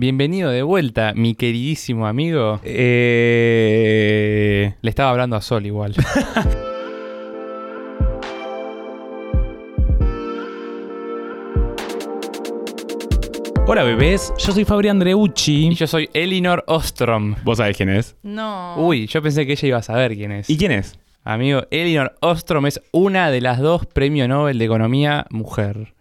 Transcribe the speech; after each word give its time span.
Bienvenido 0.00 0.50
de 0.50 0.62
vuelta, 0.62 1.12
mi 1.14 1.34
queridísimo 1.34 2.06
amigo. 2.06 2.58
Eh... 2.64 4.72
Le 4.80 4.88
estaba 4.88 5.10
hablando 5.10 5.36
a 5.36 5.42
Sol 5.42 5.66
igual. 5.66 5.94
Hola 13.66 13.82
bebés, 13.82 14.32
yo 14.38 14.54
soy 14.54 14.64
Fabri 14.64 14.88
y 14.88 14.90
Andreucci. 14.90 15.74
yo 15.74 15.86
soy 15.86 16.08
Elinor 16.14 16.64
Ostrom. 16.66 17.34
¿Vos 17.44 17.58
sabés 17.58 17.76
quién 17.76 17.90
es? 17.90 18.16
No. 18.22 18.76
Uy, 18.78 19.06
yo 19.06 19.20
pensé 19.20 19.44
que 19.44 19.52
ella 19.52 19.68
iba 19.68 19.76
a 19.76 19.82
saber 19.82 20.16
quién 20.16 20.32
es. 20.32 20.48
¿Y 20.48 20.56
quién 20.56 20.72
es? 20.72 20.98
Amigo, 21.24 21.64
Elinor 21.70 22.14
Ostrom 22.20 22.64
es 22.64 22.80
una 22.90 23.30
de 23.30 23.42
las 23.42 23.58
dos 23.58 23.84
premio 23.84 24.26
Nobel 24.26 24.58
de 24.58 24.64
Economía 24.64 25.26
mujer. 25.28 25.92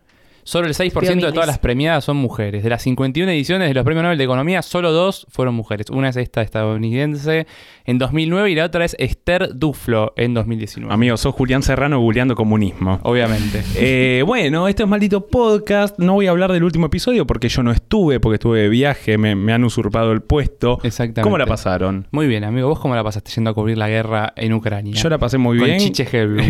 Solo 0.49 0.67
el 0.67 0.73
6% 0.73 1.27
de 1.27 1.31
todas 1.31 1.45
las 1.45 1.59
premiadas 1.59 2.03
son 2.03 2.17
mujeres. 2.17 2.63
De 2.63 2.71
las 2.71 2.81
51 2.81 3.31
ediciones 3.31 3.67
de 3.67 3.75
los 3.75 3.83
premios 3.83 4.01
Nobel 4.01 4.17
de 4.17 4.23
Economía, 4.23 4.63
solo 4.63 4.91
dos 4.91 5.27
fueron 5.29 5.53
mujeres. 5.53 5.91
Una 5.91 6.09
es 6.09 6.15
esta 6.15 6.41
estadounidense 6.41 7.45
en 7.85 7.99
2009 7.99 8.49
y 8.49 8.55
la 8.55 8.65
otra 8.65 8.83
es 8.83 8.95
Esther 8.97 9.51
Duflo 9.53 10.11
en 10.15 10.33
2019. 10.33 10.91
Amigo, 10.91 11.17
sos 11.17 11.35
Julián 11.35 11.61
Serrano 11.61 11.99
googleando 11.99 12.33
comunismo. 12.33 12.99
Obviamente. 13.03 13.63
Eh, 13.81 14.23
bueno, 14.25 14.67
esto 14.67 14.83
es 14.83 14.89
maldito 14.89 15.27
podcast. 15.27 15.99
No 15.99 16.13
voy 16.13 16.27
a 16.27 16.31
hablar 16.31 16.51
del 16.51 16.63
último 16.63 16.87
episodio 16.87 17.25
porque 17.25 17.47
yo 17.47 17.63
no 17.63 17.71
estuve, 17.71 18.19
porque 18.19 18.35
estuve 18.35 18.61
de 18.61 18.69
viaje, 18.69 19.17
me, 19.17 19.35
me 19.35 19.53
han 19.53 19.63
usurpado 19.63 20.11
el 20.11 20.21
puesto. 20.21 20.79
Exactamente. 20.83 21.21
¿Cómo 21.21 21.37
la 21.37 21.45
pasaron? 21.45 22.07
Muy 22.11 22.27
bien, 22.27 22.43
amigo. 22.43 22.67
¿Vos 22.67 22.79
cómo 22.79 22.95
la 22.95 23.03
pasaste 23.03 23.31
yendo 23.31 23.51
a 23.51 23.53
cubrir 23.53 23.77
la 23.77 23.87
guerra 23.87 24.33
en 24.35 24.53
Ucrania? 24.53 24.93
Yo 24.95 25.09
la 25.09 25.17
pasé 25.17 25.37
muy 25.37 25.57
Con 25.57 25.67
bien. 25.67 25.79
Chiche. 25.79 26.07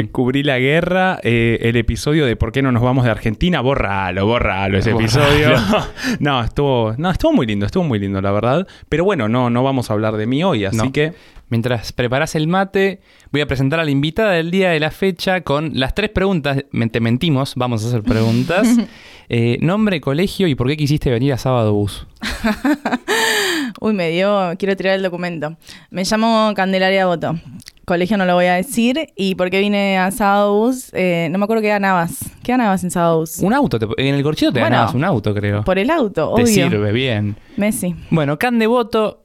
Cubrí 0.12 0.42
la 0.42 0.58
guerra, 0.58 1.20
eh, 1.22 1.60
el 1.62 1.76
episodio 1.76 2.26
de 2.26 2.36
por 2.36 2.52
qué 2.52 2.62
no 2.62 2.72
nos 2.72 2.82
vamos 2.82 3.06
de 3.06 3.12
Argentina, 3.12 3.62
borralo, 3.90 4.26
borralo 4.28 4.78
ese 4.78 4.94
Borralo. 4.94 5.24
episodio. 5.26 5.50
no, 6.20 6.44
estuvo, 6.44 6.94
no, 6.98 7.10
estuvo 7.12 7.34
muy 7.34 7.46
lindo, 7.48 7.66
estuvo 7.66 7.84
muy 7.84 8.00
lindo, 8.00 8.22
la 8.22 8.32
verdad. 8.32 8.68
Pero 8.88 9.04
bueno, 9.04 9.28
no, 9.28 9.50
no 9.50 9.64
vamos 9.64 9.90
a 9.90 9.94
hablar 9.94 10.16
de 10.18 10.28
mí 10.28 10.44
hoy, 10.44 10.66
así 10.66 10.78
No. 10.78 10.92
que 10.92 11.14
Mientras 11.52 11.94
preparás 11.94 12.36
el 12.36 12.48
mate, 12.48 13.02
voy 13.32 13.42
a 13.42 13.48
presentar 13.48 13.80
a 13.80 13.84
la 13.84 13.90
invitada 13.90 14.34
del 14.34 14.52
día 14.52 14.70
de 14.70 14.80
la 14.80 14.92
fecha 14.92 15.42
con 15.42 15.72
las 15.80 15.96
tres 15.96 16.12
preguntas. 16.12 16.64
Te 16.92 17.00
mentimos, 17.00 17.54
vamos 17.56 17.84
a 17.84 17.88
hacer 17.88 18.04
preguntas. 18.04 18.68
Eh, 19.32 19.60
nombre, 19.62 20.02
colegio 20.02 20.48
y 20.48 20.56
por 20.56 20.68
qué 20.68 20.76
quisiste 20.76 21.12
venir 21.12 21.34
a 21.34 21.38
Sábado 21.38 21.72
Bus. 21.72 22.08
Uy, 23.80 23.94
me 23.94 24.10
dio. 24.10 24.54
Quiero 24.58 24.76
tirar 24.76 24.96
el 24.96 25.04
documento. 25.04 25.56
Me 25.92 26.04
llamo 26.04 26.52
Candelaria 26.56 27.06
Boto. 27.06 27.36
Colegio 27.90 28.18
no 28.18 28.26
lo 28.28 28.36
voy 28.36 28.46
a 28.46 28.54
decir. 28.54 29.10
¿Y 29.16 29.34
por 29.34 29.50
qué 29.50 29.60
vine 29.60 29.98
a 29.98 30.12
Sábado 30.12 30.56
Bus? 30.60 30.92
Eh, 30.94 31.28
no 31.32 31.40
me 31.40 31.46
acuerdo 31.46 31.64
qué 31.64 31.70
ganabas. 31.70 32.20
¿Qué 32.44 32.52
ganabas 32.52 32.84
en 32.84 32.92
Sábado 32.92 33.18
Bus? 33.22 33.40
Un 33.40 33.52
auto, 33.52 33.80
te- 33.80 33.88
en 33.98 34.14
el 34.14 34.22
corchito 34.22 34.54
te 34.54 34.60
Bueno. 34.60 34.76
ganabas 34.76 34.94
un 34.94 35.04
auto, 35.04 35.34
creo. 35.34 35.64
Por 35.64 35.80
el 35.80 35.90
auto, 35.90 36.34
te 36.36 36.44
obvio. 36.44 36.46
sirve, 36.46 36.92
bien. 36.92 37.36
Messi. 37.58 37.96
Bueno, 38.12 38.38
Can 38.38 38.60
Devoto, 38.60 39.22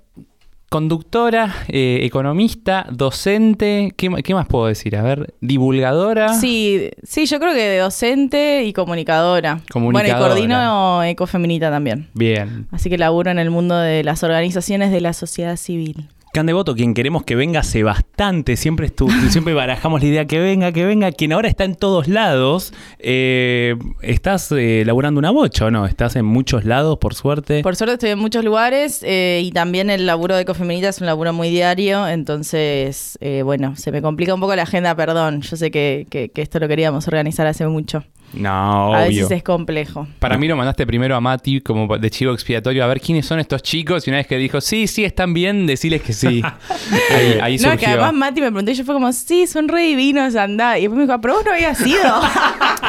conductora, 0.71 1.55
eh, 1.69 2.01
economista, 2.03 2.87
docente, 2.91 3.93
¿qué, 3.97 4.09
más 4.35 4.47
puedo 4.49 4.67
decir? 4.67 4.97
A 4.97 5.03
ver, 5.03 5.35
divulgadora. 5.41 6.35
Sí, 6.35 6.91
sí, 7.03 7.27
yo 7.27 7.39
creo 7.39 7.53
que 7.53 7.61
de 7.69 7.79
docente 7.79 8.65
y 8.65 8.73
comunicadora. 8.73 9.61
Comunicadora. 9.71 10.19
Bueno, 10.19 10.25
y 10.25 10.49
coordino 10.49 11.05
Ecofeminita 11.05 11.71
también. 11.71 12.09
Bien. 12.15 12.67
Así 12.73 12.91
que 12.91 12.99
laburo 12.99 13.31
en 13.31 13.39
el 13.39 13.51
mundo 13.51 13.77
de 13.79 14.03
las 14.03 14.23
organizaciones 14.25 14.91
de 14.91 15.01
la 15.01 15.13
sociedad 15.13 15.57
civil. 15.57 16.09
Candevoto, 16.35 16.75
quien 16.75 16.95
queremos 16.95 17.23
que 17.23 17.37
venga 17.37 17.61
hace 17.61 17.85
bastante, 17.85 18.57
siempre, 18.57 18.91
siempre 19.31 19.55
barajamos 19.55 20.03
la 20.03 20.09
idea 20.09 20.25
que 20.27 20.41
venga, 20.41 20.73
que 20.73 20.85
venga, 20.85 21.13
quien 21.13 21.33
ahora 21.33 21.47
está 21.49 21.63
en 21.63 21.77
todos 21.77 22.09
lados. 22.09 22.75
Eh, 22.99 23.77
¿Estás 24.03 24.51
eh, 24.51 24.83
laburando 24.85 25.21
una 25.21 25.31
bocha 25.31 25.67
o 25.67 25.71
no? 25.71 25.87
¿Estás 25.87 26.17
en 26.17 26.25
muchos 26.25 26.65
lados, 26.65 26.99
por 26.99 27.15
suerte? 27.15 27.63
Por 27.63 27.77
suerte 27.77 27.95
estoy 27.95 28.11
en 28.11 28.19
muchos 28.19 28.45
lugares 28.45 29.05
eh, 29.05 29.43
y 29.45 29.53
también 29.53 29.91
el 29.91 30.07
laburo 30.07 30.35
de 30.35 30.43
Ecofeminita 30.43 30.89
es 30.89 31.01
un 31.01 31.07
laburo 31.07 31.33
muy 31.33 31.51
diario, 31.51 32.09
entonces, 32.09 33.17
eh, 33.21 33.43
bueno, 33.45 33.77
se 33.77 33.93
me 33.93 34.03
complica 34.03 34.35
un 34.35 34.41
poco 34.41 34.57
la 34.57 34.65
agenda, 34.65 34.95
perdón. 34.97 35.41
Yo 35.43 35.57
sé 35.57 35.71
que, 35.71 36.07
que- 36.11 36.31
que 36.31 36.43
esto 36.43 36.59
lo 36.59 36.67
queríamos 36.67 37.07
organizar 37.07 37.47
hace 37.47 37.65
mucho. 37.69 38.03
No, 38.37 38.51
A 38.95 39.05
obvio. 39.07 39.23
veces 39.23 39.31
es 39.39 39.43
complejo. 39.43 40.07
Para 40.19 40.37
mí 40.39 40.49
lo 40.49 40.57
mandaste 40.57 40.87
primero 40.87 41.15
a 41.17 41.21
Mati 41.21 41.61
como 41.61 41.99
de 41.99 42.11
chivo 42.11 42.33
expiatorio 42.33 42.85
a 42.85 42.87
ver 42.87 43.01
quiénes 43.01 43.27
son 43.27 43.39
estos 43.41 43.63
chicos 43.63 44.07
y 44.07 44.11
una 44.11 44.19
vez 44.19 44.27
que 44.27 44.37
dijo, 44.37 44.61
sí, 44.61 44.87
sí, 44.87 45.05
están 45.05 45.35
bien, 45.35 45.67
decirles 45.67 46.03
que 46.03 46.13
sí. 46.13 46.43
ahí, 47.11 47.39
ahí 47.43 47.57
No, 47.57 47.63
surgió. 47.71 47.79
que 47.79 47.87
además 47.87 48.13
Mati 48.15 48.41
me 48.41 48.49
preguntó 48.49 48.71
y 48.71 48.75
yo 48.75 48.85
fue 48.85 48.95
como, 48.95 49.13
sí, 49.13 49.47
son 49.47 49.69
re 49.69 49.83
divinos, 49.83 50.35
andá. 50.37 50.79
Y 50.79 50.83
después 50.83 50.97
me 50.97 51.03
dijo, 51.05 51.13
"Ah, 51.15 51.21
pero 51.21 51.35
vos 51.35 51.45
no 51.45 51.53
habías 51.53 51.81
ido. 51.87 52.03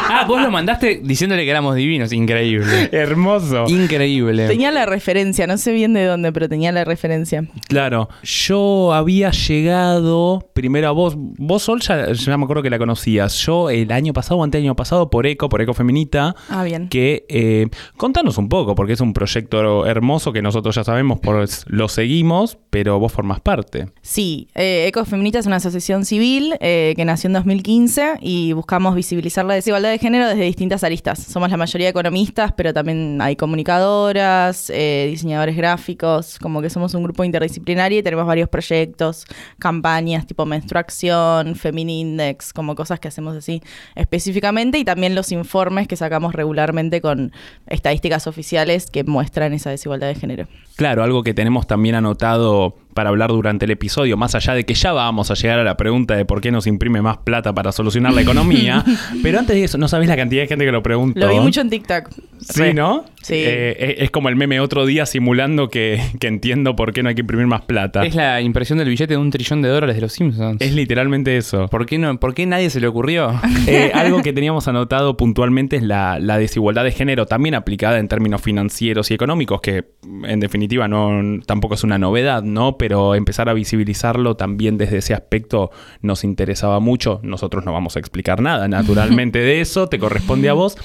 Ah, 0.07 0.25
vos 0.27 0.39
lo 0.41 0.51
mandaste 0.51 0.99
diciéndole 1.03 1.45
que 1.45 1.49
éramos 1.49 1.75
divinos. 1.75 2.11
Increíble. 2.13 2.89
Hermoso. 2.91 3.65
Increíble. 3.67 4.47
tenía 4.47 4.69
la 4.71 4.85
referencia, 4.85 5.47
no 5.47 5.57
sé 5.57 5.71
bien 5.71 5.93
de 5.93 6.05
dónde, 6.05 6.31
pero 6.31 6.47
tenía 6.49 6.71
la 6.71 6.83
referencia. 6.83 7.45
Claro, 7.69 8.09
yo 8.23 8.93
había 8.93 9.31
llegado 9.31 10.47
primero 10.53 10.87
a 10.89 10.91
vos. 10.91 11.15
Vos, 11.17 11.63
Sol, 11.63 11.81
ya, 11.81 12.11
ya 12.11 12.37
me 12.37 12.43
acuerdo 12.43 12.61
que 12.61 12.69
la 12.69 12.77
conocías. 12.77 13.33
Yo 13.45 13.69
el 13.69 13.91
año 13.91 14.13
pasado 14.13 14.37
o 14.39 14.43
anteaño 14.43 14.75
pasado 14.75 15.09
por 15.09 15.25
Eco, 15.35 15.49
por 15.49 15.61
Eco 15.61 15.73
Feminita, 15.73 16.35
Ah, 16.49 16.63
bien. 16.63 16.87
que 16.89 17.25
eh, 17.29 17.67
contanos 17.97 18.37
un 18.37 18.49
poco, 18.49 18.73
porque 18.75 18.93
es 18.93 19.01
un 19.01 19.13
proyecto 19.13 19.85
hermoso 19.85 20.31
que 20.33 20.41
nosotros 20.41 20.75
ya 20.75 20.83
sabemos, 20.83 21.19
lo 21.67 21.87
seguimos, 21.89 22.57
pero 22.69 22.99
vos 22.99 23.11
formás 23.11 23.39
parte. 23.41 23.87
Sí, 24.01 24.47
eh, 24.55 24.87
Ecofeminita 24.87 25.39
es 25.39 25.45
una 25.45 25.57
asociación 25.57 26.05
civil 26.05 26.55
eh, 26.59 26.93
que 26.95 27.05
nació 27.05 27.27
en 27.27 27.33
2015 27.33 28.15
y 28.21 28.53
buscamos 28.53 28.95
visibilizar 28.95 29.45
la 29.45 29.53
desigualdad 29.53 29.89
de 29.91 29.97
género 29.99 30.27
desde 30.27 30.43
distintas 30.43 30.83
aristas. 30.83 31.19
Somos 31.19 31.49
la 31.51 31.57
mayoría 31.57 31.89
economistas, 31.89 32.53
pero 32.53 32.73
también 32.73 33.19
hay 33.21 33.35
comunicadoras, 33.35 34.69
eh, 34.73 35.07
diseñadores 35.09 35.55
gráficos, 35.55 36.39
como 36.39 36.61
que 36.61 36.69
somos 36.69 36.93
un 36.93 37.03
grupo 37.03 37.23
interdisciplinario 37.23 37.99
y 37.99 38.03
tenemos 38.03 38.25
varios 38.25 38.49
proyectos, 38.49 39.25
campañas 39.59 40.25
tipo 40.27 40.45
menstruación, 40.45 41.55
Feminindex, 41.55 42.53
como 42.53 42.75
cosas 42.75 42.99
que 42.99 43.07
hacemos 43.07 43.35
así 43.35 43.61
específicamente 43.95 44.77
y 44.77 44.85
también 44.85 45.15
los 45.15 45.24
informes 45.31 45.87
que 45.87 45.95
sacamos 45.95 46.33
regularmente 46.33 47.01
con 47.01 47.31
estadísticas 47.67 48.27
oficiales 48.27 48.89
que 48.89 49.03
muestran 49.03 49.53
esa 49.53 49.69
desigualdad 49.69 50.07
de 50.07 50.15
género. 50.15 50.47
Claro, 50.75 51.03
algo 51.03 51.23
que 51.23 51.33
tenemos 51.33 51.67
también 51.67 51.95
anotado 51.95 52.75
para 52.95 53.09
hablar 53.09 53.29
durante 53.29 53.65
el 53.65 53.71
episodio, 53.71 54.17
más 54.17 54.33
allá 54.33 54.55
de 54.55 54.63
que 54.63 54.73
ya 54.73 54.91
vamos 54.93 55.29
a 55.29 55.35
llegar 55.35 55.59
a 55.59 55.63
la 55.63 55.77
pregunta 55.77 56.15
de 56.15 56.25
por 56.25 56.41
qué 56.41 56.49
nos 56.51 56.65
imprime 56.65 57.01
más 57.03 57.17
plata 57.17 57.53
para 57.53 57.71
solucionar 57.71 58.13
la 58.13 58.21
economía, 58.21 58.83
pero 59.21 59.37
antes 59.37 59.55
de 59.55 59.63
eso, 59.65 59.77
no 59.77 59.87
sabés 59.87 60.07
la 60.09 60.15
cantidad 60.15 60.41
de 60.41 60.47
gente 60.47 60.65
que 60.65 60.71
lo 60.71 60.81
preguntó. 60.81 61.19
Lo 61.19 61.29
vi 61.29 61.39
mucho 61.39 61.61
en 61.61 61.69
TikTok. 61.69 62.09
Sí, 62.39 62.61
Re. 62.61 62.73
¿no? 62.73 63.05
Sí. 63.21 63.35
Eh, 63.37 63.75
es- 63.79 63.95
es 64.05 64.11
como 64.11 64.29
el 64.29 64.35
meme 64.35 64.59
otro 64.59 64.85
día 64.85 65.05
simulando 65.05 65.69
que, 65.69 66.01
que 66.19 66.27
entiendo 66.27 66.75
por 66.75 66.93
qué 66.93 67.03
no 67.03 67.09
hay 67.09 67.15
que 67.15 67.21
imprimir 67.21 67.47
más 67.47 67.61
plata. 67.61 68.05
Es 68.05 68.15
la 68.15 68.39
impresión 68.41 68.77
del 68.79 68.87
billete 68.89 69.13
de 69.13 69.17
un 69.17 69.29
trillón 69.31 69.61
de 69.61 69.69
dólares 69.69 69.95
de 69.95 70.01
los 70.01 70.13
Simpsons. 70.13 70.61
Es 70.61 70.73
literalmente 70.73 71.35
eso. 71.37 71.67
¿Por 71.67 71.85
qué, 71.85 71.97
no, 71.97 72.19
¿Por 72.19 72.33
qué 72.33 72.45
nadie 72.45 72.69
se 72.69 72.79
le 72.79 72.87
ocurrió? 72.87 73.33
Eh, 73.67 73.91
algo 73.95 74.21
que 74.21 74.31
teníamos 74.31 74.67
anotado 74.67 75.17
puntualmente 75.17 75.75
es 75.77 75.81
la, 75.81 76.19
la 76.19 76.37
desigualdad 76.37 76.83
de 76.83 76.91
género, 76.91 77.25
también 77.25 77.55
aplicada 77.55 77.97
en 77.97 78.07
términos 78.07 78.39
financieros 78.41 79.09
y 79.09 79.15
económicos, 79.15 79.59
que 79.59 79.85
en 80.23 80.39
definitiva 80.39 80.87
no 80.87 81.39
tampoco 81.47 81.73
es 81.73 81.83
una 81.83 81.97
novedad, 81.97 82.43
¿no? 82.43 82.77
Pero 82.77 82.84
empezar 83.15 83.49
a 83.49 83.53
visibilizarlo 83.53 84.35
también 84.35 84.77
desde 84.77 84.97
ese 84.97 85.13
aspecto 85.13 85.71
nos 86.01 86.23
interesaba 86.23 86.79
mucho. 86.79 87.19
Nosotros 87.23 87.65
no 87.65 87.73
vamos 87.73 87.95
a 87.95 87.99
explicar 87.99 88.41
nada, 88.41 88.67
naturalmente, 88.69 89.39
de 89.39 89.61
eso, 89.61 89.87
te 89.87 89.99
corresponde 89.99 90.49
a 90.49 90.53
vos. 90.53 90.77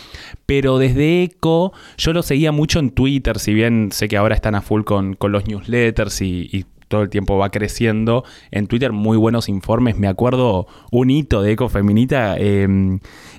Pero 0.46 0.78
desde 0.78 1.22
ECO, 1.22 1.72
yo 1.96 2.12
lo 2.12 2.22
seguía 2.22 2.52
mucho 2.52 2.78
en 2.78 2.90
Twitter, 2.90 3.38
si 3.38 3.54
bien 3.54 3.90
sé 3.92 4.08
que 4.08 4.16
ahora 4.16 4.34
están 4.34 4.54
a 4.54 4.62
full 4.62 4.82
con, 4.82 5.14
con 5.14 5.32
los 5.32 5.46
newsletters 5.46 6.22
y, 6.22 6.48
y 6.52 6.64
todo 6.90 7.02
el 7.02 7.08
tiempo 7.08 7.38
va 7.38 7.50
creciendo. 7.50 8.24
En 8.50 8.66
Twitter 8.66 8.92
muy 8.92 9.16
buenos 9.16 9.48
informes. 9.48 9.96
Me 9.96 10.08
acuerdo 10.08 10.66
un 10.90 11.08
hito 11.08 11.40
de 11.40 11.52
Ecofeminita, 11.52 12.36
eh, 12.36 12.66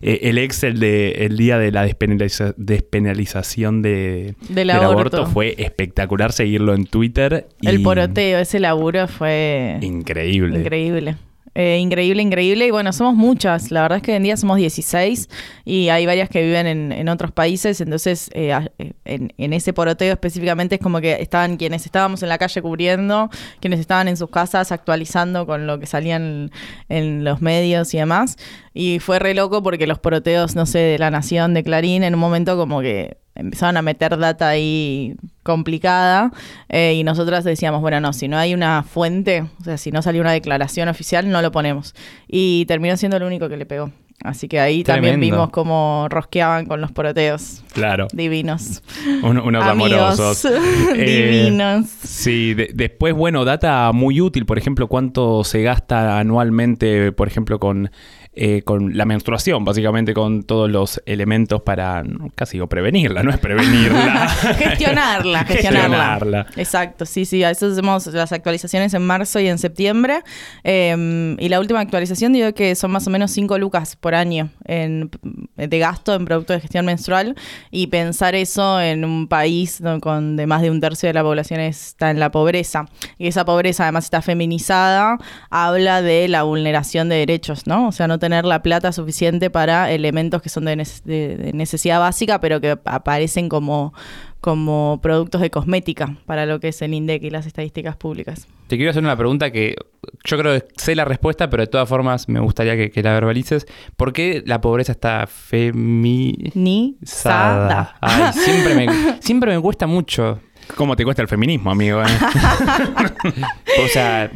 eh, 0.02 0.20
el 0.24 0.38
Excel 0.38 0.80
de 0.80 1.26
el 1.26 1.38
día 1.38 1.60
de 1.60 1.72
la 1.72 1.86
despenaliza- 1.86 2.56
despenalización 2.58 3.82
de, 3.82 4.36
Del 4.50 4.70
aborto. 4.72 5.26
fue 5.28 5.56
espectacular 5.58 6.32
seguirlo 6.32 6.74
en 6.74 6.86
Twitter. 6.86 7.48
El 7.62 7.82
y- 7.82 7.84
poroteo, 7.84 8.40
ese 8.40 8.60
laburo 8.60 9.08
fue 9.08 9.78
Increíble. 9.82 10.60
increíble. 10.62 11.18
Eh, 11.54 11.80
increíble, 11.80 12.22
increíble. 12.22 12.68
Y 12.68 12.72
bueno, 12.72 12.94
somos 12.94 13.16
muchas. 13.16 13.72
La 13.72 13.82
verdad 13.82 13.98
es 13.98 14.04
que 14.04 14.12
hoy 14.12 14.18
en 14.18 14.24
día 14.24 14.38
somos 14.38 14.58
16 14.58 15.30
y 15.66 15.90
hay 15.90 16.06
varias 16.06 16.30
que 16.30 16.42
viven 16.42 16.66
en, 16.66 16.92
en 16.94 17.10
otros 17.10 17.32
países. 17.32 17.82
Entonces, 17.82 18.30
eh, 18.34 18.58
eh, 18.78 18.94
en, 19.04 19.34
en 19.38 19.54
ese 19.54 19.74
poroteo 19.74 20.14
específicamente 20.14 20.76
es 20.76 20.82
como 20.82 21.02
que 21.02 21.22
estaban 21.22 21.58
quienes 21.58 21.86
estábamos 21.86 22.24
en 22.24 22.30
la 22.30 22.38
calle 22.38 22.62
cubriendo, 22.62 23.30
quienes 23.60 23.82
estaban 23.82 24.08
en 24.08 24.16
sus 24.16 24.30
casas 24.30 24.72
actualizando 24.72 25.46
con 25.46 25.68
lo 25.68 25.80
que 25.80 25.88
salían 25.88 26.52
en 26.88 27.24
los 27.26 27.42
medios 27.42 27.94
y 27.94 27.98
demás. 27.98 28.38
Y 28.74 29.00
fue 29.00 29.20
re 29.20 29.34
loco 29.34 29.62
porque 29.64 29.86
los 29.88 30.00
poroteos, 30.00 30.56
no 30.56 30.66
sé, 30.66 30.80
de 30.80 30.98
La 30.98 31.12
Nación, 31.12 31.54
de 31.54 31.64
Clarín, 31.64 32.04
en 32.04 32.14
un 32.14 32.20
momento 32.22 32.56
como 32.58 32.82
que 32.82 33.18
empezaban 33.36 33.76
a 33.78 33.82
meter 33.82 34.18
data 34.18 34.48
ahí 34.50 35.16
complicada 35.44 36.32
eh, 36.70 36.94
y 36.96 37.04
nosotras 37.04 37.44
decíamos, 37.44 37.82
bueno, 37.82 38.00
no, 38.00 38.14
si 38.14 38.28
no 38.28 38.38
hay 38.38 38.54
una 38.54 38.84
fuente, 38.84 39.46
o 39.60 39.64
sea, 39.64 39.78
si 39.78 39.92
no 39.92 40.02
salió 40.02 40.22
una 40.22 40.32
declaración 40.32 40.88
oficial, 40.90 41.30
no 41.30 41.42
lo 41.42 41.52
ponemos. 41.52 41.94
Y 42.28 42.66
terminó 42.66 42.96
siendo 42.98 43.20
lo 43.20 43.28
único 43.28 43.50
que 43.50 43.58
le 43.58 43.66
pegó. 43.66 43.92
Así 44.24 44.48
que 44.48 44.60
ahí 44.60 44.84
también 44.84 45.20
vimos 45.20 45.50
cómo 45.50 46.06
rosqueaban 46.10 46.68
con 46.68 46.80
los 46.80 46.92
poroteos. 46.92 47.64
Claro. 47.74 48.08
Divinos. 48.14 48.84
Un- 49.24 49.40
unos 49.40 49.66
Amigos. 49.66 49.94
amorosos. 50.20 50.46
Eh, 50.96 51.32
Divinos. 51.46 51.88
Sí, 52.04 52.54
de- 52.54 52.70
después, 52.74 53.16
bueno, 53.16 53.46
data 53.46 53.92
muy 53.94 54.22
útil, 54.22 54.46
por 54.46 54.60
ejemplo, 54.60 54.88
cuánto 54.88 55.44
se 55.44 55.64
gasta 55.64 56.20
anualmente, 56.20 57.12
por 57.14 57.28
ejemplo, 57.28 57.60
con, 57.60 57.90
eh, 58.34 58.62
con 58.62 58.96
la 58.96 59.04
menstruación, 59.04 59.66
básicamente 59.66 60.14
con 60.14 60.44
todos 60.44 60.70
los 60.70 61.02
elementos 61.06 61.62
para, 61.64 62.02
casi 62.34 62.54
digo 62.54 62.68
prevenirla, 62.68 63.24
no 63.24 63.30
es 63.30 63.38
prevenirla. 63.38 64.30
gestionarla, 64.58 65.44
gestionarla. 65.46 65.98
Gestionarla. 66.14 66.48
Exacto, 66.56 67.06
sí, 67.06 67.26
sí. 67.26 67.44
A 67.44 67.50
eso 67.52 67.68
hacemos 67.68 68.08
las 68.08 68.32
actualizaciones 68.32 68.94
en 68.94 69.06
marzo 69.06 69.42
y 69.42 69.50
en 69.50 69.58
septiembre. 69.58 70.22
Eh, 70.64 71.36
y 71.40 71.50
la 71.50 71.60
última 71.60 71.82
actualización 71.82 72.32
digo 72.32 72.54
que 72.54 72.74
son 72.76 72.92
más 72.92 73.06
o 73.06 73.10
menos 73.10 73.32
5 73.32 73.58
lucas 73.58 73.98
por 73.98 74.16
año 74.16 74.50
en, 74.64 75.12
de 75.58 75.80
gasto 75.80 76.16
en 76.16 76.24
productos 76.24 76.56
de 76.56 76.62
gestión 76.62 76.86
menstrual. 76.86 77.36
Y 77.70 77.88
pensar 77.88 78.34
eso 78.36 78.80
en 78.80 79.04
un 79.04 79.28
país 79.28 79.82
¿no? 79.82 80.00
con 80.00 80.38
de 80.38 80.48
más 80.48 80.62
de 80.62 80.72
un 80.72 80.80
tercio 80.80 81.08
de 81.08 81.14
la 81.14 81.24
población 81.24 81.60
está 81.60 82.12
en 82.12 82.20
la 82.22 82.32
pobreza. 82.32 82.86
Y 83.18 83.28
esa 83.28 83.44
pobreza 83.44 83.84
además 83.84 84.06
está 84.06 84.22
feminizada, 84.22 85.18
habla 85.50 86.02
de 86.02 86.30
la 86.30 86.44
vulneración 86.44 87.10
de 87.10 87.18
derechos, 87.18 87.68
¿no? 87.68 87.90
O 87.90 87.92
sea, 87.92 88.08
no 88.08 88.21
tener 88.22 88.46
la 88.46 88.64
plata 88.64 88.94
suficiente 88.94 89.50
para 89.50 89.92
elementos 89.92 90.42
que 90.42 90.48
son 90.48 90.64
de, 90.64 90.78
nece- 90.78 91.04
de- 91.04 91.36
de 91.36 91.52
necesidad 91.52 92.00
básica, 92.00 92.40
pero 92.40 92.62
que 92.62 92.78
aparecen 92.86 93.50
como, 93.50 93.94
como 94.40 95.02
productos 95.04 95.42
de 95.42 95.50
cosmética 95.50 96.16
para 96.26 96.46
lo 96.46 96.62
que 96.62 96.70
es 96.70 96.82
el 96.82 96.94
INDEC 96.94 97.24
y 97.24 97.30
las 97.32 97.46
estadísticas 97.46 97.98
públicas. 97.98 98.48
Te 98.68 98.78
quiero 98.78 98.92
hacer 98.92 99.04
una 99.04 99.18
pregunta 99.18 99.52
que 99.52 99.76
yo 100.24 100.38
creo 100.38 100.54
que 100.58 100.66
sé 100.78 100.96
la 100.96 101.04
respuesta, 101.04 101.50
pero 101.50 101.64
de 101.64 101.68
todas 101.68 101.90
formas 101.90 102.30
me 102.30 102.40
gustaría 102.40 102.78
que, 102.78 102.90
que 102.90 103.04
la 103.04 103.12
verbalices. 103.12 103.68
¿Por 103.98 104.14
qué 104.14 104.42
la 104.46 104.62
pobreza 104.62 104.94
está 104.94 105.28
feminizada? 105.28 107.98
Ay, 108.00 108.32
siempre, 108.34 108.76
me, 108.76 109.18
siempre 109.22 109.54
me 109.56 109.62
cuesta 109.62 109.88
mucho. 109.88 110.40
¿Cómo 110.78 110.96
te 110.96 111.04
cuesta 111.04 111.22
el 111.22 111.28
feminismo, 111.28 111.70
amigo? 111.72 112.02
eh? 112.02 112.06
O 113.84 113.88
sea, 113.88 114.32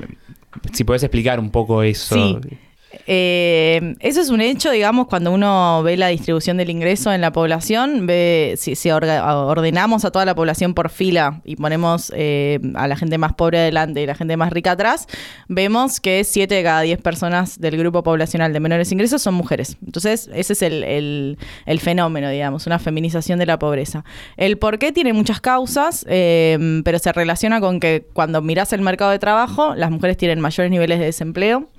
si 0.73 0.83
podés 0.83 1.03
explicar 1.03 1.39
un 1.39 1.51
poco 1.51 1.83
eso. 1.83 2.15
Sí. 2.15 2.37
Eh, 3.07 3.95
eso 3.99 4.21
es 4.21 4.29
un 4.29 4.41
hecho, 4.41 4.71
digamos, 4.71 5.07
cuando 5.07 5.31
uno 5.31 5.81
ve 5.83 5.97
la 5.97 6.07
distribución 6.07 6.57
del 6.57 6.69
ingreso 6.69 7.11
en 7.13 7.21
la 7.21 7.31
población, 7.31 8.05
ve 8.07 8.55
si, 8.57 8.75
ordenamos 8.89 10.05
a 10.05 10.11
toda 10.11 10.25
la 10.25 10.35
población 10.35 10.73
por 10.73 10.89
fila 10.89 11.41
y 11.43 11.55
ponemos 11.55 12.11
eh, 12.15 12.59
a 12.75 12.87
la 12.87 12.95
gente 12.95 13.17
más 13.17 13.33
pobre 13.33 13.59
adelante 13.59 14.01
y 14.01 14.05
la 14.05 14.15
gente 14.15 14.37
más 14.37 14.51
rica 14.51 14.71
atrás, 14.71 15.07
vemos 15.47 15.99
que 15.99 16.23
7 16.23 16.53
de 16.55 16.63
cada 16.63 16.81
10 16.81 17.01
personas 17.01 17.59
del 17.59 17.77
grupo 17.77 18.03
poblacional 18.03 18.53
de 18.53 18.59
menores 18.59 18.91
ingresos 18.91 19.21
son 19.21 19.33
mujeres. 19.33 19.77
Entonces, 19.85 20.29
ese 20.33 20.53
es 20.53 20.61
el, 20.61 20.83
el- 20.83 21.37
fenómeno, 21.79 22.29
digamos, 22.29 22.65
una 22.67 22.79
feminización 22.79 23.37
de 23.37 23.45
la 23.45 23.59
pobreza. 23.59 24.03
El 24.37 24.57
por 24.57 24.79
qué 24.79 24.91
tiene 24.91 25.13
muchas 25.13 25.39
causas, 25.41 26.05
eh, 26.09 26.81
pero 26.83 26.97
se 26.99 27.11
relaciona 27.11 27.59
con 27.59 27.79
que 27.79 28.07
cuando 28.13 28.41
mirás 28.41 28.73
el 28.73 28.81
mercado 28.81 29.11
de 29.11 29.19
trabajo, 29.19 29.75
las 29.75 29.91
mujeres 29.91 30.17
tienen 30.17 30.39
mayores 30.39 30.71
niveles 30.71 30.99
de 30.99 31.05
desempleo, 31.05 31.69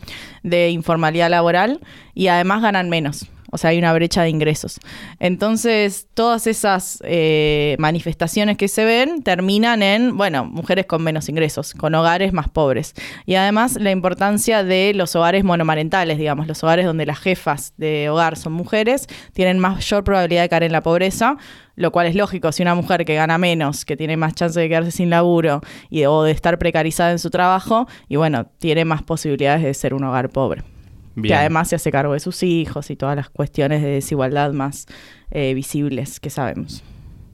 de 0.42 0.68
laboral 1.12 1.80
y 2.14 2.28
además 2.28 2.62
ganan 2.62 2.88
menos. 2.88 3.28
O 3.50 3.58
sea, 3.58 3.70
hay 3.70 3.78
una 3.78 3.92
brecha 3.92 4.22
de 4.22 4.28
ingresos. 4.28 4.80
Entonces, 5.20 6.08
todas 6.14 6.46
esas 6.46 6.98
eh, 7.04 7.76
manifestaciones 7.78 8.56
que 8.56 8.68
se 8.68 8.84
ven 8.84 9.22
terminan 9.22 9.82
en, 9.82 10.16
bueno, 10.16 10.44
mujeres 10.44 10.86
con 10.86 11.02
menos 11.02 11.28
ingresos, 11.28 11.72
con 11.72 11.94
hogares 11.94 12.32
más 12.32 12.48
pobres. 12.48 12.94
Y 13.24 13.36
además 13.36 13.78
la 13.80 13.92
importancia 13.92 14.64
de 14.64 14.92
los 14.94 15.14
hogares 15.14 15.44
monomarentales, 15.44 16.18
digamos, 16.18 16.48
los 16.48 16.62
hogares 16.64 16.86
donde 16.86 17.06
las 17.06 17.18
jefas 17.18 17.72
de 17.76 18.10
hogar 18.10 18.36
son 18.36 18.52
mujeres, 18.52 19.06
tienen 19.32 19.58
mayor 19.58 20.02
probabilidad 20.02 20.42
de 20.42 20.48
caer 20.48 20.64
en 20.64 20.72
la 20.72 20.82
pobreza, 20.82 21.36
lo 21.76 21.92
cual 21.92 22.08
es 22.08 22.14
lógico, 22.14 22.50
si 22.52 22.62
una 22.62 22.74
mujer 22.74 23.04
que 23.04 23.14
gana 23.14 23.38
menos, 23.38 23.84
que 23.84 23.96
tiene 23.96 24.16
más 24.16 24.34
chance 24.34 24.58
de 24.58 24.68
quedarse 24.68 24.90
sin 24.90 25.10
laburo 25.10 25.60
y, 25.88 26.04
o 26.06 26.22
de 26.24 26.32
estar 26.32 26.58
precarizada 26.58 27.12
en 27.12 27.18
su 27.18 27.30
trabajo, 27.30 27.86
y 28.08 28.16
bueno, 28.16 28.46
tiene 28.58 28.84
más 28.84 29.02
posibilidades 29.02 29.62
de 29.62 29.74
ser 29.74 29.94
un 29.94 30.04
hogar 30.04 30.30
pobre. 30.30 30.75
Bien. 31.16 31.32
Que 31.32 31.34
además 31.34 31.68
se 31.68 31.74
hace 31.76 31.90
cargo 31.90 32.12
de 32.12 32.20
sus 32.20 32.42
hijos 32.44 32.90
y 32.90 32.96
todas 32.96 33.16
las 33.16 33.28
cuestiones 33.30 33.82
de 33.82 33.88
desigualdad 33.88 34.52
más 34.52 34.86
eh, 35.30 35.52
visibles 35.54 36.20
que 36.20 36.30
sabemos. 36.30 36.84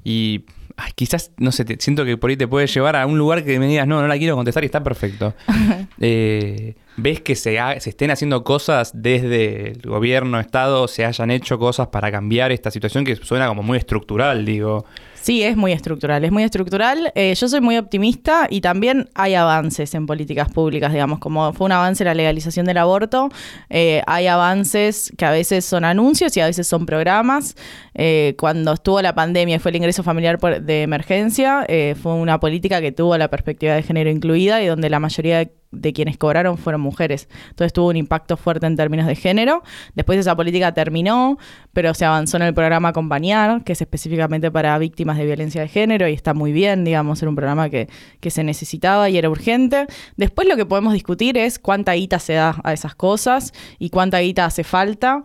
Y 0.04 0.44
ay, 0.76 0.92
quizás, 0.94 1.32
no 1.36 1.52
sé, 1.52 1.64
te- 1.64 1.76
siento 1.78 2.04
que 2.04 2.16
por 2.16 2.30
ahí 2.30 2.36
te 2.36 2.48
puede 2.48 2.66
llevar 2.66 2.96
a 2.96 3.06
un 3.06 3.18
lugar 3.18 3.44
que 3.44 3.58
me 3.58 3.66
digas, 3.66 3.86
no, 3.86 4.00
no 4.00 4.08
la 4.08 4.16
quiero 4.16 4.34
contestar 4.36 4.62
y 4.62 4.66
está 4.66 4.82
perfecto. 4.82 5.34
Eh, 6.00 6.74
¿Ves 6.96 7.20
que 7.20 7.34
se, 7.36 7.58
ha- 7.60 7.78
se 7.80 7.90
estén 7.90 8.10
haciendo 8.10 8.42
cosas 8.44 8.90
desde 8.94 9.72
el 9.72 9.82
gobierno, 9.82 10.40
Estado, 10.40 10.88
se 10.88 11.04
hayan 11.04 11.30
hecho 11.30 11.58
cosas 11.58 11.88
para 11.88 12.10
cambiar 12.10 12.50
esta 12.52 12.70
situación 12.70 13.04
que 13.04 13.16
suena 13.16 13.46
como 13.48 13.62
muy 13.62 13.78
estructural, 13.78 14.44
digo? 14.44 14.84
Sí, 15.22 15.44
es 15.44 15.56
muy 15.56 15.70
estructural, 15.70 16.24
es 16.24 16.32
muy 16.32 16.42
estructural. 16.42 17.12
Eh, 17.14 17.32
yo 17.36 17.48
soy 17.48 17.60
muy 17.60 17.78
optimista 17.78 18.48
y 18.50 18.60
también 18.60 19.08
hay 19.14 19.36
avances 19.36 19.94
en 19.94 20.04
políticas 20.06 20.50
públicas, 20.50 20.92
digamos, 20.92 21.20
como 21.20 21.52
fue 21.52 21.66
un 21.66 21.70
avance 21.72 22.02
la 22.04 22.12
legalización 22.12 22.66
del 22.66 22.78
aborto, 22.78 23.28
eh, 23.70 24.02
hay 24.08 24.26
avances 24.26 25.12
que 25.16 25.24
a 25.24 25.30
veces 25.30 25.64
son 25.64 25.84
anuncios 25.84 26.36
y 26.36 26.40
a 26.40 26.46
veces 26.46 26.66
son 26.66 26.86
programas. 26.86 27.54
Eh, 27.94 28.34
cuando 28.36 28.72
estuvo 28.72 29.00
la 29.00 29.14
pandemia 29.14 29.56
y 29.56 29.58
fue 29.60 29.70
el 29.70 29.76
ingreso 29.76 30.02
familiar 30.02 30.38
por- 30.40 30.60
de 30.60 30.82
emergencia, 30.82 31.64
fue 32.02 32.14
una 32.14 32.40
política 32.40 32.80
que 32.80 32.90
tuvo 32.90 33.16
la 33.16 33.28
perspectiva 33.28 33.74
de 33.74 33.84
género 33.84 34.10
incluida 34.10 34.60
y 34.60 34.66
donde 34.66 34.90
la 34.90 34.98
mayoría 34.98 35.38
de 35.38 35.52
de 35.72 35.92
quienes 35.92 36.18
cobraron 36.18 36.58
fueron 36.58 36.80
mujeres. 36.80 37.28
Entonces 37.50 37.72
tuvo 37.72 37.88
un 37.88 37.96
impacto 37.96 38.36
fuerte 38.36 38.66
en 38.66 38.76
términos 38.76 39.06
de 39.06 39.16
género. 39.16 39.62
Después 39.94 40.18
esa 40.18 40.36
política 40.36 40.72
terminó, 40.72 41.38
pero 41.72 41.94
se 41.94 42.04
avanzó 42.04 42.36
en 42.36 42.44
el 42.44 42.54
programa 42.54 42.90
Acompañar, 42.90 43.64
que 43.64 43.72
es 43.72 43.80
específicamente 43.80 44.50
para 44.50 44.76
víctimas 44.78 45.16
de 45.18 45.24
violencia 45.24 45.62
de 45.62 45.68
género 45.68 46.06
y 46.08 46.12
está 46.12 46.34
muy 46.34 46.52
bien, 46.52 46.84
digamos, 46.84 47.20
era 47.22 47.30
un 47.30 47.36
programa 47.36 47.70
que, 47.70 47.88
que 48.20 48.30
se 48.30 48.44
necesitaba 48.44 49.08
y 49.08 49.16
era 49.16 49.30
urgente. 49.30 49.86
Después 50.16 50.46
lo 50.46 50.56
que 50.56 50.66
podemos 50.66 50.92
discutir 50.92 51.38
es 51.38 51.58
cuánta 51.58 51.94
guita 51.94 52.18
se 52.18 52.34
da 52.34 52.60
a 52.62 52.72
esas 52.72 52.94
cosas 52.94 53.52
y 53.78 53.90
cuánta 53.90 54.18
guita 54.18 54.44
hace 54.44 54.64
falta. 54.64 55.22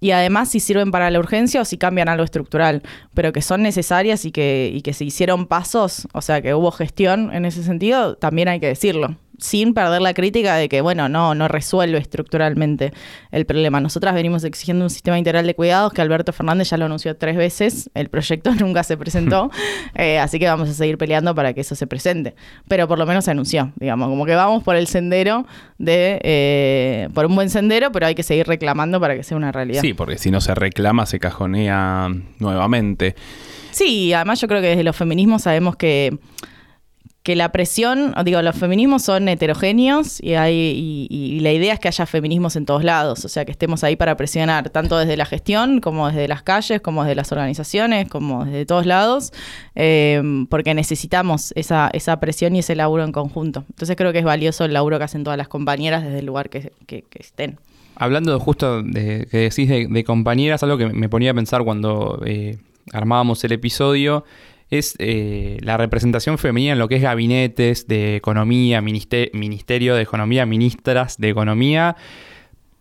Y 0.00 0.10
además 0.10 0.50
si 0.50 0.60
sirven 0.60 0.90
para 0.90 1.10
la 1.10 1.18
urgencia 1.18 1.60
o 1.60 1.64
si 1.64 1.78
cambian 1.78 2.08
algo 2.08 2.24
estructural, 2.24 2.82
pero 3.14 3.32
que 3.32 3.42
son 3.42 3.62
necesarias 3.62 4.24
y 4.24 4.30
que, 4.30 4.70
y 4.72 4.82
que 4.82 4.92
se 4.92 5.04
hicieron 5.04 5.46
pasos, 5.46 6.06
o 6.12 6.20
sea 6.20 6.42
que 6.42 6.54
hubo 6.54 6.70
gestión 6.70 7.32
en 7.34 7.44
ese 7.44 7.62
sentido, 7.62 8.16
también 8.16 8.48
hay 8.48 8.60
que 8.60 8.68
decirlo 8.68 9.16
sin 9.38 9.74
perder 9.74 10.02
la 10.02 10.14
crítica 10.14 10.56
de 10.56 10.68
que, 10.68 10.80
bueno, 10.80 11.08
no, 11.08 11.34
no 11.34 11.48
resuelve 11.48 11.98
estructuralmente 11.98 12.92
el 13.30 13.46
problema. 13.46 13.80
Nosotras 13.80 14.14
venimos 14.14 14.44
exigiendo 14.44 14.84
un 14.84 14.90
sistema 14.90 15.18
integral 15.18 15.46
de 15.46 15.54
cuidados 15.54 15.92
que 15.92 16.00
Alberto 16.00 16.32
Fernández 16.32 16.70
ya 16.70 16.76
lo 16.76 16.86
anunció 16.86 17.16
tres 17.16 17.36
veces, 17.36 17.90
el 17.94 18.08
proyecto 18.08 18.54
nunca 18.58 18.82
se 18.82 18.96
presentó, 18.96 19.50
eh, 19.94 20.18
así 20.18 20.38
que 20.38 20.46
vamos 20.46 20.68
a 20.68 20.74
seguir 20.74 20.98
peleando 20.98 21.34
para 21.34 21.52
que 21.52 21.60
eso 21.60 21.74
se 21.74 21.86
presente. 21.86 22.34
Pero 22.68 22.88
por 22.88 22.98
lo 22.98 23.06
menos 23.06 23.24
se 23.24 23.30
anunció, 23.30 23.72
digamos, 23.76 24.08
como 24.08 24.26
que 24.26 24.34
vamos 24.34 24.62
por 24.62 24.76
el 24.76 24.86
sendero 24.86 25.46
de, 25.78 26.20
eh, 26.22 27.08
por 27.14 27.26
un 27.26 27.34
buen 27.34 27.50
sendero, 27.50 27.92
pero 27.92 28.06
hay 28.06 28.14
que 28.14 28.22
seguir 28.22 28.46
reclamando 28.46 29.00
para 29.00 29.14
que 29.16 29.22
sea 29.22 29.36
una 29.36 29.52
realidad. 29.52 29.80
Sí, 29.82 29.94
porque 29.94 30.18
si 30.18 30.30
no 30.30 30.40
se 30.40 30.54
reclama, 30.54 31.06
se 31.06 31.18
cajonea 31.18 32.08
nuevamente. 32.38 33.14
Sí, 33.70 34.12
además 34.12 34.40
yo 34.40 34.48
creo 34.48 34.60
que 34.62 34.68
desde 34.68 34.84
los 34.84 34.96
feminismos 34.96 35.42
sabemos 35.42 35.76
que, 35.76 36.18
que 37.26 37.34
la 37.34 37.50
presión, 37.50 38.14
digo, 38.24 38.40
los 38.40 38.54
feminismos 38.54 39.02
son 39.02 39.28
heterogéneos 39.28 40.22
y, 40.22 40.34
hay, 40.34 40.54
y, 40.54 41.08
y 41.10 41.40
la 41.40 41.50
idea 41.52 41.74
es 41.74 41.80
que 41.80 41.88
haya 41.88 42.06
feminismos 42.06 42.54
en 42.54 42.66
todos 42.66 42.84
lados, 42.84 43.24
o 43.24 43.28
sea, 43.28 43.44
que 43.44 43.50
estemos 43.50 43.82
ahí 43.82 43.96
para 43.96 44.16
presionar, 44.16 44.70
tanto 44.70 44.96
desde 44.96 45.16
la 45.16 45.26
gestión 45.26 45.80
como 45.80 46.06
desde 46.06 46.28
las 46.28 46.44
calles, 46.44 46.80
como 46.80 47.02
desde 47.02 47.16
las 47.16 47.32
organizaciones, 47.32 48.08
como 48.08 48.44
desde 48.44 48.64
todos 48.64 48.86
lados, 48.86 49.32
eh, 49.74 50.22
porque 50.48 50.72
necesitamos 50.72 51.52
esa, 51.56 51.90
esa 51.92 52.20
presión 52.20 52.54
y 52.54 52.60
ese 52.60 52.76
laburo 52.76 53.02
en 53.02 53.10
conjunto. 53.10 53.64
Entonces 53.70 53.96
creo 53.96 54.12
que 54.12 54.20
es 54.20 54.24
valioso 54.24 54.64
el 54.64 54.72
laburo 54.72 54.98
que 54.98 55.04
hacen 55.06 55.24
todas 55.24 55.36
las 55.36 55.48
compañeras 55.48 56.04
desde 56.04 56.20
el 56.20 56.26
lugar 56.26 56.48
que, 56.48 56.70
que- 56.86 57.02
estén. 57.18 57.58
Hablando 57.96 58.38
justo 58.38 58.84
de 58.84 59.26
que 59.28 59.38
decís 59.38 59.68
de, 59.68 59.88
de 59.90 60.04
compañeras, 60.04 60.62
algo 60.62 60.78
que 60.78 60.86
me 60.86 61.08
ponía 61.08 61.32
a 61.32 61.34
pensar 61.34 61.64
cuando 61.64 62.22
eh, 62.24 62.58
armábamos 62.92 63.42
el 63.42 63.50
episodio 63.50 64.24
es 64.70 64.94
eh, 64.98 65.58
la 65.60 65.76
representación 65.76 66.38
femenina 66.38 66.72
en 66.72 66.78
lo 66.78 66.88
que 66.88 66.96
es 66.96 67.02
gabinetes 67.02 67.86
de 67.86 68.16
economía, 68.16 68.80
ministe- 68.80 69.30
ministerio 69.32 69.94
de 69.94 70.02
economía, 70.02 70.46
ministras 70.46 71.18
de 71.18 71.28
economía. 71.28 71.96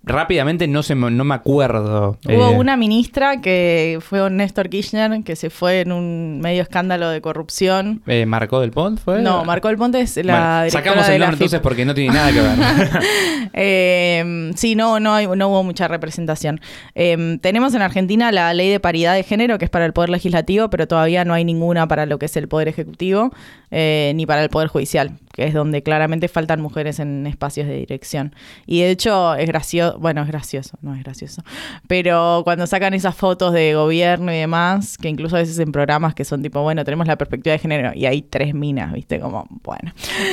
Rápidamente 0.05 0.67
no, 0.67 0.83
se 0.83 0.95
me, 0.95 1.09
no 1.12 1.24
me 1.24 1.33
acuerdo. 1.35 2.17
Hubo 2.25 2.50
Eh, 2.51 2.57
una 2.57 2.77
ministra 2.77 3.41
que 3.41 3.97
fue 4.01 4.29
Néstor 4.29 4.69
Kirchner 4.69 5.24
que 5.24 5.35
se 5.35 5.50
fue 5.50 5.81
en 5.81 5.91
un 5.91 6.39
medio 6.41 6.62
escándalo 6.62 7.09
de 7.09 7.21
corrupción. 7.21 8.01
eh, 8.07 8.25
¿Marcó 8.25 8.59
del 8.62 8.71
Pont 8.71 9.00
fue? 9.00 9.21
No, 9.21 9.43
Marco 9.45 9.67
del 9.67 9.77
Ponte 9.77 10.00
es 10.01 10.15
la 10.17 10.59
Bueno, 10.59 10.71
sacamos 10.71 11.09
el 11.09 11.19
nombre 11.19 11.35
entonces 11.35 11.59
porque 11.59 11.85
no 11.85 11.93
tiene 11.93 12.13
nada 12.13 12.31
que 12.31 12.41
ver. 12.41 12.89
Eh, 13.57 14.51
sí, 14.55 14.75
no, 14.75 15.00
no, 15.00 15.13
hay- 15.13 15.27
no 15.27 15.47
hubo 15.50 15.63
mucha 15.63 15.88
representación. 15.88 16.59
Eh, 16.93 17.38
tenemos 17.41 17.74
en 17.74 17.81
Argentina 17.81 18.31
la 18.31 18.53
ley 18.53 18.69
de 18.69 18.79
paridad 18.81 19.13
de 19.15 19.24
género, 19.24 19.57
que 19.57 19.65
es 19.65 19.71
para 19.71 19.85
el 19.85 19.93
Poder 19.93 20.09
Legislativo, 20.09 20.69
pero 20.69 20.88
todavía 20.88 21.24
no 21.25 21.33
hay 21.33 21.45
ninguna 21.45 21.88
para 21.88 22.05
lo 22.05 22.19
que 22.19 22.25
es 22.25 22.35
el 22.35 22.47
Poder 22.47 22.67
Ejecutivo, 22.67 23.31
eh, 23.71 24.12
ni 24.15 24.25
para 24.25 24.43
el 24.43 24.50
Poder 24.50 24.67
Judicial, 24.67 25.12
que 25.36 25.46
es 25.46 25.54
donde 25.54 25.84
claramente 25.84 26.30
faltan 26.30 26.62
mujeres 26.62 27.00
en 27.00 27.27
espacios 27.27 27.68
de 27.68 27.75
dirección. 27.75 28.34
Y 28.65 28.82
de 28.82 28.92
hecho 28.92 29.36
es 29.36 29.48
gracioso, 29.48 30.00
bueno, 30.00 30.22
es 30.22 30.30
gracioso, 30.30 30.77
no 30.82 30.96
es 30.96 31.04
gracioso, 31.04 31.44
pero 31.88 32.42
cuando 32.46 32.65
sacan 32.68 32.94
esas 32.94 33.15
fotos 33.15 33.51
de 33.51 33.75
gobierno 33.75 34.32
y 34.32 34.38
demás, 34.38 34.98
que 34.98 35.10
incluso 35.10 35.36
a 35.36 35.39
veces 35.39 35.60
en 35.60 35.74
programas 35.74 36.15
que 36.15 36.24
son 36.24 36.42
tipo, 36.42 36.62
bueno, 36.62 36.86
tenemos 36.86 37.06
la 37.06 37.18
perspectiva 37.18 37.51
de 37.51 37.60
género 37.60 37.92
y 37.94 38.06
hay 38.06 38.22
tres 38.22 38.54
minas, 38.54 38.94
viste, 38.94 39.20
como, 39.20 39.46
bueno. 39.63 39.92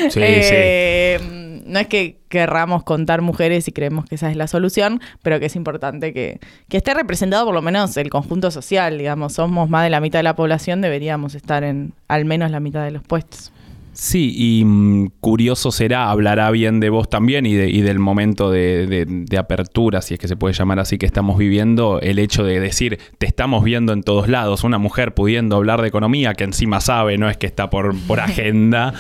Sí, 0.09 0.21
Eh, 0.23 1.63
No 1.67 1.81
es 1.81 1.89
que 1.89 2.21
querramos 2.29 2.85
contar 2.85 3.23
mujeres 3.23 3.67
y 3.67 3.73
creemos 3.73 4.05
que 4.05 4.15
esa 4.15 4.31
es 4.31 4.37
la 4.37 4.47
solución, 4.47 5.01
pero 5.23 5.41
que 5.41 5.47
es 5.47 5.57
importante 5.57 6.13
que, 6.13 6.39
que 6.69 6.77
esté 6.77 6.95
representado 6.95 7.45
por 7.45 7.55
lo 7.55 7.63
menos 7.63 7.97
el 7.97 8.09
conjunto 8.09 8.51
social, 8.53 8.99
digamos, 8.99 9.33
somos 9.35 9.69
más 9.69 9.83
de 9.83 9.91
la 9.91 10.01
mitad 10.01 10.21
de 10.21 10.25
la 10.25 10.37
población, 10.37 10.81
deberíamos 10.81 11.35
estar 11.35 11.65
en 11.65 11.93
al 12.09 12.25
menos 12.25 12.51
la 12.53 12.61
mitad 12.61 12.85
de 12.85 12.93
los 12.93 13.03
puestos. 13.03 13.53
Sí, 13.95 14.33
y 14.35 14.65
mm, 14.65 15.11
curioso 15.21 15.71
será, 15.71 16.11
hablará 16.11 16.51
bien 16.51 16.81
de 16.81 16.89
vos 16.89 17.11
también 17.11 17.45
y, 17.45 17.53
de- 17.55 17.69
y 17.71 17.83
del 17.83 17.99
momento 17.99 18.51
de, 18.51 18.87
de- 18.87 19.05
de 19.07 19.39
apertura, 19.39 20.01
si 20.01 20.15
es 20.15 20.21
que 20.21 20.29
se 20.29 20.37
puede 20.37 20.55
llamar 20.55 20.79
así, 20.79 20.97
que 20.97 21.05
estamos 21.05 21.37
viviendo, 21.37 22.01
el 22.01 22.19
hecho 22.19 22.43
de 22.43 22.59
decir, 22.59 22.99
te 23.19 23.27
estamos 23.27 23.63
viendo 23.65 23.93
en 23.93 24.03
todos 24.03 24.29
lados, 24.29 24.65
una 24.65 24.79
mujer 24.79 25.13
pudiendo 25.13 25.57
hablar 25.57 25.83
de 25.83 25.89
economía, 25.89 26.33
que 26.33 26.45
encima 26.45 26.81
sabe, 26.81 27.19
no 27.19 27.29
es 27.29 27.37
que 27.37 27.47
está 27.47 27.69
por, 27.69 27.95
por 28.07 28.21
agenda. 28.21 28.95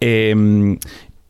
Eh, 0.00 0.76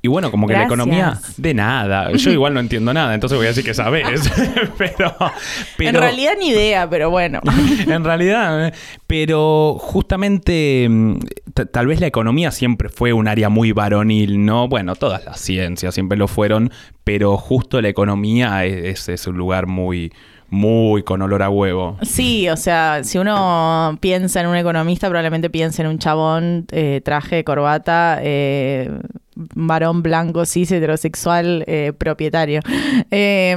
y 0.07 0.09
bueno, 0.09 0.31
como 0.31 0.47
que 0.47 0.53
la 0.53 0.67
economía, 0.67 1.19
de 1.37 1.53
nada. 1.53 2.13
Yo 2.13 2.31
igual 2.31 2.55
no 2.55 2.61
entiendo 2.61 2.95
nada, 2.95 3.13
entonces 3.13 3.37
voy 3.37 3.47
a 3.47 3.49
decir 3.49 3.65
que 3.65 3.75
sabes. 3.75 4.07
pero, 4.79 5.13
pero, 5.77 5.89
En 5.91 5.95
realidad 5.97 6.35
ni 6.39 6.51
idea, 6.51 6.89
pero 6.89 7.11
bueno. 7.11 7.41
en 7.89 8.05
realidad, 8.05 8.69
eh, 8.69 8.73
pero 9.09 9.77
justamente 9.81 10.87
mm, 10.89 11.19
tal 11.73 11.89
vez 11.89 11.99
la 11.99 12.07
economía 12.07 12.53
siempre 12.53 12.89
fue 12.89 13.13
un 13.13 13.27
área 13.27 13.49
muy 13.49 13.73
varonil, 13.73 14.45
¿no? 14.45 14.69
Bueno, 14.69 14.95
todas 14.95 15.25
las 15.25 15.41
ciencias 15.41 15.93
siempre 15.93 16.17
lo 16.17 16.29
fueron, 16.29 16.71
pero 17.03 17.37
justo 17.37 17.83
la 17.83 17.89
economía 17.89 18.65
es, 18.65 19.09
es 19.09 19.27
un 19.27 19.37
lugar 19.37 19.67
muy, 19.67 20.13
muy 20.51 21.03
con 21.03 21.23
olor 21.23 21.43
a 21.43 21.51
huevo. 21.51 21.99
Sí, 22.03 22.49
o 22.49 22.57
sea, 22.57 23.03
si 23.03 23.19
uno 23.19 23.99
piensa 24.01 24.41
en 24.41 24.47
un 24.47 24.57
economista, 24.57 25.09
probablemente 25.09 25.51
piensa 25.51 25.83
en 25.83 25.89
un 25.89 25.99
chabón, 25.99 26.67
eh, 26.71 27.01
traje, 27.05 27.43
corbata, 27.45 28.21
eh, 28.23 28.91
varón 29.37 30.03
blanco, 30.03 30.47
cis, 30.47 30.73
heterosexual, 30.73 31.63
eh, 31.67 31.93
propietario. 31.97 32.61
Eh, 33.11 33.53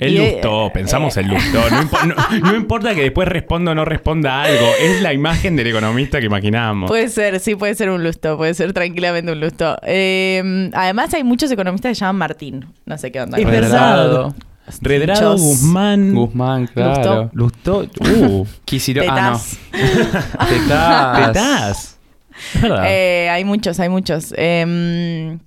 El 0.00 0.12
y, 0.12 0.16
eh, 0.18 0.32
lustó, 0.34 0.70
pensamos 0.72 1.16
el 1.16 1.28
lustó. 1.28 1.58
No, 1.70 1.82
impo- 1.82 2.04
no- 2.06 2.50
no 2.50 2.56
importa 2.56 2.94
que 2.94 3.02
después 3.02 3.28
responda 3.28 3.72
o 3.72 3.74
no 3.74 3.84
responda 3.84 4.42
algo, 4.42 4.66
es 4.80 5.00
la 5.02 5.12
imagen 5.12 5.54
del 5.56 5.68
economista 5.68 6.18
que 6.20 6.26
imaginamos. 6.26 6.88
Puede 6.90 7.08
ser, 7.08 7.38
sí, 7.40 7.54
puede 7.54 7.74
ser 7.74 7.90
un 7.90 8.02
lusto, 8.02 8.36
puede 8.36 8.54
ser 8.54 8.72
tranquilamente 8.72 9.30
un 9.32 9.40
lusto. 9.40 9.76
Eh, 9.84 10.70
además, 10.74 11.14
hay 11.14 11.24
muchos 11.24 11.50
economistas 11.50 11.90
que 11.90 11.94
se 11.94 12.00
llaman 12.00 12.16
Martín. 12.16 12.66
No 12.84 12.98
sé 12.98 13.12
qué 13.12 13.20
onda. 13.20 13.38
Redrado, 14.80 15.30
Dichos. 15.36 15.40
Guzmán, 15.40 16.12
Guzmán, 16.14 16.66
claro. 16.66 17.30
Lustó. 17.32 17.84
Uh, 18.00 18.44
Quisiro- 18.66 19.04
ah, 19.08 19.30
no. 19.30 19.40
Tetaz. 20.48 21.26
Tetaz. 21.32 21.95
Eh, 22.88 23.28
hay 23.30 23.44
muchos, 23.44 23.80
hay 23.80 23.88
muchos. 23.88 24.34
Eh, 24.36 25.38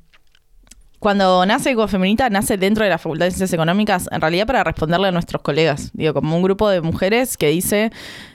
cuando 0.99 1.45
nace 1.45 1.71
Ecofeminita, 1.71 2.29
nace 2.29 2.57
dentro 2.57 2.83
de 2.83 2.89
la 2.89 2.97
Facultad 2.97 3.25
de 3.25 3.31
Ciencias 3.31 3.53
Económicas, 3.53 4.09
en 4.11 4.19
realidad 4.19 4.45
para 4.45 4.65
responderle 4.65 5.07
a 5.07 5.11
nuestros 5.11 5.41
colegas. 5.41 5.91
Digo, 5.93 6.13
como 6.13 6.35
un 6.35 6.43
grupo 6.43 6.67
de 6.67 6.81
mujeres 6.81 7.37
que 7.37 7.47
dice, 7.47 7.89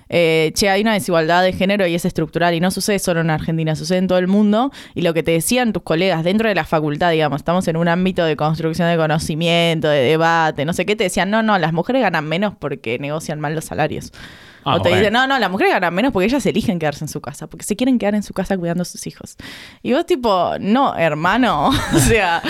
eh, 0.09 0.51
che, 0.55 0.71
hay 0.71 0.81
una 0.81 0.95
desigualdad 0.95 1.43
de 1.43 1.53
género 1.53 1.87
y 1.87 1.95
es 1.95 2.07
estructural 2.07 2.55
y 2.55 2.61
no 2.61 2.71
sucede 2.71 2.99
solo 3.01 3.21
en 3.21 3.29
Argentina, 3.29 3.77
sucede 3.77 3.99
en 3.99 4.09
todo 4.09 4.17
el 4.17 4.29
mundo. 4.29 4.73
Y 4.95 5.03
lo 5.03 5.13
que 5.13 5.23
te 5.23 5.33
decían 5.33 5.75
tus 5.75 5.83
colegas 5.83 6.25
dentro 6.25 6.49
de 6.49 6.55
la 6.55 6.65
facultad, 6.65 7.11
digamos, 7.11 7.43
estamos 7.43 7.69
en 7.69 7.77
un 7.77 7.87
ámbito 7.87 8.25
de 8.25 8.35
construcción 8.35 8.89
de 8.89 8.97
conocimiento, 8.97 9.89
de 9.89 10.01
debate, 10.01 10.65
no 10.65 10.73
sé 10.73 10.87
qué, 10.87 10.97
te 10.97 11.05
decían, 11.05 11.29
no, 11.29 11.43
no, 11.43 11.59
las 11.59 11.75
mujeres 11.75 12.01
ganan 12.01 12.27
menos 12.27 12.55
porque 12.59 12.99
negocian 12.99 13.41
mal 13.41 13.55
los 13.55 13.67
salarios. 13.67 14.11
Ah, 14.65 14.77
o 14.77 14.83
te 14.83 14.89
bueno. 14.89 14.97
dicen, 14.97 15.13
no, 15.13 15.27
no, 15.27 15.39
las 15.39 15.51
mujeres 15.51 15.73
ganan 15.73 15.95
menos 15.95 16.13
porque 16.13 16.27
ellas 16.27 16.45
eligen 16.47 16.79
quedarse 16.79 17.05
en 17.05 17.09
su 17.09 17.21
casa, 17.21 17.47
porque 17.47 17.65
se 17.65 17.77
quieren 17.77 17.99
quedar 17.99 18.15
en 18.15 18.23
su 18.23 18.33
casa 18.33 18.57
cuidando 18.57 18.83
a 18.83 18.85
sus 18.85 19.07
hijos. 19.07 19.37
Y 19.83 19.93
vos 19.93 20.07
tipo, 20.07 20.53
no, 20.61 20.97
hermano, 20.97 21.69
o 21.95 21.99
sea, 21.99 22.43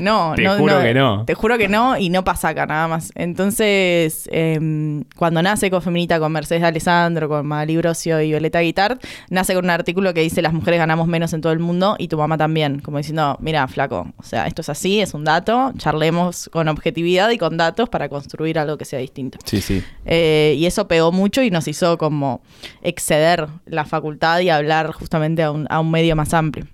no, 0.00 0.32
Te 0.36 0.42
no, 0.42 0.56
juro 0.56 0.80
que 0.80 0.94
no. 0.94 1.24
Te 1.24 1.34
juro 1.34 1.58
que 1.58 1.68
no 1.68 1.98
y 1.98 2.08
no 2.08 2.24
pasa 2.24 2.48
acá 2.48 2.66
nada 2.66 2.88
más. 2.88 3.12
Entonces, 3.14 4.28
em, 4.32 5.04
cuando 5.16 5.42
nace 5.42 5.66
Ecofeminita 5.66 6.18
con 6.18 6.32
Mercedes 6.32 6.62
Alessandro, 6.62 7.28
con 7.28 7.46
Magali 7.46 7.76
Brosio 7.76 8.20
y 8.20 8.28
Violeta 8.28 8.60
Guitart, 8.60 9.04
nace 9.30 9.54
con 9.54 9.64
un 9.64 9.70
artículo 9.70 10.14
que 10.14 10.20
dice 10.20 10.42
las 10.42 10.52
mujeres 10.52 10.78
ganamos 10.78 11.06
menos 11.06 11.32
en 11.32 11.40
todo 11.40 11.52
el 11.52 11.58
mundo 11.58 11.96
y 11.98 12.08
tu 12.08 12.16
mamá 12.18 12.36
también, 12.36 12.80
como 12.80 12.98
diciendo, 12.98 13.36
mira, 13.40 13.66
flaco, 13.68 14.12
o 14.16 14.22
sea, 14.22 14.46
esto 14.46 14.62
es 14.62 14.68
así, 14.68 15.00
es 15.00 15.14
un 15.14 15.24
dato, 15.24 15.72
charlemos 15.76 16.48
con 16.52 16.68
objetividad 16.68 17.30
y 17.30 17.38
con 17.38 17.56
datos 17.56 17.88
para 17.88 18.08
construir 18.08 18.58
algo 18.58 18.78
que 18.78 18.84
sea 18.84 18.98
distinto. 18.98 19.38
Sí, 19.44 19.60
sí. 19.60 19.82
Eh, 20.06 20.54
y 20.56 20.66
eso 20.66 20.88
pegó 20.88 21.12
mucho 21.12 21.42
y 21.42 21.50
nos 21.58 21.68
hizo 21.68 21.98
como 21.98 22.40
exceder 22.82 23.48
la 23.66 23.84
facultad 23.84 24.40
y 24.40 24.50
hablar 24.50 24.92
justamente 24.92 25.42
a 25.42 25.50
un, 25.50 25.66
a 25.68 25.80
un 25.80 25.90
medio 25.90 26.14
más 26.16 26.32
amplio. 26.34 26.66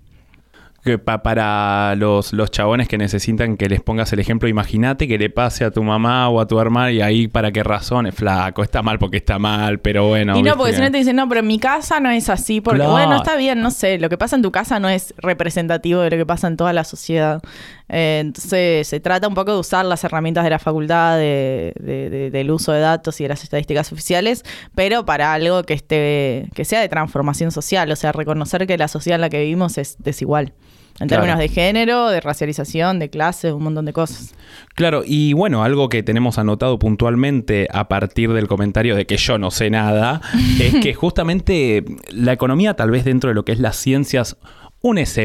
Que 0.85 0.99
pa- 0.99 1.23
para 1.23 1.95
los, 1.97 2.35
los 2.35 2.51
chabones 2.51 2.89
que 2.89 2.99
necesitan 2.99 3.57
que 3.57 3.71
les 3.71 3.81
pongas 3.81 4.13
el 4.13 4.19
ejemplo, 4.19 4.51
imagínate 4.51 5.09
que 5.09 5.17
le 5.17 5.31
pase 5.31 5.65
a 5.65 5.71
tu 5.71 5.83
mamá 5.83 6.29
o 6.29 6.41
a 6.43 6.47
tu 6.47 6.61
hermana 6.61 6.93
y 6.93 7.01
ahí 7.01 7.27
para 7.27 7.51
qué 7.53 7.63
razón 7.63 8.07
es 8.07 8.15
flaco, 8.15 8.63
está 8.63 8.83
mal 8.83 8.99
porque 8.99 9.17
está 9.17 9.39
mal, 9.39 9.79
pero 9.81 10.07
bueno. 10.09 10.37
y 10.39 10.43
no, 10.43 10.57
porque 10.59 10.73
que- 10.73 10.77
si 10.77 10.83
no 10.83 10.91
te 10.91 10.99
dicen, 10.99 11.17
no, 11.17 11.27
pero 11.27 11.41
en 11.41 11.47
mi 11.47 11.59
casa 11.59 12.01
no 12.01 12.11
es 12.11 12.29
así, 12.29 12.61
porque 12.61 12.81
Claro. 12.81 12.93
bueno, 12.93 13.17
está 13.17 13.35
bien, 13.37 13.63
no 13.63 13.71
sé, 13.71 13.99
lo 13.99 14.11
que 14.11 14.19
pasa 14.19 14.37
en 14.37 14.43
tu 14.43 14.53
casa 14.53 14.79
no 14.79 14.91
es 14.91 15.15
representativo 15.17 16.03
de 16.03 16.11
lo 16.11 16.17
que 16.19 16.27
pasa 16.27 16.49
en 16.49 16.59
toda 16.59 16.75
la 16.75 16.85
sociedad. 16.85 17.41
Eh, 17.89 18.19
entonces 18.23 18.89
se 18.89 18.99
trata 19.01 19.29
un 19.29 19.35
poco 19.35 19.53
de 19.53 19.59
usar 19.59 19.85
las 19.85 20.03
herramientas 20.05 20.43
de 20.45 20.51
la 20.51 20.59
facultad, 20.59 21.19
de- 21.19 21.75
de- 21.79 22.09
de- 22.11 22.31
del 22.31 22.51
uso 22.51 22.73
de 22.73 22.81
datos 22.81 23.21
y 23.21 23.25
de 23.25 23.29
las 23.29 23.43
estadísticas 23.45 23.93
oficiales, 23.93 24.43
pero 24.75 25.05
para 25.05 25.33
algo 25.35 25.63
que 25.65 25.75
esté, 25.75 26.49
que 26.55 26.65
sea 26.65 26.81
de 26.81 26.89
transformación 26.89 27.51
social, 27.53 27.91
o 27.91 27.97
sea, 27.97 28.13
reconocer 28.13 28.67
que 28.67 28.79
la 28.79 28.89
sociedad 28.89 29.17
en 29.17 29.21
la 29.21 29.29
que 29.31 29.41
vivimos 29.41 29.77
es 29.79 29.97
desigual. 29.99 30.55
En 31.01 31.09
Claro. 31.09 31.25
términos 31.25 31.41
de 31.41 31.49
género, 31.49 32.09
de 32.09 32.21
racialización, 32.21 33.01
de 33.01 33.11
clase, 33.11 33.53
un 33.53 33.65
montón 33.65 33.85
de 33.85 33.93
cosas. 33.93 34.33
Claro, 34.77 35.03
y 35.05 35.33
bueno, 35.33 35.65
algo 35.65 35.89
que 35.89 36.05
tenemos 36.05 36.39
anotado 36.39 36.79
puntualmente 36.79 37.67
a 37.73 37.89
partir 37.89 38.33
del 38.33 38.47
comentario 38.47 38.95
de 38.95 39.05
que 39.05 39.17
yo 39.17 39.37
no 39.37 39.51
sé 39.51 39.71
nada, 39.71 40.21
es 40.61 40.77
que 40.81 40.95
justamente 40.95 41.85
la 42.13 42.33
economía, 42.33 42.75
tal 42.75 42.93
vez 42.93 43.05
dentro 43.05 43.29
de 43.29 43.35
lo 43.35 43.45
que 43.45 43.51
es 43.51 43.59
las 43.59 43.75
ciencias, 43.77 44.37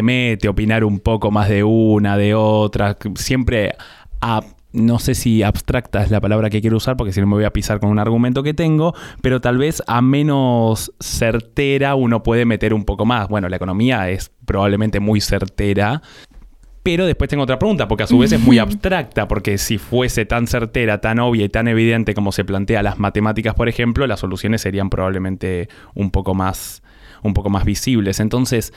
mete 0.02 0.48
a 0.48 0.52
opinar 0.52 0.84
un 0.84 1.00
poco 1.00 1.32
más 1.32 1.50
de 1.50 1.64
una, 1.64 2.18
de 2.18 2.34
otra, 2.34 2.98
siempre 3.16 3.76
a 4.22 4.42
no 4.72 5.00
sé 5.00 5.16
si 5.16 5.42
abstracta 5.42 6.04
es 6.04 6.12
la 6.12 6.22
palabra 6.22 6.50
que 6.52 6.62
quiero 6.62 6.78
usar 6.78 6.96
porque 6.96 7.12
si 7.12 7.20
no 7.20 7.26
me 7.28 7.34
voy 7.34 7.44
a 7.44 7.52
pisar 7.52 7.80
con 7.80 7.90
un 7.90 7.98
argumento 7.98 8.44
que 8.44 8.54
tengo, 8.54 8.94
pero 9.22 9.42
tal 9.42 9.58
vez 9.58 9.82
a 9.88 10.02
menos 10.02 10.94
certera 11.00 11.96
uno 11.96 12.22
puede 12.22 12.46
meter 12.46 12.74
un 12.74 12.86
poco 12.86 13.06
más. 13.06 13.28
Bueno, 13.30 13.50
la 13.50 13.56
economía 13.56 14.10
es 14.10 14.32
probablemente 14.46 15.00
muy 15.00 15.22
certera, 15.22 16.04
pero 16.84 17.06
después 17.06 17.30
tengo 17.30 17.44
otra 17.44 17.60
pregunta, 17.60 17.88
porque 17.88 18.04
a 18.04 18.08
su 18.08 18.20
vez 18.20 18.32
es 18.32 18.40
muy 18.40 18.60
abstracta, 18.60 19.28
porque 19.28 19.58
si 19.58 19.78
fuese 19.78 20.26
tan 20.26 20.48
certera, 20.48 21.02
tan 21.02 21.20
obvia 21.20 21.46
y 21.46 21.50
tan 21.50 21.68
evidente 21.68 22.14
como 22.14 22.32
se 22.32 22.46
plantea 22.46 22.84
las 22.84 23.00
matemáticas, 23.00 23.56
por 23.56 23.70
ejemplo, 23.70 24.06
las 24.08 24.20
soluciones 24.20 24.62
serían 24.62 24.90
probablemente 24.90 25.68
un 25.96 26.12
poco 26.12 26.36
más, 26.36 26.84
un 27.24 27.34
poco 27.34 27.50
más 27.50 27.66
visibles. 27.66 28.20
Entonces, 28.20 28.72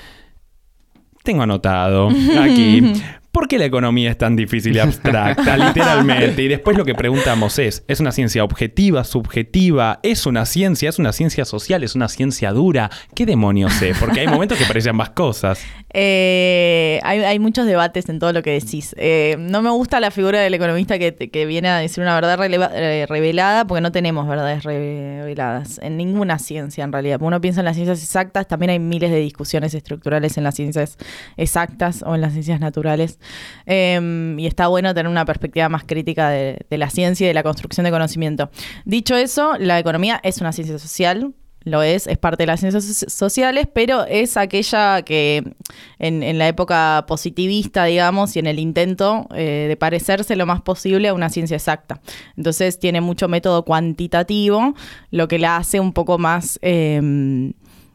tengo 1.22 1.42
anotado 1.42 2.08
aquí. 2.40 2.92
¿Por 3.32 3.48
qué 3.48 3.56
la 3.56 3.64
economía 3.64 4.10
es 4.10 4.18
tan 4.18 4.36
difícil 4.36 4.76
y 4.76 4.78
abstracta, 4.78 5.56
literalmente? 5.68 6.42
Y 6.42 6.48
después 6.48 6.76
lo 6.76 6.84
que 6.84 6.94
preguntamos 6.94 7.58
es, 7.58 7.82
¿es 7.88 7.98
una 7.98 8.12
ciencia 8.12 8.44
objetiva, 8.44 9.04
subjetiva? 9.04 10.00
¿Es 10.02 10.26
una 10.26 10.44
ciencia? 10.44 10.90
¿Es 10.90 10.98
una 10.98 11.14
ciencia 11.14 11.46
social? 11.46 11.82
¿Es 11.82 11.94
una 11.94 12.08
ciencia 12.08 12.52
dura? 12.52 12.90
¿Qué 13.14 13.24
demonios 13.24 13.72
sé? 13.72 13.94
Porque 13.98 14.20
hay 14.20 14.26
momentos 14.26 14.58
que 14.58 14.66
parecen 14.66 14.90
ambas 14.90 15.10
cosas. 15.10 15.60
Eh, 15.94 17.00
hay, 17.02 17.18
hay 17.18 17.38
muchos 17.38 17.66
debates 17.66 18.08
en 18.08 18.18
todo 18.18 18.32
lo 18.32 18.42
que 18.42 18.52
decís. 18.52 18.94
Eh, 18.96 19.36
no 19.38 19.60
me 19.60 19.68
gusta 19.68 20.00
la 20.00 20.10
figura 20.10 20.40
del 20.40 20.54
economista 20.54 20.98
que, 20.98 21.44
viene 21.46 21.68
a 21.68 21.76
decir 21.76 22.02
una 22.02 22.14
verdad 22.14 22.38
releva- 22.38 22.70
eh, 22.72 23.04
revelada, 23.06 23.66
porque 23.66 23.82
no 23.82 23.92
tenemos 23.92 24.26
verdades 24.26 24.62
reveladas 24.64 25.78
en 25.82 25.98
ninguna 25.98 26.38
ciencia 26.38 26.82
en 26.84 26.92
realidad. 26.92 27.18
Uno 27.20 27.42
piensa 27.42 27.60
en 27.60 27.66
las 27.66 27.76
ciencias 27.76 28.02
exactas, 28.02 28.48
también 28.48 28.70
hay 28.70 28.78
miles 28.78 29.10
de 29.10 29.18
discusiones 29.18 29.74
estructurales 29.74 30.38
en 30.38 30.44
las 30.44 30.54
ciencias 30.54 30.96
exactas 31.36 32.02
o 32.06 32.14
en 32.14 32.22
las 32.22 32.32
ciencias 32.32 32.58
naturales. 32.58 33.18
Eh, 33.66 34.36
y 34.38 34.46
está 34.46 34.68
bueno 34.68 34.94
tener 34.94 35.10
una 35.10 35.24
perspectiva 35.24 35.68
más 35.68 35.84
crítica 35.84 36.30
de, 36.30 36.64
la 36.70 36.90
ciencia 36.90 37.24
y 37.24 37.28
de 37.28 37.34
la 37.34 37.42
construcción 37.42 37.84
de 37.84 37.90
conocimiento. 37.90 38.50
Dicho 38.84 39.16
eso, 39.16 39.56
la 39.58 39.78
economía 39.78 40.20
es 40.22 40.40
una 40.40 40.52
ciencia 40.52 40.78
social, 40.78 41.34
lo 41.64 41.82
es, 41.82 42.08
es 42.08 42.18
parte 42.18 42.42
de 42.42 42.48
las 42.48 42.58
ciencias 42.58 42.84
soci- 42.84 43.08
sociales, 43.08 43.68
pero 43.72 44.04
es 44.04 44.36
aquella 44.36 45.02
que 45.02 45.54
en, 46.00 46.38
la 46.38 46.48
época 46.48 47.04
positivista, 47.06 47.84
digamos, 47.84 48.34
y 48.34 48.40
en 48.40 48.48
el 48.48 48.58
intento 48.58 49.28
eh, 49.34 49.66
de 49.68 49.76
parecerse 49.76 50.34
lo 50.34 50.44
más 50.44 50.60
posible 50.62 51.08
a 51.08 51.14
una 51.14 51.28
ciencia 51.28 51.56
exacta. 51.56 52.00
Entonces 52.36 52.80
tiene 52.80 53.00
mucho 53.00 53.28
método 53.28 53.64
cuantitativo, 53.64 54.74
lo 55.12 55.28
que 55.28 55.38
la 55.38 55.56
hace 55.56 55.78
un 55.78 55.92
poco 55.92 56.18
más... 56.18 56.58
eh, 56.62 57.52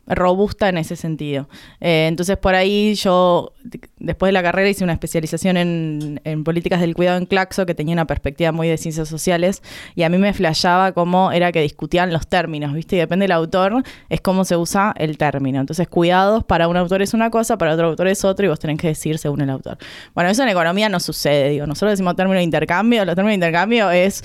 robusta 0.08 0.70
en 0.70 0.78
ese 0.78 0.96
sentido. 0.96 1.48
Eh, 1.82 2.08
entonces 2.08 2.38
por 2.38 2.56
ahí 2.56 2.96
yo, 2.96 3.54
después 4.00 4.30
de 4.30 4.34
la 4.34 4.42
carrera, 4.42 4.70
hice 4.70 4.84
una 4.84 4.94
especialización 4.94 5.58
en, 5.58 6.22
en, 6.24 6.44
políticas 6.44 6.80
del 6.80 6.96
cuidado 6.96 7.18
en 7.18 7.26
Claxo, 7.26 7.66
que 7.66 7.76
tenía 7.76 7.94
una 7.94 8.06
perspectiva 8.06 8.52
muy 8.52 8.68
de 8.68 8.78
ciencias 8.78 9.10
sociales, 9.10 9.62
y 9.96 10.04
a 10.04 10.10
mí 10.10 10.18
me 10.18 10.34
flashaba 10.34 10.94
cómo 10.94 11.32
era 11.32 11.52
que 11.52 11.62
discutían 11.62 12.14
los 12.14 12.28
términos, 12.28 12.74
¿viste? 12.74 12.96
Y 12.96 13.00
depende 13.00 13.24
del 13.26 13.34
autor, 13.34 13.84
es 14.10 14.22
cómo 14.22 14.46
se 14.46 14.56
usa 14.56 14.94
el 14.98 15.18
término. 15.18 15.60
Entonces, 15.60 15.88
cuidados 15.88 16.44
para 16.44 16.68
un 16.68 16.78
autor 16.78 17.02
es 17.02 17.14
una 17.14 17.30
cosa, 17.30 17.58
para 17.58 17.74
otro 17.74 17.88
autor 17.88 18.08
es 18.08 18.24
otro, 18.24 18.46
y 18.46 18.50
vos 18.50 18.60
tenés 18.60 18.80
que 18.80 18.88
decir 18.88 19.18
según 19.18 19.42
el 19.42 19.50
autor. 19.50 19.78
Bueno, 20.14 20.30
eso 20.30 20.44
en 20.44 20.50
economía 20.50 20.90
no 20.90 21.00
sucede, 21.00 21.50
digo, 21.50 21.68
nosotros 21.68 21.92
decimos 21.92 22.16
término 22.16 22.38
de 22.38 22.44
intercambio, 22.44 23.04
los 23.06 23.16
términos 23.16 23.32
de 23.32 23.46
intercambio 23.46 23.92
es 23.92 24.24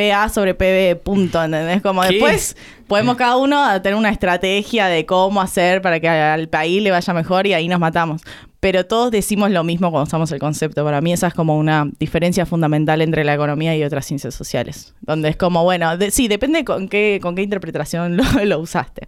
PA 0.00 0.28
sobre 0.28 0.54
PB, 0.54 1.02
punto, 1.02 1.42
¿entendés? 1.42 1.82
Como 1.82 2.02
después 2.02 2.56
podemos 2.86 3.16
cada 3.16 3.36
uno 3.36 3.82
tener 3.82 3.96
una 3.96 4.10
estrategia 4.10 4.86
de 4.86 5.04
cómo 5.04 5.40
hacer 5.40 5.82
para 5.82 6.00
que 6.00 6.08
al 6.08 6.48
país 6.48 6.82
le 6.82 6.90
vaya 6.90 7.12
mejor 7.12 7.46
y 7.46 7.52
ahí 7.52 7.68
nos 7.68 7.78
matamos. 7.78 8.22
Pero 8.60 8.84
todos 8.84 9.10
decimos 9.10 9.50
lo 9.50 9.64
mismo 9.64 9.90
cuando 9.90 10.06
usamos 10.06 10.32
el 10.32 10.38
concepto. 10.38 10.84
Para 10.84 11.00
mí 11.00 11.12
esa 11.12 11.28
es 11.28 11.34
como 11.34 11.58
una 11.58 11.88
diferencia 11.98 12.46
fundamental 12.46 13.00
entre 13.00 13.24
la 13.24 13.34
economía 13.34 13.76
y 13.76 13.82
otras 13.84 14.06
ciencias 14.06 14.34
sociales. 14.34 14.94
Donde 15.00 15.30
es 15.30 15.36
como, 15.36 15.64
bueno, 15.64 15.90
sí, 16.10 16.28
depende 16.28 16.64
con 16.64 16.88
qué, 16.88 17.20
con 17.22 17.34
qué 17.34 17.42
interpretación 17.42 18.18
lo, 18.44 18.58
usaste. 18.58 19.06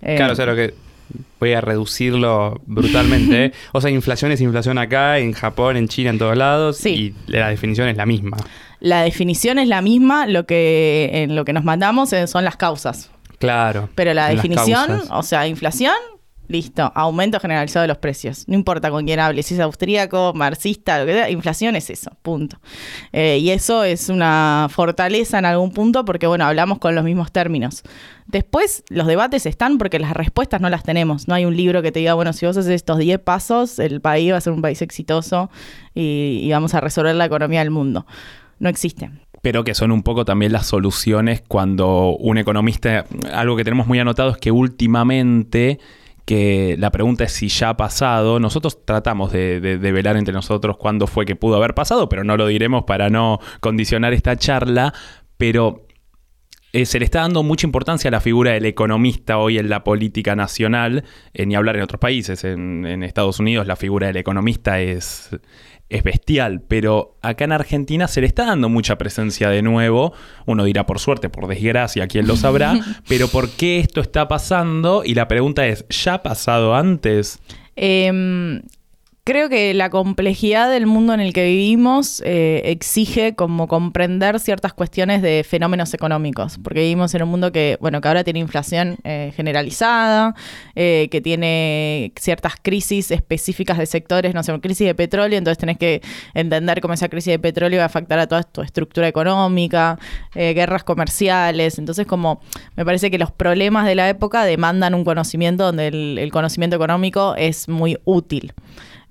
claro, 0.00 0.32
o 0.32 0.36
sea, 0.36 0.46
lo 0.46 0.54
que 0.54 0.74
voy 1.40 1.52
a 1.52 1.60
reducirlo 1.60 2.60
brutalmente. 2.66 3.46
¿eh? 3.46 3.52
o 3.72 3.80
sea, 3.80 3.90
inflación 3.90 4.32
es 4.32 4.40
inflación 4.40 4.78
acá, 4.78 5.18
en 5.18 5.32
Japón, 5.32 5.76
en 5.76 5.88
China, 5.88 6.10
en 6.10 6.18
todos 6.18 6.36
lados. 6.36 6.84
Y 6.86 7.14
la 7.26 7.48
definición 7.48 7.88
es 7.88 7.96
la 7.96 8.06
misma. 8.06 8.36
La 8.84 9.00
definición 9.00 9.58
es 9.58 9.66
la 9.66 9.80
misma, 9.80 10.26
lo 10.26 10.44
que 10.44 11.08
en 11.10 11.34
lo 11.34 11.46
que 11.46 11.54
nos 11.54 11.64
mandamos 11.64 12.10
son 12.26 12.44
las 12.44 12.56
causas. 12.56 13.10
Claro. 13.38 13.88
Pero 13.94 14.12
la 14.12 14.28
definición, 14.28 15.04
o 15.08 15.22
sea, 15.22 15.48
inflación, 15.48 15.94
listo, 16.48 16.92
aumento 16.94 17.40
generalizado 17.40 17.80
de 17.80 17.88
los 17.88 17.96
precios. 17.96 18.46
No 18.46 18.54
importa 18.54 18.90
con 18.90 19.06
quién 19.06 19.20
hable, 19.20 19.42
si 19.42 19.54
es 19.54 19.60
austríaco, 19.60 20.34
marxista, 20.34 21.00
lo 21.00 21.06
que 21.06 21.14
sea, 21.14 21.30
inflación 21.30 21.76
es 21.76 21.88
eso, 21.88 22.10
punto. 22.20 22.58
Eh, 23.14 23.38
y 23.38 23.52
eso 23.52 23.84
es 23.84 24.10
una 24.10 24.68
fortaleza 24.70 25.38
en 25.38 25.46
algún 25.46 25.72
punto 25.72 26.04
porque, 26.04 26.26
bueno, 26.26 26.44
hablamos 26.44 26.78
con 26.78 26.94
los 26.94 27.04
mismos 27.04 27.32
términos. 27.32 27.84
Después, 28.26 28.84
los 28.90 29.06
debates 29.06 29.46
están 29.46 29.78
porque 29.78 29.98
las 29.98 30.12
respuestas 30.12 30.60
no 30.60 30.68
las 30.68 30.82
tenemos. 30.82 31.26
No 31.26 31.34
hay 31.34 31.46
un 31.46 31.56
libro 31.56 31.80
que 31.80 31.90
te 31.90 32.00
diga, 32.00 32.12
bueno, 32.12 32.34
si 32.34 32.44
vos 32.44 32.54
haces 32.58 32.70
estos 32.70 32.98
10 32.98 33.18
pasos, 33.20 33.78
el 33.78 34.02
país 34.02 34.30
va 34.30 34.36
a 34.36 34.42
ser 34.42 34.52
un 34.52 34.60
país 34.60 34.82
exitoso 34.82 35.50
y, 35.94 36.40
y 36.42 36.52
vamos 36.52 36.74
a 36.74 36.82
resolver 36.82 37.14
la 37.14 37.24
economía 37.24 37.60
del 37.60 37.70
mundo. 37.70 38.04
No 38.64 38.70
existen 38.70 39.20
pero 39.44 39.62
que 39.62 39.74
son 39.74 39.92
un 39.92 40.02
poco 40.02 40.24
también 40.24 40.52
las 40.52 40.66
soluciones 40.66 41.42
cuando 41.46 42.16
un 42.16 42.38
economista, 42.38 43.04
algo 43.30 43.56
que 43.56 43.64
tenemos 43.64 43.86
muy 43.86 43.98
anotado 43.98 44.30
es 44.30 44.38
que 44.38 44.50
últimamente 44.50 45.78
que 46.24 46.76
la 46.78 46.90
pregunta 46.90 47.24
es 47.24 47.32
si 47.32 47.48
ya 47.48 47.68
ha 47.68 47.76
pasado. 47.76 48.40
Nosotros 48.40 48.84
tratamos 48.84 49.32
de, 49.32 49.76
velar 49.78 50.16
entre 50.16 50.32
nosotros 50.32 50.78
cuándo 50.78 51.06
fue 51.06 51.26
que 51.26 51.36
pudo 51.36 51.56
haber 51.56 51.74
pasado, 51.74 52.08
pero 52.08 52.24
no 52.24 52.38
lo 52.38 52.46
diremos 52.46 52.84
para 52.84 53.10
no 53.10 53.38
condicionar 53.60 54.14
esta 54.14 54.36
charla. 54.36 54.94
Pero 55.36 55.86
eh, 56.72 56.86
se 56.86 56.98
le 56.98 57.04
está 57.04 57.20
dando 57.20 57.42
mucha 57.42 57.66
importancia 57.66 58.08
a 58.08 58.12
la 58.12 58.20
figura 58.20 58.52
del 58.52 58.64
economista 58.64 59.36
hoy 59.36 59.58
en 59.58 59.68
la 59.68 59.84
política 59.84 60.34
nacional, 60.34 61.04
eh, 61.34 61.44
ni 61.44 61.54
hablar 61.54 61.76
en 61.76 61.82
otros 61.82 62.00
países. 62.00 62.44
en, 62.44 63.02
Estados 63.02 63.40
Unidos 63.40 63.66
la 63.66 63.76
figura 63.76 64.06
del 64.06 64.16
economista 64.16 64.80
es, 64.80 65.28
es 65.94 66.02
bestial, 66.02 66.60
pero 66.60 67.16
acá 67.22 67.44
en 67.44 67.52
Argentina 67.52 68.08
se 68.08 68.20
le 68.20 68.26
está 68.26 68.44
dando 68.44 68.68
mucha 68.68 68.98
presencia 68.98 69.48
de 69.48 69.62
nuevo. 69.62 70.12
Uno 70.44 70.64
dirá 70.64 70.86
por 70.86 70.98
suerte, 70.98 71.28
por 71.28 71.46
desgracia, 71.46 72.08
quién 72.08 72.26
lo 72.26 72.36
sabrá, 72.36 72.74
pero 73.08 73.28
¿por 73.28 73.48
qué 73.50 73.78
esto 73.78 74.00
está 74.00 74.26
pasando? 74.26 75.02
Y 75.04 75.14
la 75.14 75.28
pregunta 75.28 75.66
es, 75.66 75.86
¿ya 75.88 76.14
ha 76.14 76.22
pasado 76.22 76.74
antes? 76.74 77.38
Eh, 77.76 78.60
Creo 79.26 79.48
que 79.48 79.72
la 79.72 79.88
complejidad 79.88 80.70
del 80.70 80.84
mundo 80.84 81.14
en 81.14 81.20
el 81.20 81.32
que 81.32 81.46
vivimos 81.46 82.22
eh, 82.26 82.60
exige 82.66 83.34
como 83.34 83.68
comprender 83.68 84.38
ciertas 84.38 84.74
cuestiones 84.74 85.22
de 85.22 85.46
fenómenos 85.48 85.94
económicos, 85.94 86.58
porque 86.62 86.80
vivimos 86.80 87.14
en 87.14 87.22
un 87.22 87.30
mundo 87.30 87.50
que, 87.50 87.78
bueno, 87.80 88.02
que 88.02 88.08
ahora 88.08 88.22
tiene 88.22 88.40
inflación 88.40 88.98
eh, 89.02 89.32
generalizada, 89.34 90.34
eh, 90.74 91.08
que 91.10 91.22
tiene 91.22 92.12
ciertas 92.20 92.56
crisis 92.60 93.10
específicas 93.10 93.78
de 93.78 93.86
sectores, 93.86 94.34
no 94.34 94.42
sé, 94.42 94.60
crisis 94.60 94.86
de 94.88 94.94
petróleo, 94.94 95.38
entonces 95.38 95.56
tenés 95.56 95.78
que 95.78 96.02
entender 96.34 96.82
cómo 96.82 96.92
esa 96.92 97.08
crisis 97.08 97.32
de 97.32 97.38
petróleo 97.38 97.78
va 97.78 97.84
a 97.84 97.86
afectar 97.86 98.18
a 98.18 98.26
toda 98.26 98.42
tu 98.42 98.60
estructura 98.60 99.08
económica, 99.08 99.98
guerras 100.34 100.84
comerciales, 100.84 101.78
entonces 101.78 102.06
como 102.06 102.42
me 102.76 102.84
parece 102.84 103.10
que 103.10 103.16
los 103.16 103.32
problemas 103.32 103.86
de 103.86 103.94
la 103.94 104.06
época 104.06 104.44
demandan 104.44 104.94
un 104.94 105.02
conocimiento 105.02 105.64
donde 105.64 105.88
el 105.88 106.30
conocimiento 106.30 106.76
económico 106.76 107.34
es 107.38 107.70
muy 107.70 107.96
útil. 108.04 108.52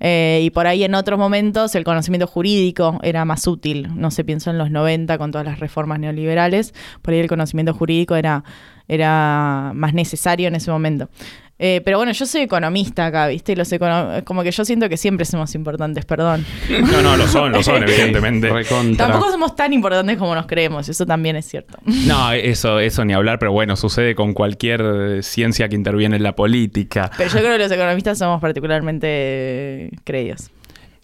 Eh, 0.06 0.42
y 0.42 0.50
por 0.50 0.66
ahí 0.66 0.84
en 0.84 0.94
otros 0.94 1.18
momentos 1.18 1.74
el 1.74 1.82
conocimiento 1.82 2.26
jurídico 2.26 3.00
era 3.02 3.24
más 3.24 3.46
útil. 3.46 3.88
No 3.96 4.10
se 4.10 4.22
pienso 4.22 4.50
en 4.50 4.58
los 4.58 4.70
90 4.70 5.16
con 5.16 5.30
todas 5.30 5.46
las 5.46 5.60
reformas 5.60 5.98
neoliberales. 5.98 6.74
Por 7.00 7.14
ahí 7.14 7.20
el 7.20 7.26
conocimiento 7.26 7.72
jurídico 7.72 8.14
era, 8.14 8.44
era 8.86 9.72
más 9.74 9.94
necesario 9.94 10.48
en 10.48 10.56
ese 10.56 10.70
momento. 10.70 11.08
Eh, 11.58 11.80
pero 11.84 11.98
bueno, 11.98 12.12
yo 12.12 12.26
soy 12.26 12.42
economista 12.42 13.06
acá, 13.06 13.28
¿viste? 13.28 13.54
Los 13.54 13.70
como 14.24 14.42
que 14.42 14.50
yo 14.50 14.64
siento 14.64 14.88
que 14.88 14.96
siempre 14.96 15.24
somos 15.24 15.54
importantes, 15.54 16.04
perdón. 16.04 16.44
No, 16.68 17.00
no, 17.00 17.16
lo 17.16 17.28
son, 17.28 17.52
lo 17.52 17.62
son, 17.62 17.82
evidentemente. 17.88 18.50
Tampoco 18.96 19.30
somos 19.30 19.54
tan 19.54 19.72
importantes 19.72 20.18
como 20.18 20.34
nos 20.34 20.46
creemos, 20.46 20.88
eso 20.88 21.06
también 21.06 21.36
es 21.36 21.46
cierto. 21.46 21.78
No, 22.04 22.32
eso, 22.32 22.80
eso 22.80 23.04
ni 23.04 23.14
hablar, 23.14 23.38
pero 23.38 23.52
bueno, 23.52 23.76
sucede 23.76 24.14
con 24.14 24.34
cualquier 24.34 25.22
ciencia 25.22 25.68
que 25.68 25.74
interviene 25.74 26.16
en 26.16 26.22
la 26.22 26.34
política. 26.34 27.10
Pero 27.16 27.30
yo 27.30 27.38
creo 27.38 27.52
que 27.52 27.58
los 27.58 27.72
economistas 27.72 28.18
somos 28.18 28.40
particularmente 28.40 29.90
creídos. 30.04 30.50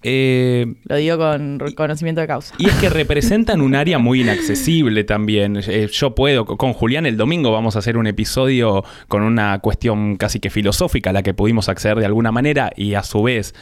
Eh, 0.03 0.75
Lo 0.85 0.97
digo 0.97 1.19
con 1.19 1.59
conocimiento 1.77 2.21
de 2.21 2.27
causa. 2.27 2.55
Y 2.59 2.69
es 2.69 2.75
que 2.77 2.89
representan 2.89 3.61
un 3.61 3.75
área 3.75 3.99
muy 3.99 4.23
inaccesible 4.23 5.05
también. 5.05 5.61
Eh, 5.67 5.89
yo 5.93 6.15
puedo, 6.15 6.45
con 6.47 6.73
Julián 6.73 7.07
el 7.07 7.17
domingo 7.17 7.53
vamos 7.53 7.77
a 7.77 7.81
hacer 7.81 7.97
un 7.97 8.07
episodio 8.07 8.85
con 9.09 9.23
una 9.23 9.59
cuestión 9.59 10.17
casi 10.17 10.41
que 10.41 10.51
filosófica 10.51 11.11
a 11.11 11.13
la 11.13 11.23
que 11.23 11.35
pudimos 11.35 11.69
acceder 11.69 11.99
de 11.99 12.07
alguna 12.07 12.33
manera 12.33 12.71
y 12.77 12.95
a 12.95 13.03
su 13.03 13.23
vez 13.23 13.55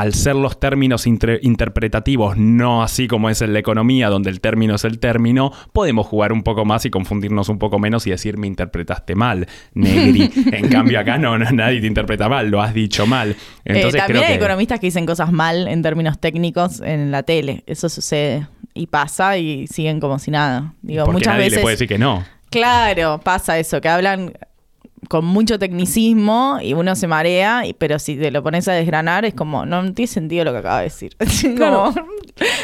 al 0.00 0.14
ser 0.14 0.34
los 0.34 0.58
términos 0.58 1.06
interpretativos, 1.06 2.38
no 2.38 2.82
así 2.82 3.06
como 3.06 3.28
es 3.28 3.42
en 3.42 3.52
la 3.52 3.58
economía, 3.58 4.08
donde 4.08 4.30
el 4.30 4.40
término 4.40 4.76
es 4.76 4.84
el 4.84 4.98
término, 4.98 5.52
podemos 5.74 6.06
jugar 6.06 6.32
un 6.32 6.42
poco 6.42 6.64
más 6.64 6.86
y 6.86 6.90
confundirnos 6.90 7.50
un 7.50 7.58
poco 7.58 7.78
menos 7.78 8.06
y 8.06 8.10
decir 8.10 8.38
me 8.38 8.46
interpretaste 8.46 9.14
mal, 9.14 9.46
negri. 9.74 10.30
en 10.52 10.70
cambio 10.70 10.98
acá 10.98 11.18
no, 11.18 11.36
nadie 11.38 11.82
te 11.82 11.86
interpreta 11.86 12.30
mal, 12.30 12.48
lo 12.48 12.62
has 12.62 12.72
dicho 12.72 13.06
mal. 13.06 13.36
Eh, 13.66 13.92
también 13.92 14.24
hay 14.24 14.34
economistas 14.36 14.80
que 14.80 14.86
dicen 14.86 15.04
cosas 15.04 15.32
mal 15.32 15.68
en 15.68 15.82
términos 15.82 16.18
técnicos 16.18 16.80
en 16.80 17.10
la 17.10 17.22
tele, 17.22 17.62
eso 17.66 17.90
sucede 17.90 18.48
y 18.72 18.86
pasa 18.86 19.36
y 19.36 19.66
siguen 19.66 20.00
como 20.00 20.18
si 20.18 20.30
nada. 20.30 20.72
Digo, 20.80 21.06
muchas 21.08 21.34
nadie 21.34 21.44
veces 21.44 21.56
le 21.58 21.62
puede 21.62 21.74
decir 21.74 21.88
que 21.88 21.98
no. 21.98 22.24
Claro, 22.48 23.20
pasa 23.22 23.58
eso, 23.58 23.82
que 23.82 23.88
hablan 23.90 24.32
con 25.08 25.24
mucho 25.24 25.58
tecnicismo 25.58 26.58
y 26.62 26.74
uno 26.74 26.94
se 26.94 27.06
marea, 27.06 27.62
pero 27.78 27.98
si 27.98 28.16
te 28.16 28.30
lo 28.30 28.42
pones 28.42 28.68
a 28.68 28.72
desgranar 28.72 29.24
es 29.24 29.34
como, 29.34 29.66
no, 29.66 29.92
tiene 29.92 30.06
sentido 30.06 30.44
lo 30.44 30.52
que 30.52 30.58
acaba 30.58 30.78
de 30.78 30.84
decir. 30.84 31.16
la 31.58 31.92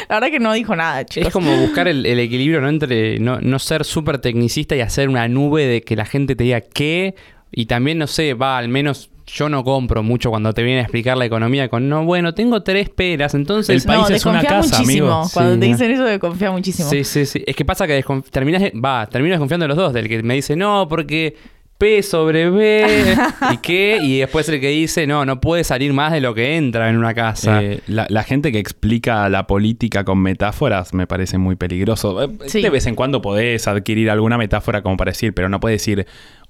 verdad 0.09 0.29
que 0.29 0.39
no 0.39 0.53
dijo 0.53 0.75
nada, 0.75 1.05
chicos. 1.05 1.27
Es 1.27 1.33
como 1.33 1.55
buscar 1.57 1.87
el, 1.87 2.05
equilibrio 2.05 2.61
¿no? 2.61 2.69
entre 2.69 3.19
no, 3.19 3.39
no 3.41 3.59
ser 3.59 3.85
súper 3.85 4.19
tecnicista 4.19 4.75
y 4.75 4.81
hacer 4.81 5.09
una 5.09 5.27
nube 5.27 5.65
de 5.65 5.81
que 5.81 5.95
la 5.95 6.05
gente 6.05 6.35
te 6.35 6.43
diga 6.43 6.61
qué, 6.61 7.15
y 7.51 7.65
también, 7.65 7.97
no 7.97 8.07
sé, 8.07 8.33
va, 8.33 8.57
al 8.57 8.69
menos 8.69 9.09
yo 9.25 9.49
no 9.49 9.63
compro 9.63 10.03
mucho 10.03 10.29
cuando 10.29 10.53
te 10.53 10.63
viene 10.63 10.79
a 10.79 10.83
explicar 10.83 11.17
la 11.17 11.25
economía 11.25 11.67
con 11.69 11.89
no, 11.89 12.05
bueno, 12.05 12.33
tengo 12.33 12.63
tres 12.63 12.89
peras, 12.89 13.33
entonces 13.33 13.75
el 13.75 13.87
país 13.87 14.09
es 14.09 14.25
una 14.25 14.41
casa, 14.41 14.79
muchísimo. 14.79 15.29
Cuando 15.33 15.59
te 15.59 15.65
dicen 15.65 15.91
eso, 15.91 16.03
desconfía 16.03 16.51
muchísimo. 16.51 16.89
Sí, 16.89 17.03
sí, 17.03 17.25
sí. 17.25 17.43
Es 17.45 17.55
que 17.55 17.65
pasa 17.65 17.85
que 17.87 18.03
terminas, 18.31 18.63
va, 18.73 19.05
terminas 19.07 19.35
desconfiando 19.35 19.65
de 19.65 19.67
los 19.67 19.77
dos, 19.77 19.93
del 19.93 20.07
que 20.07 20.23
me 20.23 20.35
dice 20.35 20.55
no, 20.55 20.87
porque 20.87 21.35
P 21.77 22.01
sobre 22.01 22.49
B 22.49 23.15
y 23.53 23.57
qué, 23.57 23.99
y 24.01 24.19
después 24.19 24.49
el 24.49 24.59
que 24.59 24.69
dice, 24.69 25.05
no, 25.05 25.25
no 25.25 25.39
puede 25.39 25.63
salir 25.63 25.93
más 25.93 26.11
de 26.11 26.21
lo 26.21 26.33
que 26.33 26.57
entra 26.57 26.89
en 26.89 26.97
una 26.97 27.13
casa. 27.13 27.61
Eh, 27.61 27.81
la, 27.87 28.23
gente 28.23 28.51
que 28.51 28.59
explica 28.59 29.29
la 29.29 29.47
política 29.47 30.03
con 30.03 30.19
metáforas 30.19 30.93
me 30.93 31.07
parece 31.07 31.37
muy 31.37 31.55
peligroso. 31.55 32.23
Eh, 32.23 32.29
de 32.53 32.69
vez 32.69 32.87
en 32.87 32.95
cuando 32.95 33.21
podés 33.21 33.67
adquirir 33.67 34.09
alguna 34.09 34.37
metáfora 34.37 34.81
como 34.81 34.97
para 34.97 35.11
decir, 35.11 35.33
pero 35.33 35.49
no 35.49 35.59
puedes 35.59 35.81
decir, 35.81 36.07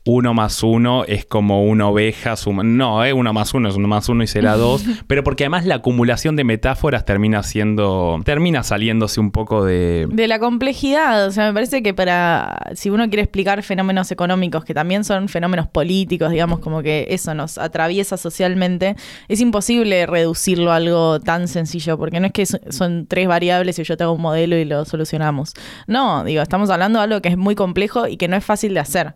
uno 0.08 0.34
más 0.34 0.64
uno 0.64 1.04
es 1.04 1.26
como 1.26 1.64
una 1.66 1.88
oveja. 1.88 2.36
No, 2.64 3.04
¿eh? 3.04 3.14
uno 3.14 3.34
más 3.34 3.54
uno 3.54 3.70
es 3.70 3.76
uno 3.76 3.88
más 3.88 4.08
uno 4.10 4.24
y 4.24 4.28
será 4.28 4.56
dos. 4.56 4.84
pero 5.08 5.24
porque 5.24 5.44
además 5.44 5.66
la 5.66 5.76
acumulación 5.76 6.36
de 6.36 6.44
metáforas 6.44 7.06
termina 7.06 7.44
siendo. 7.44 8.20
termina 8.24 8.64
saliéndose 8.64 9.20
un 9.20 9.32
poco 9.32 9.66
de. 9.66 10.08
De 10.10 10.28
la 10.28 10.40
complejidad. 10.40 11.28
O 11.28 11.32
sea, 11.32 11.48
me 11.48 11.54
parece 11.54 11.84
que 11.84 11.94
para. 11.94 12.72
Si 12.76 12.90
uno 12.90 13.08
quiere 13.10 13.24
explicar 13.24 13.62
fenómenos 13.64 14.12
económicos, 14.12 14.64
que 14.64 14.74
también 14.74 15.04
son 15.04 15.28
fenómenos 15.28 15.68
políticos, 15.68 16.32
digamos, 16.32 16.60
como 16.60 16.82
que 16.82 17.08
eso 17.10 17.34
nos 17.34 17.58
atraviesa 17.58 18.18
socialmente, 18.18 18.96
es 19.28 19.42
imposible 19.42 20.06
reducirlo 20.06 20.72
a 20.72 20.78
algo 20.78 21.20
tan 21.20 21.48
sencillo, 21.48 21.98
porque 21.98 22.20
no 22.20 22.28
es 22.28 22.32
que 22.32 22.46
son 22.46 23.08
tres 23.08 23.28
variables 23.28 23.78
y 23.80 23.84
yo 23.84 23.98
tengo 23.98 24.14
un 24.14 24.22
modelo 24.22 24.56
y 24.58 24.64
lo 24.64 24.86
solucionamos. 24.86 25.54
No, 25.86 26.24
digo, 26.24 26.42
estamos 26.42 26.70
hablando 26.70 27.00
de 27.00 27.04
algo 27.04 27.22
que 27.22 27.30
es 27.30 27.38
muy 27.38 27.56
complejo 27.56 28.08
y 28.08 28.16
que 28.16 28.28
no 28.28 28.38
es 28.38 28.46
fácil 28.46 28.74
de 28.74 28.80
hacer. 28.80 29.16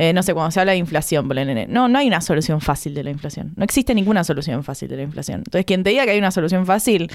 Eh, 0.00 0.12
no 0.12 0.22
sé, 0.22 0.32
cuando 0.32 0.52
se 0.52 0.60
habla 0.60 0.70
de 0.70 0.78
inflación, 0.78 1.28
no, 1.68 1.88
no 1.88 1.98
hay 1.98 2.06
una 2.06 2.20
solución 2.20 2.60
fácil 2.60 2.94
de 2.94 3.02
la 3.02 3.10
inflación. 3.10 3.52
No 3.56 3.64
existe 3.64 3.96
ninguna 3.96 4.22
solución 4.22 4.62
fácil 4.62 4.88
de 4.88 4.96
la 4.96 5.02
inflación. 5.02 5.38
Entonces, 5.38 5.64
quien 5.66 5.82
te 5.82 5.90
diga 5.90 6.04
que 6.04 6.12
hay 6.12 6.18
una 6.18 6.30
solución 6.30 6.66
fácil, 6.66 7.10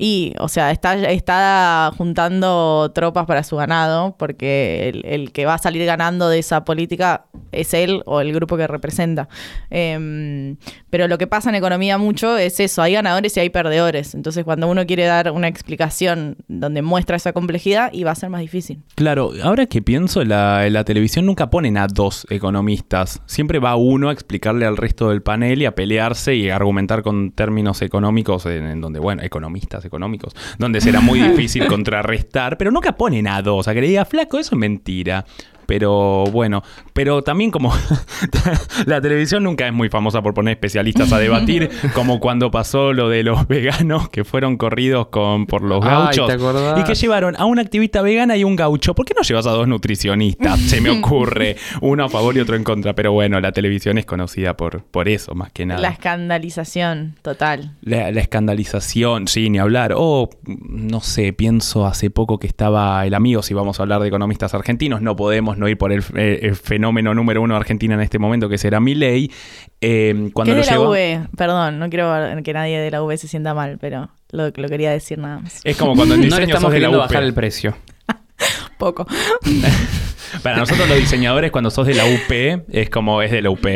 y, 0.00 0.32
o 0.38 0.48
sea, 0.48 0.70
está, 0.70 0.94
está 0.94 1.92
juntando 1.98 2.92
tropas 2.94 3.26
para 3.26 3.42
su 3.42 3.56
ganado, 3.56 4.14
porque 4.16 4.88
el, 4.88 5.04
el 5.04 5.32
que 5.32 5.44
va 5.44 5.54
a 5.54 5.58
salir 5.58 5.84
ganando 5.84 6.28
de 6.28 6.38
esa 6.38 6.64
política 6.64 7.24
es 7.50 7.74
él 7.74 8.02
o 8.06 8.20
el 8.20 8.32
grupo 8.32 8.56
que 8.56 8.68
representa. 8.68 9.28
Em, 9.70 10.56
pero 10.88 11.08
lo 11.08 11.18
que 11.18 11.26
pasa 11.26 11.48
en 11.48 11.56
economía 11.56 11.98
mucho 11.98 12.36
es 12.38 12.60
eso, 12.60 12.80
hay 12.80 12.92
ganadores 12.92 13.36
y 13.36 13.40
hay 13.40 13.50
perdedores. 13.50 14.14
Entonces, 14.14 14.44
cuando 14.44 14.68
uno 14.68 14.86
quiere 14.86 15.04
dar 15.04 15.32
una 15.32 15.48
explicación 15.48 16.36
donde 16.46 16.80
muestra 16.80 17.16
esa 17.16 17.32
complejidad, 17.32 17.90
y 17.92 18.04
va 18.04 18.12
a 18.12 18.14
ser 18.14 18.30
más 18.30 18.40
difícil. 18.40 18.82
Claro, 18.94 19.32
ahora 19.42 19.66
que 19.66 19.82
pienso, 19.82 20.24
la, 20.24 20.68
la 20.70 20.84
televisión 20.84 21.26
nunca 21.26 21.50
ponen 21.50 21.76
a 21.76 21.88
dos 21.88 22.24
economistas. 22.30 23.20
Siempre 23.26 23.58
va 23.58 23.74
uno 23.74 24.10
a 24.10 24.12
explicarle 24.12 24.64
al 24.64 24.76
resto 24.76 25.08
del 25.08 25.22
panel 25.22 25.62
y 25.62 25.64
a 25.66 25.74
pelearse 25.74 26.36
y 26.36 26.50
a 26.50 26.56
argumentar 26.56 27.02
con 27.02 27.32
términos 27.32 27.82
económicos 27.82 28.46
en, 28.46 28.64
en 28.64 28.80
donde, 28.80 29.00
bueno, 29.00 29.22
economistas 29.22 29.87
económicos, 29.88 30.34
donde 30.58 30.80
será 30.80 31.00
muy 31.00 31.20
difícil 31.30 31.66
contrarrestar, 31.66 32.56
pero 32.56 32.70
nunca 32.70 32.92
ponen 32.92 33.26
a 33.26 33.42
dos. 33.42 33.66
A 33.66 33.74
que 33.74 33.80
le 33.80 33.88
diga, 33.88 34.04
flaco, 34.04 34.38
eso 34.38 34.54
es 34.54 34.58
mentira. 34.58 35.24
Pero 35.68 36.24
bueno, 36.32 36.62
pero 36.94 37.22
también 37.22 37.50
como 37.50 37.74
la 38.86 39.02
televisión 39.02 39.42
nunca 39.44 39.66
es 39.66 39.72
muy 39.74 39.90
famosa 39.90 40.22
por 40.22 40.32
poner 40.32 40.52
especialistas 40.52 41.12
a 41.12 41.18
debatir, 41.18 41.68
como 41.94 42.20
cuando 42.20 42.50
pasó 42.50 42.94
lo 42.94 43.10
de 43.10 43.22
los 43.22 43.46
veganos 43.46 44.08
que 44.08 44.24
fueron 44.24 44.56
corridos 44.56 45.08
con, 45.08 45.44
por 45.44 45.60
los 45.60 45.84
Ay, 45.84 45.90
gauchos 45.90 46.26
¿te 46.26 46.32
acordás? 46.32 46.80
y 46.80 46.84
que 46.84 46.94
llevaron 46.94 47.36
a 47.36 47.44
una 47.44 47.60
activista 47.60 48.00
vegana 48.00 48.38
y 48.38 48.44
un 48.44 48.56
gaucho. 48.56 48.94
¿Por 48.94 49.04
qué 49.04 49.12
no 49.14 49.20
llevas 49.20 49.46
a 49.46 49.50
dos 49.50 49.68
nutricionistas? 49.68 50.58
Se 50.58 50.80
me 50.80 50.88
ocurre, 50.98 51.56
uno 51.82 52.02
a 52.02 52.08
favor 52.08 52.34
y 52.34 52.40
otro 52.40 52.56
en 52.56 52.64
contra. 52.64 52.94
Pero 52.94 53.12
bueno, 53.12 53.38
la 53.38 53.52
televisión 53.52 53.98
es 53.98 54.06
conocida 54.06 54.56
por, 54.56 54.84
por 54.84 55.06
eso, 55.06 55.34
más 55.34 55.52
que 55.52 55.66
nada. 55.66 55.82
La 55.82 55.90
escandalización 55.90 57.16
total. 57.20 57.76
La, 57.82 58.10
la 58.10 58.20
escandalización, 58.22 59.28
sí, 59.28 59.50
ni 59.50 59.58
hablar. 59.58 59.92
O, 59.94 60.30
no 60.46 61.02
sé, 61.02 61.34
pienso 61.34 61.84
hace 61.84 62.08
poco 62.08 62.38
que 62.38 62.46
estaba 62.46 63.04
el 63.04 63.12
amigo, 63.12 63.42
si 63.42 63.52
vamos 63.52 63.78
a 63.78 63.82
hablar 63.82 64.00
de 64.00 64.08
economistas 64.08 64.54
argentinos, 64.54 65.02
no 65.02 65.14
podemos 65.14 65.57
no 65.58 65.68
ir 65.68 65.76
por 65.76 65.92
el, 65.92 66.02
eh, 66.16 66.40
el 66.42 66.56
fenómeno 66.56 67.14
número 67.14 67.42
uno 67.42 67.54
de 67.54 67.60
Argentina 67.60 67.94
en 67.94 68.00
este 68.00 68.18
momento, 68.18 68.48
que 68.48 68.58
será 68.58 68.80
Milei. 68.80 69.30
Eh, 69.80 70.30
cuando 70.32 70.52
¿Qué 70.54 70.58
lo 70.60 70.64
de 70.64 70.70
la 70.70 70.72
lleva- 70.78 70.88
V? 70.90 71.20
Perdón, 71.36 71.78
no 71.78 71.88
quiero 71.90 72.42
que 72.42 72.52
nadie 72.52 72.78
de 72.80 72.90
la 72.90 73.02
V 73.02 73.16
se 73.16 73.28
sienta 73.28 73.54
mal, 73.54 73.78
pero 73.80 74.08
lo, 74.30 74.50
lo 74.54 74.68
quería 74.68 74.90
decir 74.90 75.18
nada 75.18 75.40
más. 75.40 75.60
Es 75.64 75.76
como 75.76 75.94
cuando 75.94 76.14
en 76.14 76.20
No 76.20 76.24
diseño 76.26 76.38
le 76.40 76.52
estamos 76.52 76.62
sos 76.62 76.72
de 76.72 76.80
la 76.80 76.86
queriendo 76.86 76.98
UP. 77.04 77.10
bajar 77.10 77.22
el 77.24 77.34
precio. 77.34 77.76
Poco. 78.78 79.06
Para 80.42 80.56
nosotros 80.58 80.88
los 80.88 80.98
diseñadores 80.98 81.50
cuando 81.50 81.70
sos 81.70 81.86
de 81.86 81.94
la 81.94 82.04
UP 82.04 82.64
es 82.70 82.90
como 82.90 83.22
es 83.22 83.30
de 83.30 83.42
la 83.42 83.50
UP. 83.50 83.66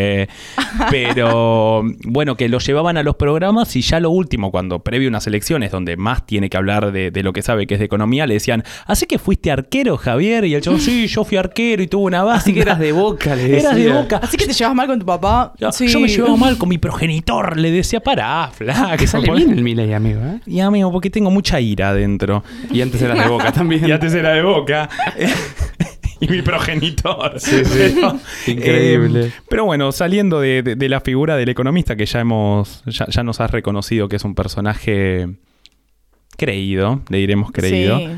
Pero 0.91 1.83
bueno, 2.05 2.37
que 2.37 2.49
lo 2.49 2.59
llevaban 2.59 2.97
a 2.97 3.03
los 3.03 3.17
programas 3.17 3.75
y 3.77 3.83
ya 3.83 4.01
lo 4.01 4.11
último, 4.11 4.51
cuando 4.51 4.81
previo 4.81 5.09
a 5.09 5.11
unas 5.11 5.27
elecciones 5.27 5.71
donde 5.71 5.97
más 5.97 6.27
tiene 6.27 6.49
que 6.51 6.57
hablar 6.57 6.93
de, 6.93 7.11
de 7.11 7.23
lo 7.23 7.33
que 7.33 7.43
sabe 7.43 7.67
que 7.67 7.75
es 7.75 7.81
de 7.81 7.87
economía, 7.87 8.27
le 8.27 8.35
decían, 8.35 8.65
¿así 8.87 9.07
que 9.07 9.19
fuiste 9.19 9.51
arquero, 9.51 9.97
Javier? 9.97 10.45
Y 10.45 10.55
el 10.55 10.63
chavo, 10.63 10.79
sí, 10.79 11.07
yo 11.07 11.25
fui 11.25 11.37
arquero 11.37 11.83
y 11.83 11.87
tuve 11.87 12.05
una 12.05 12.23
base. 12.23 12.39
Así 12.43 12.55
que 12.55 12.61
eras 12.61 12.79
de 12.79 12.93
boca, 12.93 13.35
le 13.37 13.59
Eras 13.59 13.75
de 13.75 13.83
decía. 13.85 14.01
boca. 14.01 14.17
Así 14.23 14.37
que 14.37 14.47
te 14.47 14.53
llevas 14.53 14.75
mal 14.75 14.87
con 14.87 14.99
tu 14.99 15.07
papá. 15.07 15.53
Yo, 15.59 15.71
Sí. 15.73 15.89
yo 15.89 16.01
me 16.01 16.09
llevaba 16.09 16.37
mal 16.37 16.59
con 16.59 16.69
mi 16.69 16.79
progenitor, 16.79 17.57
le 17.57 17.71
decía, 17.71 18.01
pará, 18.01 18.51
flaca. 18.53 18.97
Que 18.97 19.07
sale 19.07 19.31
bien 19.33 19.51
el 19.53 19.63
Milei, 19.63 19.93
amigo, 19.93 20.21
¿eh? 20.23 20.41
Y 20.47 20.61
amigo, 20.61 20.91
porque 20.93 21.11
tengo 21.11 21.31
mucha 21.31 21.61
ira 21.61 21.91
adentro. 21.91 22.43
Y 22.71 22.81
antes 22.81 23.01
eras 23.03 23.19
de 23.19 23.29
boca 23.29 23.53
también. 23.53 23.87
Y 23.89 23.93
antes 23.93 24.13
era 24.15 24.33
de 24.33 24.43
boca. 24.43 24.89
y 26.23 26.29
mi 26.29 26.41
progenitor. 26.43 27.35
Sí, 27.41 27.65
sí. 27.65 27.95
Pero, 27.97 28.19
Increíble. 28.47 29.27
eh, 29.27 29.33
pero 29.49 29.65
bueno, 29.67 29.93
saliendo 29.93 30.41
de, 30.41 30.63
de- 30.63 30.77
de 30.77 30.89
la 30.89 31.01
figura 31.01 31.37
del 31.37 31.49
economista 31.51 31.97
que 31.97 32.07
ya 32.07 32.21
hemos. 32.21 32.83
Ya, 32.87 33.07
ya 33.09 33.23
nos 33.23 33.41
has 33.41 33.51
reconocido 33.51 34.09
que 34.09 34.17
es 34.17 34.25
un 34.25 34.35
personaje 34.35 35.29
creído, 36.37 37.03
le 37.09 37.19
diremos 37.19 37.51
creído. 37.53 37.99
Sí, 37.99 38.09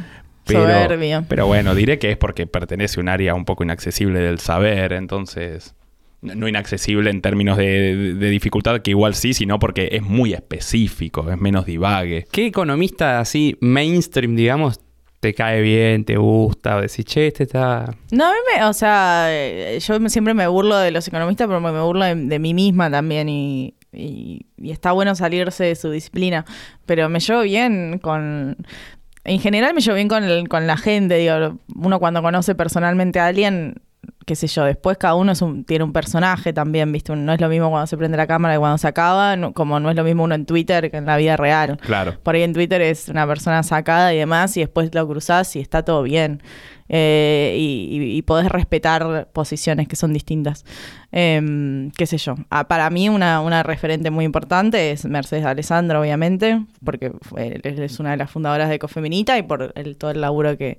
Pero, 0.46 0.60
soberbio. 0.62 1.24
pero 1.28 1.46
bueno, 1.46 1.74
diré 1.74 1.98
que 1.98 2.10
es 2.10 2.16
porque 2.16 2.46
pertenece 2.46 3.00
a 3.00 3.02
un 3.02 3.08
área 3.08 3.34
un 3.34 3.44
poco 3.44 3.64
inaccesible 3.64 4.20
del 4.20 4.38
saber, 4.38 4.92
entonces. 4.92 5.74
No 6.20 6.48
inaccesible 6.48 7.10
en 7.10 7.20
términos 7.20 7.58
de, 7.58 7.66
de- 7.96 8.14
de 8.14 8.30
dificultad, 8.30 8.80
que 8.80 8.90
igual 8.92 9.14
sí, 9.14 9.34
sino 9.34 9.58
porque 9.58 9.90
es 9.92 10.02
muy 10.02 10.32
específico, 10.32 11.30
es 11.30 11.38
menos 11.38 11.66
divague. 11.66 12.26
¿Qué 12.32 12.46
economista 12.46 13.20
así 13.20 13.58
mainstream, 13.60 14.34
digamos, 14.34 14.80
te 15.24 15.32
cae 15.32 15.62
bien, 15.62 16.04
te 16.04 16.18
gusta? 16.18 16.76
O 16.76 16.82
decís, 16.82 17.06
che, 17.06 17.28
este 17.28 17.44
está... 17.44 17.94
No, 18.10 18.26
a 18.26 18.30
mí 18.32 18.36
me, 18.54 18.64
o 18.66 18.74
sea, 18.74 19.28
eh, 19.30 19.78
yo 19.80 20.08
siempre 20.10 20.34
me 20.34 20.46
burlo 20.48 20.76
de 20.76 20.90
los 20.90 21.08
economistas, 21.08 21.46
pero 21.46 21.60
me 21.62 21.70
burlo 21.80 22.04
de, 22.04 22.14
de 22.14 22.38
mí 22.38 22.52
misma 22.52 22.90
también 22.90 23.30
y, 23.30 23.72
y- 23.90 24.44
y 24.58 24.70
está 24.70 24.92
bueno 24.92 25.14
salirse 25.14 25.64
de 25.64 25.76
su 25.76 25.90
disciplina. 25.90 26.44
Pero 26.84 27.08
me 27.08 27.20
llevo 27.20 27.40
bien 27.40 27.98
con... 28.02 28.58
En 29.24 29.40
general 29.40 29.72
me 29.72 29.80
llevo 29.80 29.94
bien 29.94 30.08
con, 30.08 30.24
el- 30.24 30.46
con 30.50 30.66
la 30.66 30.76
gente, 30.76 31.14
digo, 31.16 31.58
uno 31.74 31.98
cuando 31.98 32.20
conoce 32.20 32.54
personalmente 32.54 33.18
a 33.18 33.28
alguien, 33.28 33.80
qué 34.26 34.36
sé 34.36 34.46
yo, 34.46 34.64
después 34.64 34.96
cada 34.98 35.14
uno 35.14 35.32
es 35.32 35.42
un- 35.42 35.64
tiene 35.64 35.84
un 35.84 35.92
personaje 35.92 36.52
también, 36.52 36.90
¿viste? 36.92 37.14
No 37.16 37.32
es 37.32 37.40
lo 37.40 37.48
mismo 37.48 37.70
cuando 37.70 37.86
se 37.86 37.96
prende 37.96 38.16
la 38.16 38.26
cámara 38.26 38.54
que 38.54 38.58
cuando 38.60 38.78
se 38.78 38.88
acaba, 38.88 39.36
no- 39.36 39.52
como 39.52 39.80
no 39.80 39.90
es 39.90 39.96
lo 39.96 40.04
mismo 40.04 40.24
uno 40.24 40.34
en 40.34 40.46
Twitter 40.46 40.90
que 40.90 40.96
en 40.96 41.06
la 41.06 41.16
vida 41.16 41.36
real. 41.36 41.78
Claro. 41.78 42.18
Por 42.22 42.34
ahí 42.34 42.42
en 42.42 42.52
Twitter 42.52 42.80
es 42.82 43.08
una 43.08 43.26
persona 43.26 43.62
sacada 43.62 44.14
y 44.14 44.18
demás, 44.18 44.56
y 44.56 44.60
después 44.60 44.94
lo 44.94 45.06
cruzás 45.08 45.54
y 45.56 45.60
está 45.60 45.82
todo 45.84 46.02
bien. 46.02 46.42
Eh, 46.88 47.56
y, 47.58 47.96
y- 47.96 48.16
y 48.18 48.22
podés 48.22 48.48
respetar 48.50 49.28
posiciones 49.32 49.88
que 49.88 49.96
son 49.96 50.12
distintas. 50.12 50.66
Em, 51.12 51.90
qué 51.92 52.04
sé 52.06 52.18
yo. 52.18 52.34
Ah, 52.50 52.68
para 52.68 52.90
mí, 52.90 53.08
una, 53.08 53.40
una 53.40 53.62
referente 53.62 54.10
muy 54.10 54.24
importante 54.26 54.90
es 54.90 55.06
Mercedes 55.06 55.46
Alessandro, 55.46 56.00
obviamente, 56.00 56.62
porque 56.84 57.12
fue- 57.22 57.58
es 57.64 58.00
una 58.00 58.10
de 58.10 58.16
las 58.18 58.30
fundadoras 58.30 58.68
de 58.68 58.74
Ecofeminita 58.74 59.38
y 59.38 59.42
por 59.42 59.72
el, 59.76 59.96
todo 59.96 60.10
el 60.10 60.20
laburo 60.20 60.58
que, 60.58 60.76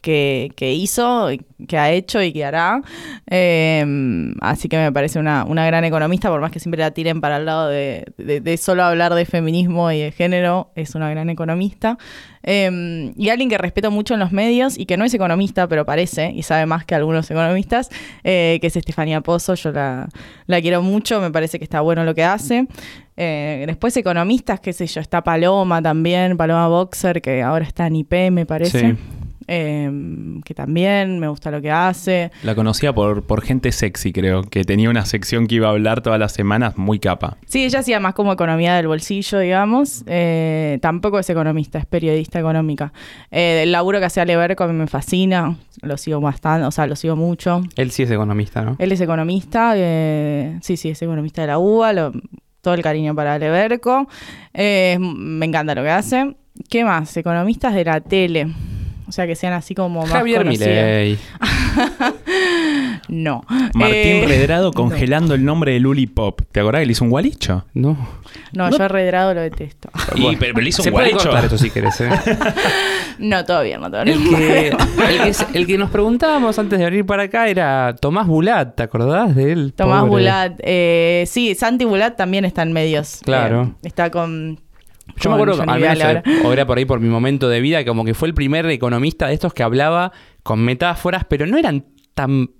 que, 0.00 0.52
que 0.56 0.72
hizo, 0.72 1.28
que 1.66 1.78
ha 1.78 1.90
hecho 1.90 2.22
y 2.22 2.32
que 2.32 2.44
hará. 2.44 2.80
Em, 3.28 4.34
así 4.40 4.68
que 4.68 4.76
me 4.76 4.92
parece 4.92 5.18
una, 5.18 5.44
una 5.44 5.66
gran 5.66 5.84
economista, 5.84 6.28
por 6.30 6.40
más 6.40 6.50
que 6.52 6.60
siempre 6.60 6.80
la 6.80 6.92
tiren 6.92 7.20
para 7.20 7.38
el 7.38 7.46
lado 7.46 7.68
de, 7.68 8.04
de- 8.18 8.40
de 8.40 8.56
solo 8.56 8.84
hablar 8.84 9.14
de 9.14 9.24
feminismo 9.24 9.90
y 9.90 9.98
de 10.00 10.12
género, 10.12 10.70
es 10.76 10.94
una 10.94 11.10
gran 11.10 11.28
economista. 11.30 11.98
Em, 12.42 13.12
y 13.16 13.30
alguien 13.30 13.48
que 13.48 13.58
respeto 13.58 13.90
mucho 13.90 14.14
en 14.14 14.20
los 14.20 14.30
medios 14.30 14.78
y 14.78 14.86
que 14.86 14.96
no 14.96 15.04
es 15.04 15.12
economista, 15.14 15.66
pero 15.66 15.84
parece 15.84 16.30
y 16.32 16.42
sabe 16.44 16.64
más 16.66 16.84
que 16.84 16.94
algunos 16.94 17.28
economistas, 17.30 17.90
eh, 18.22 18.58
que 18.60 18.68
es 18.68 18.76
Estefanía 18.76 19.20
Pozo. 19.20 19.54
Yo 19.54 19.72
la, 19.72 20.08
la 20.46 20.60
quiero 20.60 20.80
mucho, 20.82 21.20
me 21.20 21.30
parece 21.32 21.58
que 21.58 21.64
está 21.64 21.80
bueno 21.80 22.04
lo 22.04 22.14
que 22.14 22.22
hace. 22.22 22.68
Eh, 23.16 23.64
después 23.66 23.96
economistas, 23.96 24.60
qué 24.60 24.72
sé 24.72 24.86
yo, 24.86 25.00
está 25.00 25.24
Paloma 25.24 25.82
también, 25.82 26.36
Paloma 26.36 26.68
Boxer, 26.68 27.20
que 27.20 27.42
ahora 27.42 27.64
está 27.64 27.86
en 27.88 27.96
IP, 27.96 28.30
me 28.30 28.46
parece. 28.46 28.80
Sí. 28.92 28.96
Em, 29.48 30.40
que 30.42 30.54
también 30.54 31.18
me 31.20 31.28
gusta 31.28 31.50
lo 31.50 31.60
que 31.62 31.70
hace. 31.70 32.30
La 32.42 32.54
conocía 32.54 32.92
por, 32.94 33.22
por 33.24 33.42
gente 33.42 33.70
sexy, 33.72 34.12
creo, 34.12 34.42
que 34.42 34.64
tenía 34.64 34.90
una 34.90 35.04
sección 35.06 35.46
que 35.46 35.56
iba 35.56 35.68
a 35.68 35.70
hablar 35.70 36.00
todas 36.02 36.18
las 36.18 36.32
semanas 36.32 36.76
muy 36.76 36.98
capa. 36.98 37.36
Sí, 37.46 37.64
ella 37.64 37.78
hacía 37.80 38.00
más 38.00 38.14
como 38.14 38.32
economía 38.32 38.74
del 38.74 38.88
bolsillo, 38.88 39.38
digamos. 39.38 40.02
Eh, 40.06 40.78
tampoco 40.82 41.18
es 41.18 41.30
economista, 41.30 41.78
es 41.78 41.86
periodista 41.86 42.38
económica. 42.40 42.92
Eh, 43.30 43.60
el 43.62 43.72
laburo 43.72 43.98
que 44.00 44.06
hace 44.06 44.20
Aleberco 44.20 44.64
a 44.64 44.66
mí 44.68 44.74
me 44.74 44.86
fascina, 44.86 45.56
lo 45.82 45.96
sigo 45.96 46.20
bastante, 46.20 46.66
o 46.66 46.70
sea, 46.70 46.86
lo 46.86 46.96
sigo 46.96 47.16
mucho. 47.16 47.62
Él 47.76 47.90
sí 47.90 48.02
es 48.02 48.10
economista, 48.10 48.62
¿no? 48.62 48.76
Él 48.78 48.90
es 48.92 49.00
economista, 49.00 49.74
eh, 49.76 50.58
sí, 50.62 50.76
sí, 50.76 50.90
es 50.90 51.00
economista 51.02 51.42
de 51.42 51.46
la 51.48 51.58
UBA, 51.58 51.92
lo- 51.92 52.12
todo 52.60 52.74
el 52.74 52.82
cariño 52.82 53.14
para 53.14 53.34
Aleberco. 53.34 54.08
Eh, 54.52 54.98
me 55.00 55.46
encanta 55.46 55.74
lo 55.76 55.82
que 55.84 55.90
hace. 55.90 56.34
¿Qué 56.68 56.84
más? 56.84 57.16
Economistas 57.16 57.74
de 57.74 57.84
la 57.84 58.00
tele. 58.00 58.48
O 59.08 59.12
sea, 59.12 59.26
que 59.26 59.36
sean 59.36 59.52
así 59.52 59.74
como 59.74 60.02
más 60.02 60.10
Javier. 60.10 60.44
Milei. 60.44 61.18
No. 63.08 63.44
Martín 63.74 63.92
Eh, 63.94 64.24
Redrado 64.26 64.72
congelando 64.74 65.34
el 65.34 65.44
nombre 65.44 65.72
de 65.72 65.80
Luli 65.80 66.06
Pop. 66.06 66.40
¿Te 66.50 66.60
acordás 66.60 66.80
que 66.80 66.86
le 66.86 66.92
hizo 66.92 67.04
un 67.04 67.10
gualicho? 67.10 67.64
No. 67.74 67.96
No, 68.52 68.70
yo 68.70 68.82
a 68.82 68.88
Redrado 68.88 69.32
lo 69.34 69.40
detesto. 69.42 69.90
Y, 70.16 70.34
pero, 70.36 70.60
le 70.60 70.68
hizo 70.68 70.82
Se 70.82 70.88
un 70.88 70.94
gualicho. 70.94 71.36
esto 71.36 71.56
si 71.58 71.70
querés, 71.70 72.00
¿eh? 72.00 72.08
No, 73.18 73.44
bien, 73.62 73.80
no, 73.80 73.90
todo 73.90 74.04
bien. 74.04 74.18
El 74.20 74.28
que, 74.36 74.68
el, 74.68 74.76
que, 75.36 75.58
el 75.58 75.66
que 75.66 75.78
nos 75.78 75.90
preguntábamos 75.90 76.58
antes 76.58 76.78
de 76.78 76.84
venir 76.84 77.06
para 77.06 77.24
acá 77.24 77.48
era 77.48 77.94
Tomás 78.00 78.26
Bulat, 78.26 78.74
¿te 78.74 78.82
acordás 78.82 79.34
de 79.34 79.52
él? 79.52 79.72
Tomás 79.74 80.00
Pobre. 80.00 80.10
Bulat. 80.10 80.52
eh, 80.62 81.24
sí, 81.26 81.54
Santi 81.54 81.84
Bulat 81.84 82.16
también 82.16 82.44
está 82.44 82.62
en 82.62 82.72
medios. 82.72 83.20
Claro. 83.24 83.74
Eh, 83.82 83.88
está 83.88 84.10
con. 84.10 84.60
Yo 85.20 85.30
me 85.30 85.36
acuerdo, 85.36 85.62
al 85.62 85.80
menos, 85.80 86.00
ahora. 86.02 86.22
eh, 86.26 86.42
o 86.44 86.52
era 86.52 86.66
por 86.66 86.78
ahí 86.78 86.84
por 86.84 87.00
mi 87.00 87.08
momento 87.08 87.48
de 87.48 87.60
vida, 87.60 87.84
como 87.84 88.04
que 88.04 88.14
fue 88.14 88.28
el 88.28 88.34
primer 88.34 88.66
economista 88.66 89.28
de 89.28 89.34
estos 89.34 89.54
que 89.54 89.62
hablaba 89.62 90.12
con 90.42 90.64
metáforas, 90.64 91.24
pero 91.28 91.46
no 91.46 91.56
eran 91.56 91.86
tan 92.14 92.50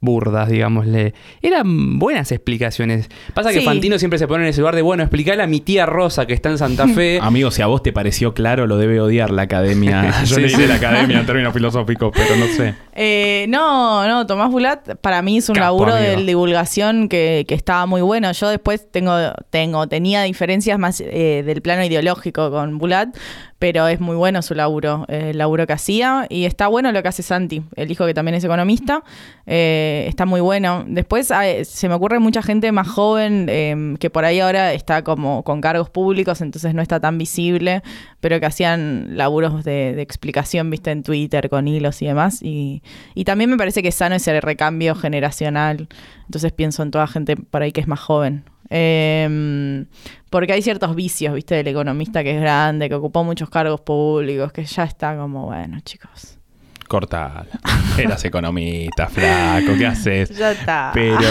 burdas, 0.00 0.48
digámosle. 0.48 1.14
Eran 1.42 1.98
buenas 1.98 2.32
explicaciones. 2.32 3.08
Pasa 3.34 3.52
que 3.52 3.60
Sí. 3.60 3.64
Fantino 3.64 3.98
siempre 3.98 4.18
se 4.18 4.26
pone 4.26 4.44
en 4.44 4.50
ese 4.50 4.60
lugar 4.60 4.74
de, 4.74 4.82
bueno, 4.82 5.02
explicarle 5.02 5.42
a 5.42 5.46
mi 5.46 5.60
tía 5.60 5.84
Rosa 5.86 6.26
que 6.26 6.32
está 6.32 6.48
en 6.48 6.58
Santa 6.58 6.88
Fe. 6.88 7.18
Amigo, 7.22 7.50
si 7.50 7.60
a 7.62 7.66
vos 7.66 7.82
te 7.82 7.92
pareció 7.92 8.32
claro, 8.32 8.66
lo 8.66 8.78
debe 8.78 9.00
odiar 9.00 9.30
la 9.30 9.42
academia. 9.42 10.10
Yo 10.24 10.36
Sí, 10.36 10.40
le 10.42 10.48
sí. 10.48 10.56
diré 10.56 10.68
la 10.68 10.76
academia 10.76 11.20
en 11.20 11.26
términos 11.26 11.52
filosóficos, 11.52 12.12
pero 12.14 12.36
no 12.36 12.46
sé. 12.46 12.74
Eh, 13.02 13.46
no, 13.48 14.06
no, 14.06 14.26
Tomás 14.26 14.50
Bulat 14.50 14.96
para 15.00 15.22
mí 15.22 15.38
es 15.38 15.48
un 15.48 15.54
Capo, 15.54 15.64
laburo 15.66 15.94
amigo. 15.94 16.18
de 16.20 16.24
divulgación 16.26 17.08
que, 17.08 17.46
que 17.48 17.54
estaba 17.54 17.86
muy 17.86 18.02
bueno. 18.02 18.30
Yo 18.32 18.50
después 18.50 18.90
tengo, 18.90 19.14
tengo, 19.48 19.86
tenía 19.88 20.22
diferencias 20.24 20.78
más 20.78 21.00
eh, 21.00 21.42
del 21.46 21.62
plano 21.62 21.82
ideológico 21.82 22.50
con 22.50 22.76
Bulat, 22.76 23.16
pero 23.60 23.86
es 23.88 24.00
muy 24.00 24.16
bueno 24.16 24.40
su 24.40 24.54
laburo, 24.54 25.04
el 25.08 25.36
laburo 25.36 25.66
que 25.66 25.74
hacía. 25.74 26.26
Y 26.30 26.46
está 26.46 26.66
bueno 26.66 26.92
lo 26.92 27.02
que 27.02 27.08
hace 27.08 27.22
Santi, 27.22 27.62
el 27.76 27.90
hijo 27.90 28.06
que 28.06 28.14
también 28.14 28.34
es 28.34 28.42
economista. 28.42 29.04
Eh, 29.46 30.06
está 30.08 30.24
muy 30.24 30.40
bueno. 30.40 30.82
Después 30.88 31.30
eh, 31.30 31.66
se 31.66 31.86
me 31.86 31.94
ocurre 31.94 32.20
mucha 32.20 32.40
gente 32.40 32.72
más 32.72 32.88
joven 32.88 33.46
eh, 33.50 33.96
que 34.00 34.08
por 34.08 34.24
ahí 34.24 34.40
ahora 34.40 34.72
está 34.72 35.04
como 35.04 35.44
con 35.44 35.60
cargos 35.60 35.90
públicos, 35.90 36.40
entonces 36.40 36.72
no 36.72 36.80
está 36.80 37.00
tan 37.00 37.18
visible, 37.18 37.82
pero 38.20 38.40
que 38.40 38.46
hacían 38.46 39.18
laburos 39.18 39.62
de, 39.62 39.92
de 39.94 40.00
explicación, 40.00 40.70
viste, 40.70 40.90
en 40.90 41.02
Twitter 41.02 41.50
con 41.50 41.68
hilos 41.68 42.00
y 42.00 42.06
demás. 42.06 42.42
Y, 42.42 42.82
y 43.14 43.24
también 43.24 43.50
me 43.50 43.58
parece 43.58 43.82
que 43.82 43.88
es 43.88 43.94
sano 43.94 44.14
ese 44.14 44.40
recambio 44.40 44.94
generacional. 44.94 45.86
Entonces 46.24 46.50
pienso 46.52 46.82
en 46.82 46.92
toda 46.92 47.06
gente 47.06 47.36
por 47.36 47.60
ahí 47.60 47.72
que 47.72 47.82
es 47.82 47.88
más 47.88 48.00
joven. 48.00 48.42
Eh, 48.70 49.84
porque 50.30 50.52
hay 50.52 50.62
ciertos 50.62 50.94
vicios, 50.94 51.34
viste, 51.34 51.56
del 51.56 51.66
economista 51.66 52.22
que 52.22 52.36
es 52.36 52.40
grande, 52.40 52.88
que 52.88 52.94
ocupó 52.94 53.24
muchos 53.24 53.50
cargos 53.50 53.80
públicos, 53.80 54.52
que 54.52 54.64
ya 54.64 54.84
está 54.84 55.16
como, 55.16 55.46
bueno, 55.46 55.80
chicos. 55.80 56.38
Cortala. 56.86 57.46
Eras 57.98 58.24
economista, 58.24 59.08
flaco, 59.08 59.72
¿qué 59.76 59.86
haces? 59.86 60.36
Ya 60.36 60.52
está. 60.52 60.90
Pero, 60.94 61.28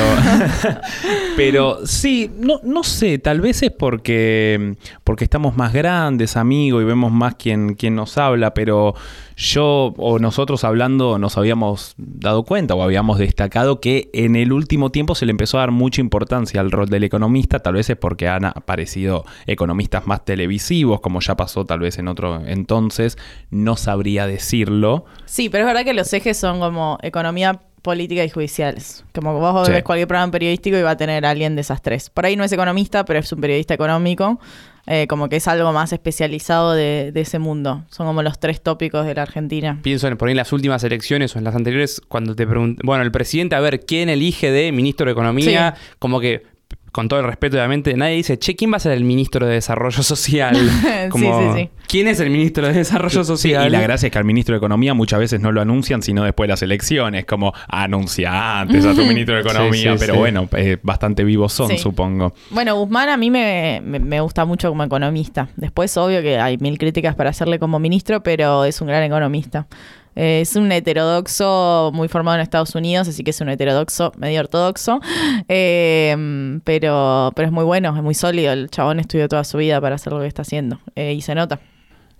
pero 1.37 1.85
sí, 1.85 2.29
no, 2.37 2.59
no 2.63 2.83
sé, 2.83 3.19
tal 3.19 3.41
vez 3.41 3.63
es 3.63 3.71
porque, 3.71 4.75
porque 5.03 5.23
estamos 5.23 5.55
más 5.55 5.73
grandes, 5.73 6.37
amigos, 6.37 6.81
y 6.81 6.85
vemos 6.85 7.11
más 7.11 7.35
quién, 7.35 7.75
quién 7.75 7.95
nos 7.95 8.17
habla, 8.17 8.53
pero 8.53 8.95
yo 9.39 9.93
o 9.97 10.19
nosotros 10.19 10.65
hablando 10.65 11.17
nos 11.17 11.37
habíamos 11.37 11.93
dado 11.97 12.43
cuenta 12.43 12.75
o 12.75 12.83
habíamos 12.83 13.17
destacado 13.17 13.79
que 13.79 14.09
en 14.11 14.35
el 14.35 14.51
último 14.51 14.91
tiempo 14.91 15.15
se 15.15 15.25
le 15.25 15.31
empezó 15.31 15.57
a 15.57 15.61
dar 15.61 15.71
mucha 15.71 16.01
importancia 16.01 16.59
al 16.59 16.71
rol 16.71 16.89
del 16.89 17.05
economista, 17.05 17.59
tal 17.59 17.75
vez 17.75 17.89
es 17.89 17.95
porque 17.95 18.27
han 18.27 18.43
aparecido 18.43 19.23
economistas 19.47 20.05
más 20.05 20.25
televisivos, 20.25 20.99
como 20.99 21.21
ya 21.21 21.37
pasó 21.37 21.63
tal 21.65 21.79
vez 21.79 21.97
en 21.99 22.09
otro 22.09 22.45
entonces, 22.45 23.17
no 23.49 23.77
sabría 23.77 24.27
decirlo. 24.27 25.05
Sí, 25.25 25.49
pero 25.49 25.63
es 25.63 25.67
verdad 25.67 25.85
que 25.85 25.93
los 25.93 26.11
ejes 26.11 26.35
son 26.37 26.59
como 26.59 26.97
economía 27.01 27.61
política 27.81 28.25
y 28.25 28.29
judiciales. 28.29 29.05
Como 29.13 29.33
que 29.33 29.39
vos 29.39 29.67
Sí. 29.67 29.71
ves 29.71 29.83
cualquier 29.83 30.09
programa 30.09 30.31
periodístico 30.33 30.77
y 30.77 30.81
va 30.81 30.91
a 30.91 30.97
tener 30.97 31.25
a 31.25 31.29
alguien 31.29 31.55
de 31.55 31.61
esas 31.61 31.81
tres. 31.81 32.09
Por 32.09 32.25
ahí 32.25 32.35
no 32.35 32.43
es 32.43 32.51
economista, 32.51 33.05
pero 33.05 33.19
es 33.19 33.31
un 33.31 33.39
periodista 33.39 33.73
económico. 33.73 34.37
Eh, 34.87 35.07
como 35.07 35.29
que 35.29 35.37
es 35.37 35.47
algo 35.47 35.71
más 35.73 35.93
especializado 35.93 36.73
de, 36.73 37.11
de 37.13 37.21
ese 37.21 37.39
mundo. 37.39 37.83
Son 37.89 38.05
como 38.07 38.23
los 38.23 38.39
tres 38.39 38.61
tópicos 38.61 39.05
de 39.05 39.15
la 39.15 39.23
Argentina. 39.23 39.79
Pienso 39.81 40.07
en 40.07 40.17
por 40.17 40.27
ahí 40.27 40.33
en 40.33 40.37
las 40.37 40.51
últimas 40.51 40.83
elecciones 40.83 41.35
o 41.35 41.39
en 41.39 41.45
las 41.45 41.55
anteriores, 41.55 42.01
cuando 42.07 42.35
te 42.35 42.45
preguntan, 42.45 42.85
bueno, 42.85 43.03
el 43.03 43.11
presidente, 43.11 43.55
a 43.55 43.59
ver, 43.59 43.81
¿quién 43.85 44.09
elige 44.09 44.51
de 44.51 44.71
ministro 44.71 45.05
de 45.05 45.11
Economía? 45.13 45.75
Como 45.99 46.19
que, 46.19 46.43
con 46.91 47.07
todo 47.07 47.19
el 47.19 47.25
respeto, 47.25 47.57
obviamente, 47.57 47.93
nadie 47.95 48.15
dice, 48.15 48.37
che, 48.39 48.55
¿quién 48.55 48.71
va 48.71 48.77
a 48.77 48.79
ser 48.79 48.91
el 48.93 49.03
ministro 49.03 49.45
de 49.47 49.53
Desarrollo 49.55 50.03
Social? 50.03 50.55
Como, 51.09 51.53
sí, 51.55 51.61
sí. 51.61 51.69
¿Quién 51.87 52.07
es 52.07 52.19
el 52.19 52.29
ministro 52.29 52.67
de 52.67 52.73
Desarrollo 52.73 53.23
Sí, 53.23 53.27
Social? 53.27 53.67
y 53.67 53.69
la 53.71 53.81
gracia 53.81 54.07
es 54.07 54.11
que 54.13 54.17
al 54.19 54.25
ministro 54.25 54.53
de 54.53 54.57
Economía 54.57 54.93
muchas 54.93 55.19
veces 55.19 55.41
no 55.41 55.51
lo 55.51 55.59
anuncian, 55.61 56.03
sino 56.03 56.23
después 56.23 56.47
de 56.47 56.53
las 56.53 56.61
elecciones, 56.61 57.25
como 57.25 57.51
anuncia 57.67 58.59
antes 58.61 58.85
a 58.85 58.93
tu 58.93 59.03
ministro 59.05 59.35
de 59.35 59.41
Sí, 59.43 59.49
Economía, 59.49 59.91
sí, 59.93 59.97
pero 59.99 60.13
sí. 60.13 60.19
bueno, 60.19 60.47
eh, 60.55 60.77
bastante 60.83 61.23
vivos 61.23 61.51
son, 61.53 61.69
Sí. 61.69 61.77
supongo. 61.79 62.33
Bueno, 62.51 62.75
Guzmán 62.75 63.09
a 63.09 63.17
mí 63.17 63.31
me, 63.31 63.81
me- 63.83 63.99
me 63.99 64.21
gusta 64.21 64.45
mucho 64.45 64.69
como 64.69 64.83
economista. 64.83 65.49
Después, 65.55 65.95
obvio 65.97 66.21
que 66.21 66.37
hay 66.39 66.57
mil 66.57 66.77
críticas 66.77 67.15
para 67.15 67.31
hacerle 67.31 67.57
como 67.59 67.79
ministro, 67.79 68.21
pero 68.21 68.65
es 68.65 68.79
un 68.81 68.87
gran 68.87 69.01
economista. 69.03 69.67
Eh, 70.15 70.41
es 70.41 70.55
un 70.55 70.71
heterodoxo 70.71 71.91
muy 71.93 72.07
formado 72.07 72.35
en 72.35 72.41
Estados 72.41 72.75
Unidos, 72.75 73.07
así 73.07 73.23
que 73.23 73.29
es 73.31 73.39
un 73.41 73.49
heterodoxo 73.49 74.11
medio 74.17 74.39
ortodoxo. 74.41 74.99
Eh, 75.47 76.59
pero, 76.63 77.31
pero 77.35 77.47
es 77.47 77.51
muy 77.51 77.63
bueno, 77.63 77.95
es 77.95 78.03
muy 78.03 78.13
sólido. 78.13 78.53
El 78.53 78.69
chabón 78.69 78.99
estudió 78.99 79.27
toda 79.27 79.43
su 79.43 79.57
vida 79.57 79.79
para 79.81 79.95
hacer 79.95 80.13
lo 80.13 80.19
que 80.21 80.27
está 80.27 80.41
haciendo. 80.43 80.79
Eh, 80.95 81.13
y 81.13 81.21
se 81.21 81.33
nota. 81.35 81.59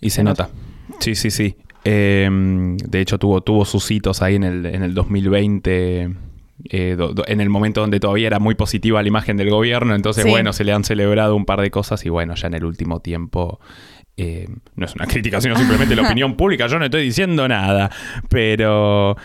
Y 0.02 0.10
se 0.10 0.17
Se 0.17 0.23
nota. 0.23 0.49
Sí, 0.99 1.15
sí, 1.15 1.30
sí. 1.32 1.56
Eh, 1.84 2.28
de 2.32 3.02
hecho, 3.02 3.17
tuvo, 3.17 3.41
tuvo 3.41 3.65
sus 3.65 3.89
hitos 3.91 4.21
ahí 4.21 4.36
en 4.36 4.43
el, 4.43 4.65
en 4.65 4.84
el 4.84 4.93
2020. 4.93 6.10
eh, 6.71 6.95
do- 6.97 7.13
do- 7.13 7.23
en 7.28 7.39
el 7.39 7.49
momento 7.49 7.80
donde 7.82 7.99
todavía 8.02 8.28
era 8.28 8.39
muy 8.39 8.54
positiva 8.56 9.02
la 9.02 9.08
imagen 9.08 9.38
del 9.38 9.49
gobierno, 9.49 9.95
entonces 9.95 10.25
Sí. 10.25 10.30
bueno, 10.30 10.52
se 10.52 10.65
le 10.65 10.73
han 10.73 10.84
celebrado 10.84 11.34
un 11.38 11.45
par 11.45 11.62
de 11.62 11.71
cosas 11.71 12.06
y 12.06 12.10
bueno, 12.10 12.36
ya 12.36 12.47
en 12.47 12.54
el 12.56 12.65
último 12.65 12.99
tiempo 12.99 13.62
eh, 14.19 14.47
no 14.75 14.86
es 14.86 14.95
una 14.95 15.05
crítica, 15.05 15.41
sino 15.41 15.55
simplemente 15.55 15.95
la 15.95 16.01
opinión 16.05 16.36
pública, 16.36 16.67
yo 16.67 16.77
no 16.79 16.86
estoy 16.86 17.03
diciendo 17.03 17.47
nada, 17.47 17.89
pero 18.29 19.15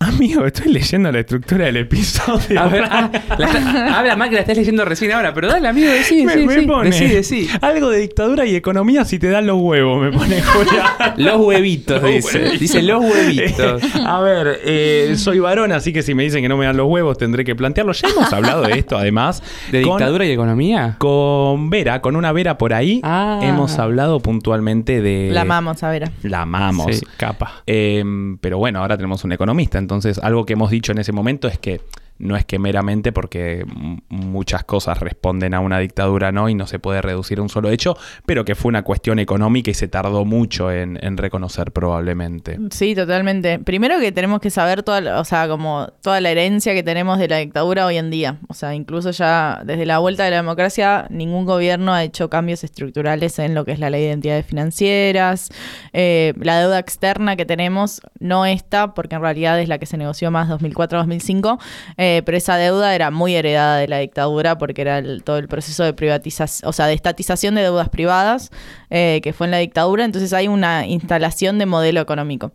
amigo, 0.00 0.46
estoy 0.46 0.72
leyendo 0.72 1.12
la 1.12 1.20
estructura 1.20 1.66
del 1.66 1.76
episodio. 1.76 2.58
A 2.60 2.68
ver, 2.68 2.84
ah, 2.90 3.10
la 3.38 3.98
habla 3.98 4.16
más 4.16 4.28
que 4.30 4.36
la 4.36 4.40
estás 4.40 4.56
leyendo 4.56 4.84
recién 4.84 5.12
ahora, 5.12 5.34
pero 5.34 5.48
dale, 5.48 5.68
amigo, 5.68 5.88
decí, 5.90 6.24
me, 6.24 6.36
pone 6.66 6.90
decí, 6.90 7.06
decí. 7.06 7.48
algo 7.60 7.90
de 7.90 7.98
dictadura 8.00 8.46
y 8.46 8.56
economía 8.56 9.04
si 9.04 9.18
te 9.18 9.28
dan 9.28 9.46
los 9.46 9.58
huevos, 9.60 10.00
me 10.02 10.10
pone 10.10 10.40
Julián. 10.42 10.86
Los 11.18 11.36
huevitos, 11.36 12.00
Los 12.02 12.10
dice. 12.12 12.38
huevitos. 12.38 12.60
Dice 12.60 12.82
los 12.82 13.02
huevitos. 13.04 13.82
Eh, 13.82 13.88
a 14.06 14.20
ver, 14.20 14.58
eh, 14.64 15.14
soy 15.16 15.38
varón, 15.38 15.70
así 15.72 15.92
que 15.92 16.02
si 16.02 16.14
me 16.14 16.22
dicen 16.22 16.40
que 16.42 16.48
no 16.48 16.56
me 16.56 16.64
dan 16.64 16.76
los 16.78 16.88
huevos, 16.88 17.18
tendré 17.18 17.44
que 17.44 17.54
plantearlo. 17.54 17.92
Ya 17.92 18.08
hemos 18.08 18.32
hablado 18.32 18.62
de 18.62 18.78
esto, 18.78 18.96
además. 18.96 19.42
¿De 19.70 19.82
con- 19.82 19.98
dictadura 19.98 20.24
y 20.24 20.30
economía? 20.30 20.96
Con 20.98 21.68
Vera, 21.68 22.00
con 22.00 22.16
una 22.16 22.32
Vera 22.32 22.56
por 22.56 22.72
ahí, 22.72 23.00
Ah. 23.04 23.40
hemos 23.42 23.78
hablado 23.78 24.20
puntualmente 24.20 25.02
de... 25.02 25.28
La 25.30 25.42
amamos, 25.42 25.82
a 25.82 25.90
ver. 25.90 26.10
La 26.22 26.42
amamos. 26.42 26.96
Sí, 26.96 27.06
capa. 27.18 27.62
Eh, 27.66 28.02
pero 28.40 28.56
bueno, 28.58 28.80
ahora 28.80 28.96
tenemos 28.96 29.22
un 29.24 29.32
economista. 29.32 29.78
Entonces, 29.78 29.89
algo 30.22 30.46
que 30.46 30.52
hemos 30.54 30.70
dicho 30.70 30.92
en 30.92 30.98
ese 30.98 31.12
momento 31.12 31.48
es 31.48 31.58
que 31.58 31.80
no 32.20 32.36
es 32.36 32.44
que 32.44 32.58
meramente 32.58 33.12
porque 33.12 33.64
muchas 34.08 34.64
cosas 34.64 35.00
responden 35.00 35.54
a 35.54 35.60
una 35.60 35.78
dictadura, 35.78 36.32
¿no? 36.32 36.48
Y 36.48 36.54
no 36.54 36.66
se 36.66 36.78
puede 36.78 37.02
reducir 37.02 37.38
a 37.38 37.42
un 37.42 37.48
solo 37.48 37.70
hecho, 37.70 37.96
pero 38.26 38.44
que 38.44 38.54
fue 38.54 38.68
una 38.68 38.82
cuestión 38.82 39.18
económica 39.18 39.70
y 39.70 39.74
se 39.74 39.88
tardó 39.88 40.24
mucho 40.24 40.70
en, 40.70 40.98
reconocer 41.16 41.72
probablemente. 41.72 42.58
Sí, 42.70 42.94
totalmente. 42.94 43.58
Primero 43.58 43.98
que 43.98 44.12
tenemos 44.12 44.40
que 44.40 44.50
saber 44.50 44.82
toda, 44.82 45.20
o 45.20 45.24
sea, 45.24 45.48
como 45.48 45.88
toda 46.02 46.20
la 46.20 46.30
herencia 46.30 46.72
que 46.72 46.82
tenemos 46.82 47.18
de 47.18 47.28
la 47.28 47.38
dictadura 47.38 47.84
hoy 47.84 47.96
en 47.96 48.10
día. 48.10 48.38
O 48.48 48.54
sea, 48.54 48.74
incluso 48.74 49.10
ya 49.10 49.60
desde 49.64 49.86
la 49.86 49.98
vuelta 49.98 50.24
de 50.24 50.30
la 50.30 50.36
democracia, 50.36 51.06
ningún 51.10 51.44
gobierno 51.46 51.92
ha 51.92 52.04
hecho 52.04 52.30
cambios 52.30 52.64
estructurales 52.64 53.38
en 53.38 53.54
lo 53.54 53.64
que 53.64 53.72
es 53.72 53.78
la 53.80 53.90
ley 53.90 54.04
de 54.04 54.12
entidades 54.12 54.46
financieras. 54.46 55.50
Eh, 55.92 56.32
la 56.40 56.60
deuda 56.60 56.78
externa 56.78 57.36
que 57.36 57.44
tenemos, 57.44 58.00
no 58.18 58.46
esta, 58.46 58.94
porque 58.94 59.16
en 59.16 59.22
realidad 59.22 59.60
es 59.60 59.68
la 59.68 59.78
que 59.78 59.86
se 59.86 59.96
negoció 59.96 60.30
más 60.30 60.48
2004-2005, 60.48 61.58
eh, 61.96 62.09
pero 62.24 62.36
esa 62.36 62.56
deuda 62.56 62.94
era 62.94 63.10
muy 63.10 63.34
heredada 63.34 63.78
de 63.78 63.88
la 63.88 63.98
dictadura 63.98 64.58
porque 64.58 64.82
era 64.82 64.98
el- 64.98 65.22
todo 65.24 65.38
el 65.38 65.48
proceso 65.48 65.84
de 65.84 65.92
privatización, 65.92 66.68
o 66.68 66.72
sea, 66.72 66.86
de 66.86 66.94
estatización 66.94 67.54
de 67.54 67.62
deudas 67.62 67.88
privadas 67.88 68.50
eh, 68.90 69.20
que 69.22 69.32
fue 69.32 69.46
en 69.46 69.50
la 69.52 69.58
dictadura. 69.58 70.04
Entonces 70.04 70.32
hay 70.32 70.48
una 70.48 70.86
instalación 70.86 71.58
de 71.58 71.66
modelo 71.66 72.00
económico 72.00 72.52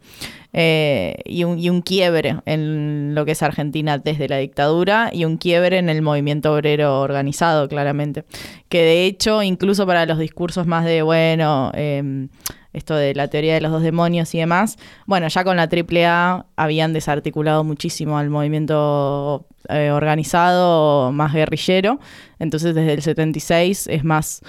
eh, 0.57 1.17
y, 1.25 1.43
un, 1.43 1.59
y 1.59 1.69
un 1.69 1.81
quiebre 1.81 2.37
en 2.45 3.13
lo 3.13 3.25
que 3.25 3.33
es 3.33 3.43
Argentina 3.43 3.97
desde 3.97 4.29
la 4.29 4.37
dictadura 4.37 5.09
y 5.11 5.25
un 5.25 5.35
quiebre 5.35 5.79
en 5.79 5.89
el 5.89 6.01
movimiento 6.01 6.53
obrero 6.53 7.01
organizado, 7.01 7.67
claramente. 7.67 8.23
Que 8.69 8.77
de 8.83 9.05
hecho, 9.05 9.43
incluso 9.43 9.85
para 9.85 10.05
los 10.05 10.17
discursos 10.17 10.65
más 10.65 10.85
de, 10.85 11.01
bueno, 11.01 11.73
eh, 11.75 12.29
esto 12.71 12.95
de 12.95 13.13
la 13.15 13.27
teoría 13.27 13.53
de 13.53 13.59
los 13.59 13.69
dos 13.69 13.81
demonios 13.81 14.33
y 14.33 14.37
demás, 14.37 14.77
bueno, 15.05 15.27
ya 15.27 15.43
con 15.43 15.57
la 15.57 15.63
AAA 15.69 16.45
habían 16.55 16.93
desarticulado 16.93 17.65
muchísimo 17.65 18.17
al 18.17 18.29
movimiento 18.29 19.47
eh, 19.67 19.91
organizado 19.91 21.11
más 21.11 21.33
guerrillero. 21.33 21.99
Entonces, 22.39 22.73
desde 22.73 22.93
el 22.93 23.01
76 23.01 23.87
es 23.87 24.05
más, 24.05 24.41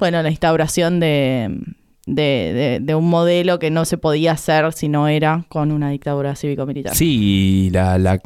bueno, 0.00 0.20
la 0.20 0.30
instauración 0.30 0.98
de, 0.98 1.60
de, 2.06 2.22
de- 2.54 2.78
de 2.82 2.94
un 2.94 3.08
modelo 3.08 3.58
que 3.58 3.70
no 3.70 3.84
se 3.84 3.96
podía 3.98 4.32
hacer 4.32 4.72
si 4.72 4.88
no 4.88 5.08
era 5.08 5.44
con 5.48 5.72
una 5.72 5.90
dictadura 5.90 6.36
cívico-militar. 6.36 6.94
Sí, 6.94 7.70
la, 7.72 7.98
la 7.98 8.20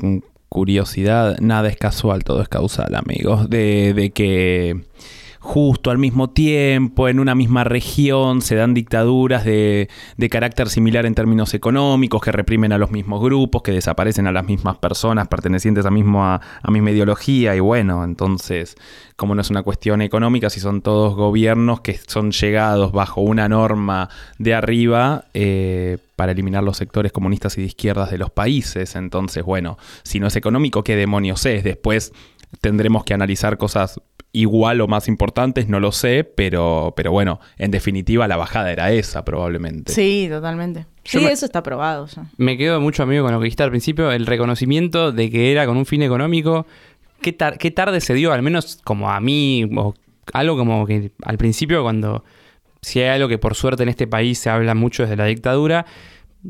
curiosidad, 0.48 1.38
nada 1.40 1.68
es 1.68 1.76
casual, 1.76 2.24
todo 2.24 2.42
es 2.42 2.48
causal, 2.48 2.94
amigos, 2.94 3.48
de, 3.50 3.92
de 3.94 4.10
que 4.10 4.80
justo 5.40 5.90
al 5.90 5.98
mismo 5.98 6.30
tiempo, 6.30 7.08
en 7.08 7.20
una 7.20 7.34
misma 7.34 7.64
región, 7.64 8.42
se 8.42 8.54
dan 8.54 8.74
dictaduras 8.74 9.44
de, 9.44 9.88
de 10.16 10.28
carácter 10.28 10.68
similar 10.68 11.06
en 11.06 11.14
términos 11.14 11.54
económicos, 11.54 12.20
que 12.22 12.32
reprimen 12.32 12.72
a 12.72 12.78
los 12.78 12.90
mismos 12.90 13.22
grupos, 13.22 13.62
que 13.62 13.72
desaparecen 13.72 14.26
a 14.26 14.32
las 14.32 14.46
mismas 14.46 14.76
personas 14.78 15.28
pertenecientes 15.28 15.86
a, 15.86 15.90
mismo 15.90 16.24
a, 16.24 16.40
a 16.62 16.70
misma 16.70 16.90
ideología. 16.90 17.54
Y 17.54 17.60
bueno, 17.60 18.04
entonces, 18.04 18.76
como 19.16 19.34
no 19.34 19.40
es 19.40 19.50
una 19.50 19.62
cuestión 19.62 20.02
económica, 20.02 20.50
si 20.50 20.60
son 20.60 20.82
todos 20.82 21.14
gobiernos 21.14 21.80
que 21.80 21.98
son 22.06 22.30
llegados 22.30 22.92
bajo 22.92 23.20
una 23.20 23.48
norma 23.48 24.08
de 24.38 24.54
arriba, 24.54 25.24
eh, 25.34 25.98
para 26.18 26.32
eliminar 26.32 26.64
los 26.64 26.76
sectores 26.76 27.12
comunistas 27.12 27.56
y 27.58 27.60
de 27.60 27.68
izquierdas 27.68 28.10
de 28.10 28.18
los 28.18 28.28
países. 28.30 28.96
Entonces, 28.96 29.44
bueno, 29.44 29.78
si 30.02 30.18
no 30.18 30.26
es 30.26 30.34
económico, 30.34 30.82
¿qué 30.82 30.96
demonios 30.96 31.46
es? 31.46 31.62
Después 31.62 32.12
tendremos 32.60 33.04
que 33.04 33.14
analizar 33.14 33.58
cosas 33.58 34.00
igual 34.32 34.80
o 34.82 34.86
más 34.88 35.08
importantes, 35.08 35.68
no 35.68 35.80
lo 35.80 35.90
sé, 35.90 36.22
pero, 36.24 36.92
pero 36.96 37.10
bueno, 37.10 37.40
en 37.56 37.70
definitiva 37.70 38.28
la 38.28 38.36
bajada 38.36 38.70
era 38.72 38.92
esa 38.92 39.24
probablemente. 39.24 39.92
Sí, 39.92 40.26
totalmente. 40.30 40.86
Yo 41.04 41.20
sí, 41.20 41.24
me- 41.26 41.32
eso 41.32 41.46
está 41.46 41.62
probado 41.62 42.06
ya. 42.06 42.24
Me 42.36 42.58
quedo 42.58 42.80
mucho 42.80 43.02
amigo 43.02 43.24
con 43.24 43.32
lo 43.32 43.40
que 43.40 43.44
dijiste 43.44 43.62
al 43.62 43.70
principio, 43.70 44.12
el 44.12 44.26
reconocimiento 44.26 45.12
de 45.12 45.30
que 45.30 45.50
era 45.50 45.64
con 45.66 45.76
un 45.76 45.86
fin 45.86 46.02
económico. 46.02 46.66
¿Qué, 47.22 47.32
tar- 47.32 47.58
qué 47.58 47.70
tarde 47.70 48.00
se 48.00 48.14
dio? 48.14 48.32
Al 48.32 48.42
menos 48.42 48.78
como 48.84 49.10
a 49.10 49.18
mí, 49.20 49.68
o 49.76 49.94
algo 50.34 50.56
como 50.58 50.86
que 50.86 51.10
al 51.24 51.38
principio 51.38 51.82
cuando, 51.82 52.22
si 52.82 53.00
hay 53.00 53.08
algo 53.08 53.28
que 53.28 53.38
por 53.38 53.54
suerte 53.54 53.82
en 53.82 53.88
este 53.88 54.06
país 54.06 54.38
se 54.38 54.50
habla 54.50 54.74
mucho 54.74 55.02
desde 55.04 55.16
la 55.16 55.24
dictadura, 55.24 55.86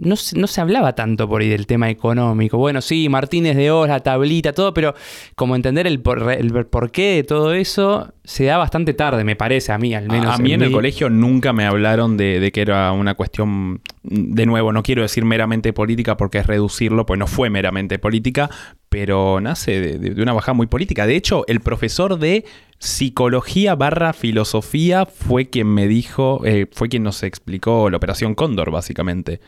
no 0.01 0.17
se, 0.17 0.39
no 0.39 0.47
se 0.47 0.61
hablaba 0.61 0.95
tanto 0.95 1.29
por 1.29 1.41
ahí 1.43 1.49
del 1.49 1.67
tema 1.67 1.91
económico. 1.91 2.59
Bueno, 2.59 2.81
sí, 2.81 3.09
Martínez 3.09 3.57
de 3.57 3.71
Oz, 3.71 3.89
la 3.89 4.01
tablita, 4.01 4.53
todo, 4.53 4.73
pero 4.75 4.95
como 5.35 5.57
entender 5.57 5.87
el, 5.87 6.01
por, 6.01 6.31
el 6.33 6.53
porqué 6.67 7.17
de 7.17 7.25
todo 7.25 7.53
eso 7.55 8.13
se 8.25 8.45
da 8.45 8.57
bastante 8.59 8.93
tarde, 8.95 9.25
me 9.25 9.37
parece, 9.37 9.73
a 9.73 9.79
mí 9.79 9.95
al 9.95 10.09
menos. 10.09 10.27
a, 10.31 10.35
a 10.35 10.39
mí 10.39 10.53
en 10.53 10.63
el 10.63 10.71
colegio 10.73 11.09
nunca 11.09 11.53
me 11.53 11.65
hablaron 11.65 12.17
de, 12.17 12.41
de 12.41 12.53
que 12.53 12.61
era 12.61 12.93
una 12.93 13.15
cuestión, 13.15 13.81
de 14.03 14.45
nuevo, 14.47 14.73
no 14.73 14.83
quiero 14.83 15.03
decir 15.03 15.25
meramente 15.25 15.73
política 15.73 16.17
porque 16.17 16.39
es 16.39 16.47
reducirlo, 16.47 17.07
pues 17.07 17.19
no 17.19 17.27
fue 17.27 17.49
meramente 17.51 17.99
política, 17.99 18.51
pero 18.91 19.41
nace 19.41 19.81
de, 19.81 19.99
de- 19.99 20.11
de 20.15 20.23
una 20.23 20.33
bajada 20.35 20.53
muy 20.55 20.67
política. 20.67 21.07
De 21.07 21.17
hecho, 21.17 21.45
el 21.47 21.61
profesor 21.61 22.19
de 22.19 22.45
psicología 22.79 23.75
barra 23.75 24.13
filosofía 24.13 25.07
fue 25.07 25.49
quien 25.51 25.67
me 25.69 25.87
dijo, 25.89 26.43
eh, 26.45 26.67
fue 26.73 26.89
quien 26.89 27.03
nos 27.03 27.23
explicó 27.23 27.91
la 27.91 27.97
operación 27.97 28.35
Cóndor, 28.35 28.71
básicamente. 28.71 29.41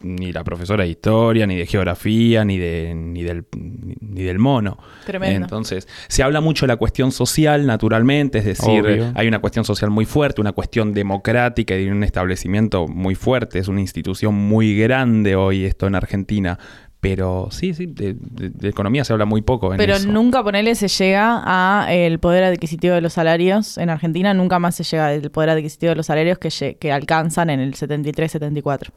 Ni 0.00 0.32
la 0.32 0.44
profesora 0.44 0.84
de 0.84 0.90
historia, 0.90 1.46
ni 1.46 1.56
de 1.56 1.66
geografía, 1.66 2.44
ni, 2.44 2.56
de, 2.56 2.94
ni, 2.94 3.22
del, 3.22 3.46
ni 3.56 4.22
del 4.22 4.38
mono. 4.38 4.78
Tremendo. 5.04 5.44
Entonces, 5.44 5.88
se 6.06 6.22
habla 6.22 6.40
mucho 6.40 6.66
de 6.66 6.68
la 6.68 6.76
cuestión 6.76 7.10
social, 7.10 7.66
naturalmente, 7.66 8.38
es 8.38 8.44
decir, 8.44 8.84
Obvio. 8.84 9.12
hay 9.14 9.26
una 9.26 9.40
cuestión 9.40 9.64
social 9.64 9.90
muy 9.90 10.04
fuerte, 10.04 10.40
una 10.40 10.52
cuestión 10.52 10.94
democrática 10.94 11.76
y 11.76 11.88
un 11.88 12.04
establecimiento 12.04 12.86
muy 12.86 13.16
fuerte, 13.16 13.58
es 13.58 13.66
una 13.66 13.80
institución 13.80 14.34
muy 14.34 14.76
grande 14.78 15.34
hoy 15.34 15.64
esto 15.64 15.86
en 15.88 15.96
Argentina. 15.96 16.58
Pero 17.00 17.46
sí, 17.52 17.74
sí, 17.74 17.86
de, 17.86 18.14
de- 18.18 18.50
de 18.50 18.68
economía 18.68 19.04
se 19.04 19.12
habla 19.12 19.24
muy 19.24 19.40
poco. 19.40 19.70
En 19.72 19.78
Pero 19.78 19.94
eso. 19.94 20.08
nunca 20.08 20.42
ponele 20.42 20.74
se 20.74 20.88
llega 20.88 21.42
a 21.44 21.86
el 21.94 22.18
poder 22.18 22.42
adquisitivo 22.42 22.94
de 22.94 23.00
los 23.00 23.12
salarios. 23.12 23.78
En 23.78 23.88
Argentina 23.88 24.34
nunca 24.34 24.58
más 24.58 24.74
se 24.74 24.82
llega 24.82 25.06
al 25.06 25.30
poder 25.30 25.50
adquisitivo 25.50 25.90
de 25.90 25.96
los 25.96 26.06
salarios 26.06 26.38
que, 26.38 26.76
que 26.76 26.92
alcanzan 26.92 27.50
en 27.50 27.60
el 27.60 27.74
73-74. 27.74 28.88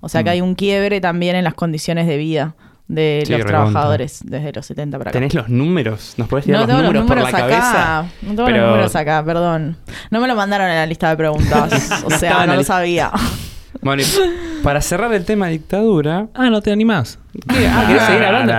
O 0.00 0.08
sea 0.08 0.22
que 0.22 0.30
Mm. 0.30 0.32
hay 0.32 0.40
un 0.40 0.54
quiebre 0.54 1.00
también 1.02 1.36
en 1.36 1.44
las 1.44 1.52
condiciones 1.54 2.06
de 2.06 2.16
vida 2.16 2.54
de 2.88 3.22
Sí, 3.26 3.32
los 3.32 3.42
recontra. 3.42 3.58
trabajadores 3.70 4.20
desde 4.24 4.52
los 4.52 4.64
70 4.66 4.98
para 4.98 5.10
acá. 5.10 5.18
¿Tenés 5.18 5.34
los 5.34 5.48
números? 5.50 6.14
¿Nos 6.16 6.28
podés 6.28 6.46
tirar 6.46 6.62
no 6.62 6.66
los 6.66 6.76
números, 6.76 6.94
los 6.94 7.02
números 7.04 7.24
por 7.30 7.32
la 7.32 7.38
acá. 7.46 7.48
cabeza? 7.60 8.14
No 8.22 8.28
tengo 8.30 8.44
Pero- 8.46 8.56
los 8.62 8.70
números 8.70 8.96
acá, 8.96 9.24
perdón. 9.24 9.76
No 10.10 10.20
me 10.20 10.26
lo 10.26 10.34
mandaron 10.34 10.66
en 10.68 10.76
la 10.76 10.86
lista 10.86 11.10
de 11.10 11.16
preguntas. 11.18 12.02
o 12.06 12.10
sea, 12.10 12.46
no 12.46 12.56
lo 12.56 12.64
sabía. 12.64 13.10
Bueno, 13.82 14.02
y 14.02 14.62
para 14.62 14.80
cerrar 14.80 15.12
el 15.14 15.24
tema 15.24 15.48
dictadura, 15.48 16.28
Ah, 16.34 16.50
no 16.50 16.60
te 16.60 16.70
animás. 16.72 17.18
¿qué? 17.48 17.66
Ah, 17.68 17.84
¿querés 17.86 18.02
seguir 18.02 18.22
hablando? 18.24 18.52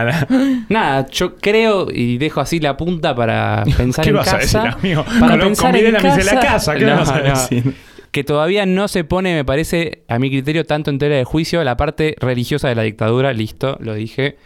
Nada, 0.70 1.06
yo 1.12 1.36
creo 1.36 1.88
y 1.94 2.18
dejo 2.18 2.42
así 2.42 2.60
la 2.60 2.78
punta 2.78 3.14
para 3.16 3.64
pensar 3.78 4.04
¿Qué 4.04 4.10
en 4.12 4.16
vas 4.16 4.28
a 4.34 4.40
casa. 4.40 4.64
decir, 4.64 4.74
amigo? 4.80 5.06
Para 5.20 5.34
Con 5.38 5.40
pensar 5.48 5.76
en 5.76 5.94
la 5.94 6.00
de 6.00 6.24
la 6.24 6.32
casa. 6.34 6.40
casa, 6.42 6.76
¿qué 6.76 6.86
No, 6.86 6.96
vas 6.98 7.10
a 7.10 7.18
no. 7.20 7.24
decir? 7.30 7.76
Que 8.12 8.24
todavía 8.24 8.66
no 8.66 8.88
se 8.88 9.04
pone, 9.04 9.34
me 9.36 9.46
parece, 9.46 10.04
a 10.10 10.20
mi 10.20 10.30
criterio, 10.30 10.66
tanto 10.66 10.90
en 10.90 10.98
tela 11.00 11.16
de 11.16 11.24
juicio 11.24 11.64
la 11.64 11.78
parte 11.78 12.16
religiosa 12.20 12.68
de 12.68 12.76
la 12.76 12.82
dictadura. 12.84 13.32
Listo, 13.34 13.78
lo 13.80 13.94
dije. 13.94 14.38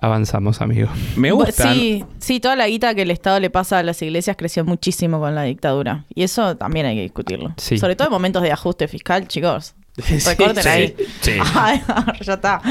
Avanzamos, 0.00 0.60
amigo. 0.62 0.88
Me 1.16 1.32
gusta. 1.32 1.72
Sí, 1.74 2.04
sí, 2.18 2.38
toda 2.40 2.54
la 2.56 2.68
guita 2.68 2.94
que 2.94 3.02
el 3.02 3.10
Estado 3.10 3.40
le 3.40 3.50
pasa 3.50 3.78
a 3.78 3.82
las 3.82 4.00
iglesias 4.00 4.36
creció 4.38 4.64
muchísimo 4.64 5.18
con 5.18 5.34
la 5.34 5.42
dictadura. 5.42 6.04
Y 6.14 6.22
eso 6.22 6.56
también 6.56 6.86
hay 6.86 6.94
que 6.94 7.02
discutirlo. 7.02 7.52
Sí. 7.56 7.76
Sobre 7.76 7.96
todo 7.96 8.06
en 8.08 8.12
momentos 8.12 8.42
de 8.42 8.52
ajuste 8.52 8.86
fiscal, 8.88 9.26
chicos. 9.26 9.74
Recorten 10.26 10.62
sí, 10.62 10.68
ahí. 10.68 10.94
sí. 11.20 11.32
Ay, 11.54 11.82
ya 12.22 12.34
está. 12.34 12.62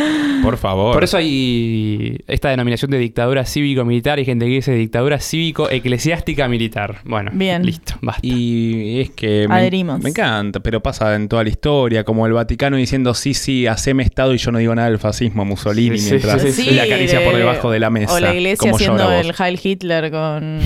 Por 0.42 0.58
favor. 0.58 0.94
Por 0.94 1.04
eso 1.04 1.18
hay 1.18 2.18
esta 2.28 2.50
denominación 2.50 2.90
de 2.92 2.98
dictadura 2.98 3.46
cívico-militar 3.46 4.20
y 4.20 4.26
gente 4.26 4.46
que 4.46 4.52
dice 4.52 4.72
dictadura 4.74 5.20
cívico-eclesiástica 5.20 6.48
militar. 6.48 7.02
Bueno, 7.04 7.32
Bien. 7.34 7.64
listo, 7.66 7.94
basta. 8.02 8.22
Y 8.26 9.02
es 9.02 9.10
que 9.12 9.48
me, 9.48 9.56
Adherimos. 9.56 10.02
me 10.02 10.10
encanta, 10.10 10.60
pero 10.62 10.82
pasa 10.82 11.14
en 11.16 11.28
toda 11.28 11.44
la 11.44 11.50
historia, 11.50 12.04
como 12.04 12.26
el 12.26 12.34
Vaticano 12.34 12.78
diciendo, 12.78 13.14
sí, 13.14 13.34
sí, 13.34 13.68
haceme 13.68 14.04
Estado 14.04 14.34
y 14.34 14.38
yo 14.38 14.52
no 14.52 14.58
digo 14.60 14.74
nada 14.74 14.90
del 14.90 15.00
fascismo, 15.00 15.46
Mussolini, 15.46 15.98
Sí, 16.00 16.10
mientras 16.12 16.42
sí, 16.42 16.52
Sí, 16.52 16.72
le 16.72 16.82
acaricia 16.82 17.24
por 17.24 17.34
de- 17.34 17.40
debajo 17.40 17.70
de 17.70 17.80
la 17.80 17.90
mesa. 17.90 18.14
O 18.14 18.20
la 18.20 18.34
iglesia 18.34 18.58
como 18.58 18.76
haciendo 18.76 19.12
el. 19.12 19.34
Heil 19.40 19.60
Hitler 19.62 20.10
con 20.12 20.60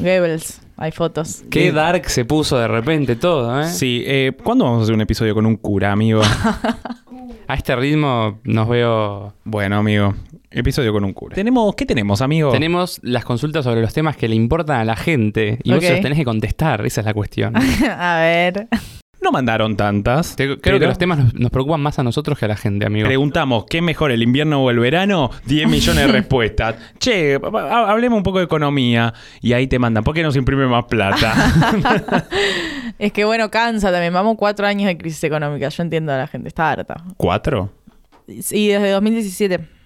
Goebbels. 0.00 0.60
Hay 0.80 0.92
fotos. 0.92 1.42
Qué 1.50 1.72
dark 1.72 2.08
se 2.08 2.24
puso 2.24 2.56
de 2.56 2.68
repente 2.68 3.16
todo, 3.16 3.60
¿eh? 3.60 3.66
Sí, 3.66 4.04
eh, 4.06 4.32
¿cuándo 4.44 4.64
vamos 4.64 4.80
a 4.80 4.82
hacer 4.84 4.94
un 4.94 5.00
episodio 5.00 5.34
con 5.34 5.44
un 5.44 5.56
cura, 5.56 5.90
amigo? 5.92 6.22
A 7.48 7.54
este 7.54 7.74
ritmo 7.74 8.38
nos 8.44 8.68
veo... 8.68 9.32
bueno, 9.44 9.78
amigo, 9.78 10.14
episodio 10.50 10.92
con 10.92 11.02
un 11.04 11.12
cura. 11.14 11.34
¿Tenemos, 11.34 11.74
¿Qué 11.74 11.84
tenemos, 11.86 12.20
amigo? 12.22 12.52
Tenemos 12.52 13.00
las 13.02 13.24
consultas 13.24 13.64
sobre 13.64 13.80
los 13.80 13.92
temas 13.92 14.16
que 14.16 14.28
le 14.28 14.34
importan 14.36 14.80
a 14.80 14.84
la 14.84 14.96
gente 14.96 15.58
y 15.64 15.70
vos 15.70 15.78
Ok. 15.78 15.84
se 15.84 15.92
los 15.92 16.00
tenés 16.02 16.18
que 16.18 16.24
contestar, 16.24 16.84
esa 16.86 17.00
es 17.00 17.06
la 17.06 17.14
cuestión. 17.14 17.54
a 17.90 18.18
ver. 18.20 18.68
No 19.20 19.32
mandaron 19.32 19.76
tantas. 19.76 20.36
Te- 20.36 20.44
creo 20.46 20.58
pero 20.62 20.78
que 20.78 20.86
los 20.86 20.98
temas 20.98 21.18
nos, 21.18 21.34
nos 21.34 21.50
preocupan 21.50 21.80
más 21.80 21.98
a 21.98 22.02
nosotros 22.02 22.38
que 22.38 22.44
a 22.44 22.48
la 22.48 22.56
gente, 22.56 22.86
amigo. 22.86 23.06
Preguntamos, 23.06 23.64
¿qué 23.68 23.82
mejor, 23.82 24.12
el 24.12 24.22
invierno 24.22 24.62
o 24.62 24.70
el 24.70 24.78
verano? 24.78 25.30
10 25.46 25.68
millones 25.70 26.06
de 26.06 26.12
respuestas. 26.12 26.76
Che, 26.98 27.34
hablemos 27.34 28.16
un 28.16 28.22
poco 28.22 28.38
de 28.38 28.44
economía. 28.44 29.12
Y 29.40 29.52
ahí 29.54 29.66
te 29.66 29.78
mandan, 29.78 30.04
¿por 30.04 30.14
qué 30.14 30.22
no 30.22 30.30
se 30.30 30.38
imprime 30.38 30.66
más 30.66 30.84
plata? 30.84 31.34
Es 32.98 33.12
que 33.12 33.24
bueno, 33.24 33.50
cansa 33.50 33.92
también. 33.92 34.12
Vamos 34.12 34.36
cuatro 34.36 34.66
años 34.66 34.86
de 34.86 34.96
crisis 34.98 35.22
económica. 35.24 35.68
Yo 35.68 35.82
entiendo 35.82 36.12
a 36.12 36.16
la 36.18 36.26
gente. 36.26 36.48
Está 36.48 36.72
harta. 36.72 36.96
¿Cuatro? 37.16 37.70
Y 38.26 38.68
desde 38.68 38.90
2017. 38.90 39.77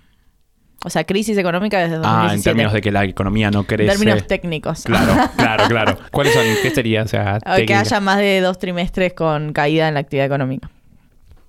O 0.85 0.91
sea, 0.91 1.05
crisis 1.05 1.37
económica 1.39 1.79
desde 1.79 1.97
2017. 1.97 2.31
Ah, 2.31 2.35
en 2.35 2.43
términos 2.43 2.73
de 2.73 2.81
que 2.81 2.91
la 2.91 3.05
economía 3.05 3.51
no 3.51 3.61
En 3.61 3.65
crece. 3.67 3.91
términos 3.97 4.27
técnicos. 4.27 4.83
Claro, 4.85 5.31
claro, 5.37 5.65
claro. 5.69 5.99
¿Cuáles 6.11 6.35
son? 6.35 6.45
¿Qué 6.63 6.71
sería? 6.71 7.03
O 7.03 7.09
sea, 7.09 7.39
que 7.67 7.75
haya 7.75 8.01
más 8.01 8.19
de 8.19 8.41
dos 8.41 8.59
trimestres 8.59 9.13
con 9.13 9.53
caída 9.53 9.89
en 9.89 9.95
la 9.95 10.01
actividad 10.01 10.27
económica. 10.27 10.71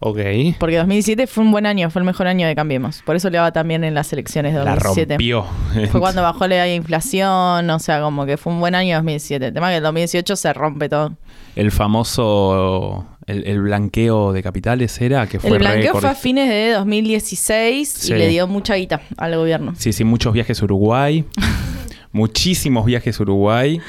Ok. 0.06 0.20
Porque 0.60 0.76
2017 0.78 1.28
fue 1.28 1.46
un 1.46 1.52
buen 1.52 1.66
año, 1.66 1.90
fue 1.90 2.02
el 2.02 2.06
mejor 2.06 2.28
año 2.28 2.46
de 2.46 2.54
Cambiemos. 2.56 3.02
Por 3.06 3.16
eso 3.16 3.30
le 3.30 3.40
va 3.40 3.54
también 3.54 3.86
en 3.86 3.94
las 3.94 4.12
elecciones 4.12 4.54
de 4.54 4.60
La 4.60 4.76
2017. 4.76 5.14
rompió. 5.14 5.46
Fue 5.92 6.02
cuando 6.02 6.22
bajó 6.22 6.46
la 6.46 6.68
inflación, 6.68 7.70
o 7.70 7.80
sea, 7.80 8.02
como 8.02 8.26
que 8.26 8.36
fue 8.36 8.52
un 8.52 8.60
buen 8.60 8.76
año 8.76 8.98
2017. 8.98 9.48
El 9.48 9.54
tema 9.54 9.70
es 9.70 9.76
que 9.76 9.78
el 9.78 9.84
2018 9.84 10.36
se 10.36 10.52
rompe 10.52 10.90
todo. 10.90 11.14
El 11.56 11.72
famoso. 11.72 13.06
El, 13.26 13.48
el 13.48 13.62
blanqueo 13.62 14.34
de 14.34 14.44
capitales 14.44 15.00
era 15.00 15.28
que 15.28 15.40
fue 15.40 15.52
el 15.52 15.60
blanqueo 15.60 15.96
fue 16.00 16.10
a 16.10 16.16
fines 16.16 16.50
de 16.50 16.72
2016 16.72 17.88
Sí. 17.90 18.14
y 18.14 18.18
le 18.18 18.28
dio 18.28 18.48
mucha 18.48 18.76
guita 18.76 19.02
al 19.18 19.36
gobierno. 19.38 19.74
Sí, 19.78 19.94
sí, 19.94 20.04
muchos 20.04 20.34
viajes 20.34 20.62
a 20.62 20.66
Uruguay. 20.66 21.24
muchísimos 22.12 22.86
viajes 22.86 23.20
a 23.20 23.24
Uruguay. 23.24 23.80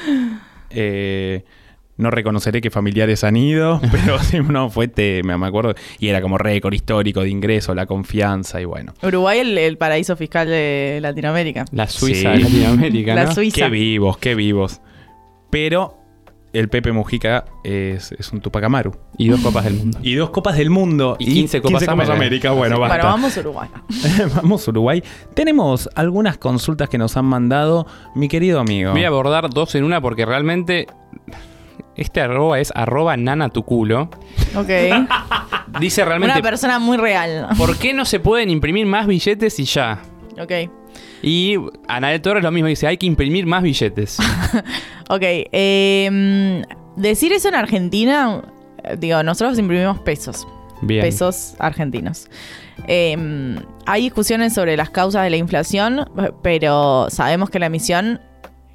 Eh, 0.69 1.43
no 1.97 2.11
reconoceré 2.11 2.59
que 2.59 2.69
familiares 2.71 3.23
han 3.23 3.37
ido, 3.37 3.79
pero 3.91 4.19
sí, 4.19 4.39
no, 4.39 4.69
fue, 4.69 4.87
te, 4.89 5.21
me 5.23 5.37
me 5.37 5.47
acuerdo. 5.47 5.75
Y 5.99 6.09
era 6.09 6.21
como 6.21 6.37
récord 6.37 6.73
histórico 6.73 7.21
de 7.21 7.29
ingreso, 7.29 7.73
la 7.73 7.85
confianza 7.85 8.59
y 8.61 8.65
bueno. 8.65 8.93
Uruguay, 9.01 9.39
el, 9.39 9.57
el 9.57 9.77
paraíso 9.77 10.15
fiscal 10.17 10.47
de 10.47 10.99
Latinoamérica. 11.01 11.65
La 11.71 11.87
Suiza 11.87 12.33
Sí. 12.35 12.37
de 12.37 12.43
Latinoamérica, 12.43 13.15
La 13.15 13.25
¿no? 13.25 13.33
Suiza. 13.33 13.55
Qué 13.65 13.69
vivos, 13.69 14.17
qué 14.17 14.35
vivos. 14.35 14.81
Pero 15.49 15.97
el 16.59 16.69
Pepe 16.69 16.91
Mujica 16.91 17.45
es, 17.63 18.13
es 18.13 18.31
un 18.31 18.39
Tupac 18.39 18.63
Amaru. 18.63 18.93
Y 19.17 19.27
dos 19.27 19.41
copas 19.41 19.65
del 19.65 19.73
mundo. 19.75 19.99
Y 20.01 20.15
dos 20.15 20.29
copas 20.29 20.55
del 20.57 20.69
mundo. 20.69 21.17
Y 21.19 21.33
15 21.33 21.61
Copas 21.61 21.87
América. 21.87 22.13
América. 22.13 22.51
Bueno, 22.51 22.79
basta. 22.79 22.95
Bueno, 22.95 23.09
vamos 23.09 23.37
a 23.37 23.39
Uruguay. 23.41 23.69
Vamos 24.35 24.67
a 24.67 24.71
Uruguay. 24.71 25.03
Tenemos 25.33 25.89
algunas 25.95 26.37
consultas 26.37 26.89
que 26.89 26.97
nos 26.97 27.17
han 27.17 27.25
mandado 27.25 27.85
mi 28.15 28.27
querido 28.27 28.59
amigo. 28.59 28.91
Voy 28.91 29.03
a 29.03 29.07
abordar 29.07 29.49
dos 29.49 29.75
en 29.75 29.83
una 29.83 29.99
porque 30.01 30.25
realmente 30.25 30.87
este 31.95 32.21
arroba 32.21 32.59
es 32.59 32.71
arroba 32.75 33.17
nana 33.17 33.49
tu 33.49 33.63
culo. 33.63 34.09
Ok. 34.55 34.69
Dice 35.79 36.01
Una 36.01 36.09
realmente, 36.09 36.41
persona 36.41 36.79
muy 36.79 36.97
real. 36.97 37.47
¿por 37.57 37.77
qué 37.77 37.93
no 37.93 38.05
se 38.05 38.19
pueden 38.19 38.49
imprimir 38.49 38.85
más 38.85 39.07
billetes 39.07 39.59
y 39.59 39.65
ya? 39.65 39.99
Ok. 40.39 40.51
Y 41.21 41.55
Anael 41.87 42.21
Torres 42.21 42.43
lo 42.43 42.51
mismo, 42.51 42.67
dice, 42.67 42.87
hay 42.87 42.97
que 42.97 43.05
imprimir 43.05 43.45
más 43.45 43.63
billetes. 43.63 44.17
Ok. 45.09 45.21
eh, 45.21 46.63
decir 46.95 47.31
eso 47.31 47.47
en 47.49 47.55
Argentina, 47.55 48.41
eh, 48.83 48.97
digo, 48.99 49.21
nosotros 49.21 49.59
imprimimos 49.59 49.99
pesos, 49.99 50.47
Bien. 50.81 51.01
pesos 51.01 51.53
argentinos. 51.59 52.27
Eh, 52.87 53.15
hay 53.85 54.01
discusiones 54.01 54.53
sobre 54.53 54.75
las 54.77 54.89
causas 54.89 55.23
de 55.23 55.29
la 55.29 55.37
inflación, 55.37 56.09
pero 56.41 57.07
sabemos 57.09 57.49
que 57.51 57.59
la 57.59 57.67
emisión 57.67 58.19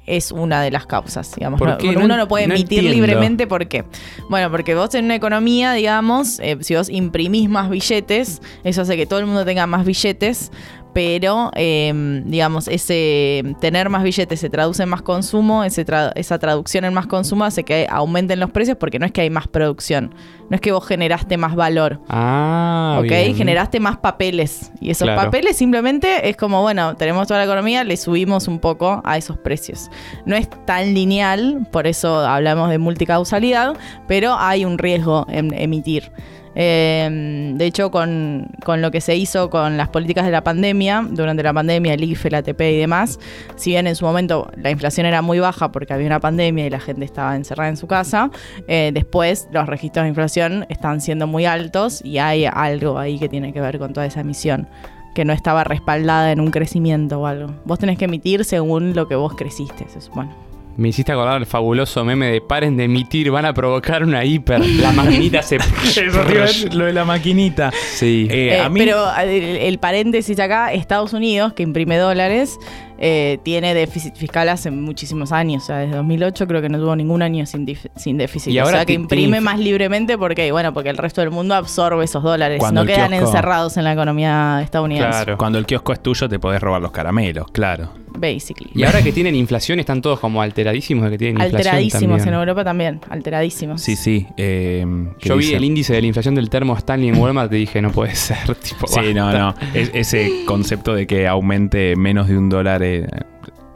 es 0.07 0.31
una 0.31 0.61
de 0.61 0.71
las 0.71 0.87
causas, 0.87 1.33
digamos. 1.35 1.61
Uno 1.61 2.07
No- 2.07 2.17
no 2.17 2.27
puede 2.27 2.45
emitir 2.45 2.83
libremente, 2.83 3.45
¿por 3.45 3.67
qué? 3.67 3.85
Bueno, 4.29 4.49
porque 4.49 4.73
vos 4.73 4.93
en 4.95 5.05
una 5.05 5.15
economía, 5.15 5.73
digamos, 5.73 6.39
eh, 6.39 6.57
si 6.61 6.75
vos 6.75 6.89
imprimís 6.89 7.47
más 7.49 7.69
billetes, 7.69 8.41
eso 8.63 8.81
hace 8.81 8.97
que 8.97 9.05
todo 9.05 9.19
el 9.19 9.25
mundo 9.27 9.45
tenga 9.45 9.67
más 9.67 9.85
billetes, 9.85 10.51
pero, 10.93 11.51
eh, 11.55 12.21
digamos, 12.25 12.67
ese 12.67 13.43
tener 13.61 13.89
más 13.89 14.03
billetes 14.03 14.39
se 14.39 14.49
traduce 14.49 14.83
en 14.83 14.89
más 14.89 15.01
consumo, 15.01 15.63
ese 15.63 15.85
tra- 15.85 16.11
esa 16.15 16.37
traducción 16.39 16.83
en 16.85 16.93
más 16.93 17.07
consumo 17.07 17.45
hace 17.45 17.63
que 17.63 17.87
aumenten 17.89 18.39
los 18.39 18.51
precios 18.51 18.77
porque 18.77 18.99
no 18.99 19.05
es 19.05 19.11
que 19.11 19.21
hay 19.21 19.29
más 19.29 19.47
producción, 19.47 20.13
no 20.49 20.55
es 20.55 20.61
que 20.61 20.71
vos 20.71 20.85
generaste 20.85 21.37
más 21.37 21.55
valor. 21.55 22.01
Ah, 22.09 22.97
¿Ok? 22.99 23.05
bien. 23.05 23.35
Generaste 23.35 23.79
más 23.79 23.97
papeles. 23.97 24.71
Y 24.81 24.89
esos 24.91 25.05
Claro. 25.05 25.21
papeles 25.21 25.55
simplemente 25.57 26.29
es 26.29 26.35
como, 26.35 26.61
bueno, 26.61 26.95
tenemos 26.95 27.27
toda 27.27 27.39
la 27.39 27.45
economía, 27.45 27.83
le 27.83 27.95
subimos 27.95 28.47
un 28.49 28.59
poco 28.59 29.01
a 29.05 29.17
esos 29.17 29.37
precios. 29.37 29.89
No 30.25 30.35
es 30.35 30.49
tan 30.65 30.93
lineal, 30.93 31.67
por 31.71 31.87
eso 31.87 32.19
hablamos 32.19 32.69
de 32.69 32.77
multicausalidad, 32.79 33.75
pero 34.07 34.35
hay 34.37 34.65
un 34.65 34.77
riesgo 34.77 35.25
en 35.29 35.53
emitir. 35.53 36.11
Eh, 36.55 37.53
de 37.55 37.65
hecho, 37.65 37.91
con, 37.91 38.47
con 38.63 38.81
lo 38.81 38.91
que 38.91 39.01
se 39.01 39.15
hizo 39.15 39.49
con 39.49 39.77
las 39.77 39.89
políticas 39.89 40.25
de 40.25 40.31
la 40.31 40.43
pandemia, 40.43 41.05
durante 41.09 41.43
la 41.43 41.53
pandemia, 41.53 41.93
el 41.93 42.03
IFE, 42.03 42.31
la 42.31 42.39
ATP 42.39 42.61
y 42.61 42.77
demás, 42.77 43.19
si 43.55 43.71
bien 43.71 43.87
en 43.87 43.95
su 43.95 44.05
momento 44.05 44.49
la 44.55 44.71
inflación 44.71 45.05
era 45.05 45.21
muy 45.21 45.39
baja 45.39 45.71
porque 45.71 45.93
había 45.93 46.07
una 46.07 46.19
pandemia 46.19 46.65
y 46.65 46.69
la 46.69 46.79
gente 46.79 47.05
estaba 47.05 47.35
encerrada 47.35 47.69
en 47.69 47.77
su 47.77 47.87
casa, 47.87 48.31
eh, 48.67 48.91
después 48.93 49.47
los 49.51 49.67
registros 49.67 50.03
de 50.03 50.09
inflación 50.09 50.65
están 50.69 51.01
siendo 51.01 51.27
muy 51.27 51.45
altos 51.45 52.03
y 52.03 52.17
hay 52.17 52.45
algo 52.45 52.97
ahí 52.97 53.19
que 53.19 53.29
tiene 53.29 53.53
que 53.53 53.61
ver 53.61 53.79
con 53.79 53.93
toda 53.93 54.05
esa 54.05 54.21
emisión 54.21 54.67
que 55.13 55.25
no 55.25 55.33
estaba 55.33 55.63
respaldada 55.63 56.31
en 56.31 56.39
un 56.39 56.51
crecimiento 56.51 57.19
o 57.19 57.25
algo. 57.25 57.53
Vos 57.65 57.79
tenés 57.79 57.97
que 57.97 58.05
emitir 58.05 58.45
según 58.45 58.93
lo 58.95 59.07
que 59.07 59.15
vos 59.15 59.35
creciste, 59.35 59.87
se 59.89 59.99
supone. 59.99 60.50
Me 60.81 60.89
hiciste 60.89 61.11
acordar 61.11 61.37
el 61.37 61.45
fabuloso 61.45 62.03
meme 62.03 62.25
de 62.31 62.41
paren 62.41 62.75
de 62.75 62.85
emitir, 62.85 63.29
van 63.29 63.45
a 63.45 63.53
provocar 63.53 64.03
una 64.03 64.25
hiper. 64.25 64.59
La 64.67 64.91
maquinita 64.91 65.43
se. 65.43 65.57
Eso 65.83 66.23
decir, 66.23 66.73
lo 66.73 66.85
de 66.85 66.93
la 66.93 67.05
maquinita. 67.05 67.71
Sí. 67.93 68.27
Eh, 68.29 68.55
Eh, 68.55 68.59
a 68.61 68.67
mí, 68.69 68.79
Pero 68.79 68.97
el, 69.21 69.29
el 69.57 69.77
paréntesis 69.77 70.39
acá, 70.39 70.73
Estados 70.73 71.13
Unidos, 71.13 71.53
que 71.53 71.61
imprime 71.61 71.97
dólares, 71.97 72.57
eh, 72.97 73.37
tiene 73.43 73.73
déficit 73.75 74.15
fiscal 74.15 74.49
hace 74.49 74.71
muchísimos 74.71 75.31
años. 75.31 75.63
O 75.63 75.65
sea, 75.67 75.77
desde 75.77 75.95
2008 75.97 76.47
creo 76.47 76.61
que 76.63 76.69
no 76.69 76.79
tuvo 76.79 76.95
ningún 76.95 77.21
año 77.21 77.45
sin, 77.45 77.67
sin 77.95 78.17
déficit. 78.17 78.51
Y 78.53 78.59
o 78.59 78.63
ahora 78.63 78.77
sea, 78.77 78.85
que 78.85 78.93
imprime 78.93 79.39
más 79.39 79.59
libremente 79.59 80.17
porque, 80.17 80.51
bueno, 80.51 80.73
porque 80.73 80.89
el 80.89 80.97
resto 80.97 81.21
del 81.21 81.29
mundo 81.29 81.53
absorbe 81.53 82.03
esos 82.03 82.23
dólares. 82.23 82.57
Cuando 82.59 82.81
no 82.81 82.87
quedan 82.87 83.11
kiosco- 83.11 83.27
encerrados 83.27 83.77
en 83.77 83.83
la 83.83 83.93
economía 83.93 84.61
estadounidense. 84.63 85.09
Claro. 85.25 85.37
cuando 85.37 85.59
el 85.59 85.65
kiosco 85.67 85.93
es 85.93 86.01
tuyo, 86.01 86.27
te 86.27 86.39
podés 86.39 86.59
robar 86.59 86.81
los 86.81 86.91
caramelos, 86.91 87.45
claro. 87.51 87.89
Basically. 88.17 88.71
Y 88.75 88.83
ahora 88.83 89.01
que 89.01 89.11
tienen 89.11 89.35
inflación, 89.35 89.79
están 89.79 90.01
todos 90.01 90.19
como 90.19 90.41
alteradísimos 90.41 91.05
de 91.05 91.11
que 91.11 91.17
tienen 91.17 91.35
inflación. 91.37 91.57
Alteradísimos 91.59 92.17
también. 92.17 92.27
en 92.27 92.39
Europa 92.39 92.63
también, 92.63 92.99
alteradísimos. 93.09 93.81
Sí, 93.81 93.95
sí. 93.95 94.27
eh, 94.37 94.85
¿qué 95.19 95.29
Yo 95.29 95.37
vi 95.37 95.53
el 95.53 95.63
índice 95.63 95.93
de 95.93 96.01
la 96.01 96.07
inflación 96.07 96.35
del 96.35 96.49
termo 96.49 96.75
Stanley 96.77 97.09
en 97.09 97.17
Walmart 97.17 97.51
y 97.53 97.57
dije, 97.57 97.81
no 97.81 97.91
puede 97.91 98.15
ser. 98.15 98.37
Tipo, 98.61 98.87
Sí, 98.87 99.13
no, 99.13 99.25
basta. 99.25 99.39
no. 99.39 99.55
Es- 99.73 99.91
ese 99.93 100.43
concepto 100.45 100.93
de 100.93 101.07
que 101.07 101.27
aumente 101.27 101.95
menos 101.95 102.27
de 102.27 102.37
un 102.37 102.49
dólar 102.49 102.83
eh, 102.83 103.07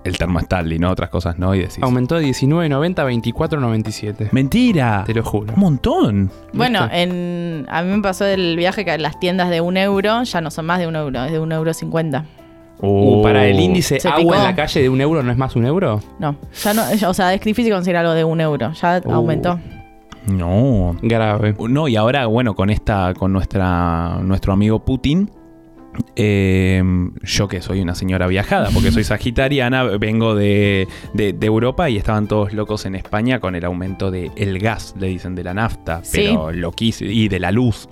el 0.04 0.18
termo 0.18 0.40
Stanley, 0.40 0.78
¿no? 0.78 0.92
Otras 0.92 1.10
cosas 1.10 1.40
no. 1.40 1.56
Y 1.56 1.60
decís. 1.60 1.80
Aumentó 1.82 2.16
de 2.16 2.26
19.90 2.28 3.00
a 3.00 3.06
24.97. 3.10 4.30
Mentira. 4.32 5.04
Te 5.06 5.14
lo 5.14 5.24
juro. 5.24 5.54
Un 5.54 5.60
montón. 5.60 6.32
Bueno, 6.54 6.88
en, 6.92 7.66
a 7.70 7.82
mí 7.82 7.92
me 7.96 8.02
pasó 8.04 8.26
el 8.26 8.56
viaje 8.58 8.86
que 8.86 8.98
las 8.98 9.20
tiendas 9.20 9.50
de 9.50 9.62
un 9.62 9.78
euro 9.78 10.22
ya 10.24 10.42
no 10.42 10.52
son 10.52 10.66
más 10.68 10.80
de 10.80 10.88
un 10.88 10.96
euro, 10.96 11.24
es 11.26 11.32
de 11.32 11.40
un 11.40 11.52
euro 11.52 11.74
cincuenta. 11.74 12.26
Uh, 12.82 13.23
para 13.23 13.47
el 13.47 13.59
índice 13.59 13.99
Se 13.99 14.07
agua 14.07 14.19
picó. 14.19 14.36
en 14.36 14.43
la 14.43 14.55
calle 14.55 14.82
de 14.82 14.89
un 14.89 14.99
euro 15.01 15.23
no 15.23 15.32
es 15.32 15.38
más 15.38 15.55
un 15.55 15.65
euro. 15.65 16.01
No, 16.19 16.36
ya 16.63 16.73
no, 16.73 16.84
o 17.09 17.13
sea, 17.13 17.34
es 17.34 17.41
difícil 17.41 17.71
conseguir 17.73 17.97
algo 17.97 18.13
de 18.13 18.23
un 18.23 18.41
euro, 18.41 18.71
ya 18.73 19.01
Uh. 19.05 19.11
aumentó. 19.11 19.59
No. 20.28 20.95
Grave. 21.01 21.55
No, 21.69 21.88
y 21.88 21.95
ahora, 21.95 22.26
bueno, 22.26 22.55
con 22.55 22.69
esta, 22.69 23.13
con 23.17 23.32
nuestra, 23.32 24.19
nuestro 24.23 24.53
amigo 24.53 24.84
Putin, 24.84 25.30
eh, 26.15 26.84
yo 27.23 27.47
que 27.47 27.61
soy 27.61 27.80
una 27.82 27.95
señora 27.95 28.28
viajada, 28.28 28.69
porque 28.73 28.91
soy 28.91 29.03
sagitariana, 29.05 29.84
vengo 29.84 30.36
de, 30.36 30.88
de- 31.13 31.34
de 31.34 31.45
Europa 31.47 31.89
y 31.89 31.97
estaban 31.97 32.28
todos 32.28 32.53
locos 32.53 32.86
en 32.86 32.95
España 32.95 33.39
con 33.39 33.55
el 33.55 33.63
aumento 33.65 34.11
del 34.11 34.32
el 34.36 34.59
gas, 34.59 34.95
le 34.99 35.07
dicen, 35.07 35.36
de 35.36 35.43
la 35.43 35.53
nafta, 35.53 36.01
Sí. 36.03 36.21
pero 36.28 36.51
loquísimo, 36.51 37.09
y 37.11 37.28
de 37.28 37.39
la 37.39 37.51
luz. 37.51 37.88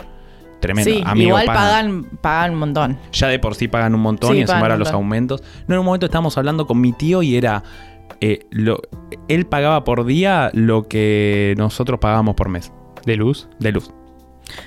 Tremendo. 0.64 0.90
Sí, 0.92 1.04
Amigo, 1.06 1.28
igual 1.30 1.46
pagan- 1.46 2.04
pagan, 2.04 2.18
pagan 2.22 2.52
un 2.54 2.60
montón. 2.60 3.00
Ya 3.12 3.28
de 3.28 3.38
por 3.38 3.54
sí 3.56 3.68
pagan 3.68 3.94
un 3.94 4.02
montón 4.02 4.32
Sí, 4.32 4.38
y 4.38 4.42
encima 4.42 4.60
ahora 4.60 4.78
los 4.78 4.92
aumentos. 4.92 5.44
No, 5.68 5.76
en 5.76 5.80
un 5.80 5.86
momento 5.86 6.06
estábamos 6.08 6.38
hablando 6.38 6.66
con 6.66 6.82
mi 6.82 6.94
tío 6.94 7.22
y 7.22 7.36
era. 7.38 7.64
eh, 8.22 8.46
lo, 8.52 8.80
él 9.28 9.46
pagaba 9.46 9.84
por 9.84 10.06
día 10.06 10.50
lo 10.54 10.88
que 10.88 11.54
nosotros 11.58 12.00
pagábamos 12.00 12.36
por 12.36 12.48
mes 12.50 12.72
¿De 13.06 13.16
luz? 13.18 13.48
de 13.60 13.72
luz. 13.74 13.92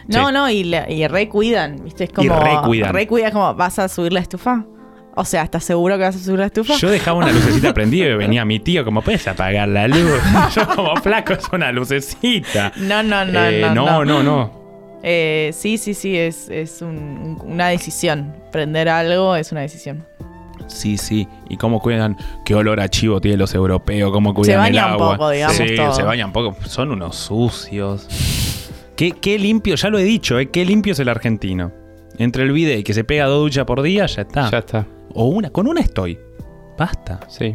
No, 0.09 0.27
Sí. 0.29 0.33
no, 0.35 0.51
y, 0.51 0.65
le- 0.65 0.93
y 0.93 1.07
recuidan, 1.07 1.83
¿viste? 1.85 2.05
Es 2.05 2.13
como. 2.13 2.39
recuidan. 2.39 2.93
Recuidan, 2.93 3.33
como, 3.33 3.55
¿vas 3.55 3.79
a 3.79 3.89
subir 3.89 4.13
la 4.13 4.21
estufa? 4.21 4.65
O 5.15 5.25
sea, 5.25 5.43
¿estás 5.45 5.65
seguro 5.65 5.97
que 5.97 6.03
vas 6.03 6.17
a 6.17 6.19
subir 6.19 6.41
la 6.41 6.47
estufa? 6.47 6.75
Yo 6.77 6.91
dejaba 6.91 7.17
una 7.19 7.33
lucecita 7.33 7.73
prendida 7.75 8.07
y 8.09 8.17
venía 8.17 8.45
mi 8.45 8.59
tío 8.61 8.85
como, 8.85 9.01
¿puedes 9.01 9.27
apagar 9.29 9.67
la 9.69 9.89
luz? 9.89 10.21
Yo 10.55 10.67
como, 10.75 10.95
flaco, 10.97 11.33
es 11.33 11.49
una 11.53 11.73
lucecita. 11.73 12.73
No, 12.77 13.03
no, 13.03 13.25
no, 13.25 13.45
Eh, 13.47 13.63
no, 13.75 13.75
no, 13.75 14.05
no, 14.05 14.23
no. 14.23 14.66
Eh, 15.09 15.51
sí, 15.55 15.79
sí, 15.79 15.95
sí, 15.95 16.17
es, 16.17 16.49
es 16.49 16.83
un- 16.83 17.39
un- 17.41 17.53
una 17.53 17.69
decisión. 17.69 18.35
Prender 18.51 18.89
algo 18.89 19.37
es 19.37 19.53
una 19.53 19.61
decisión. 19.61 20.05
Sí, 20.67 20.97
sí. 20.99 21.29
¿Y 21.49 21.57
cómo 21.59 21.81
cuidan? 21.81 22.17
¿Qué 22.45 22.57
olor 22.57 22.81
a 22.81 22.89
chivo 22.89 23.21
tienen 23.21 23.39
los 23.39 23.55
europeos? 23.55 24.11
¿Cómo 24.11 24.35
cuidan 24.35 24.47
Se 24.65 24.69
el 24.69 24.75
bañan 24.75 24.93
agua? 24.95 25.13
poco, 25.13 25.31
digamos, 25.31 25.57
Sí, 25.57 25.77
todo. 25.77 25.93
se 25.95 26.03
bañan 26.03 26.33
poco. 26.33 26.57
Son 26.67 26.91
unos 26.91 27.15
sucios. 27.15 28.09
¿Qué, 28.97 29.13
qué 29.13 29.39
limpio, 29.39 29.77
ya 29.77 29.91
lo 29.91 29.99
he 29.99 30.03
dicho, 30.05 30.39
¿eh? 30.41 30.51
Qué 30.51 30.65
limpio 30.65 30.93
es 30.95 30.99
el 30.99 31.09
argentino. 31.09 31.71
Entre 32.19 32.43
el 32.43 32.51
bidet 32.51 32.81
y 32.81 32.83
que 32.83 32.95
se 32.95 33.05
pega 33.05 33.27
dos 33.27 33.41
duchas 33.43 33.65
por 33.65 33.83
día, 33.83 34.07
ya 34.07 34.23
está. 34.23 34.51
Ya 34.51 34.59
está. 34.59 34.87
O 35.15 35.27
una, 35.27 35.51
con 35.51 35.69
una 35.69 35.81
estoy. 35.83 36.19
Basta. 36.77 37.21
Sí. 37.29 37.55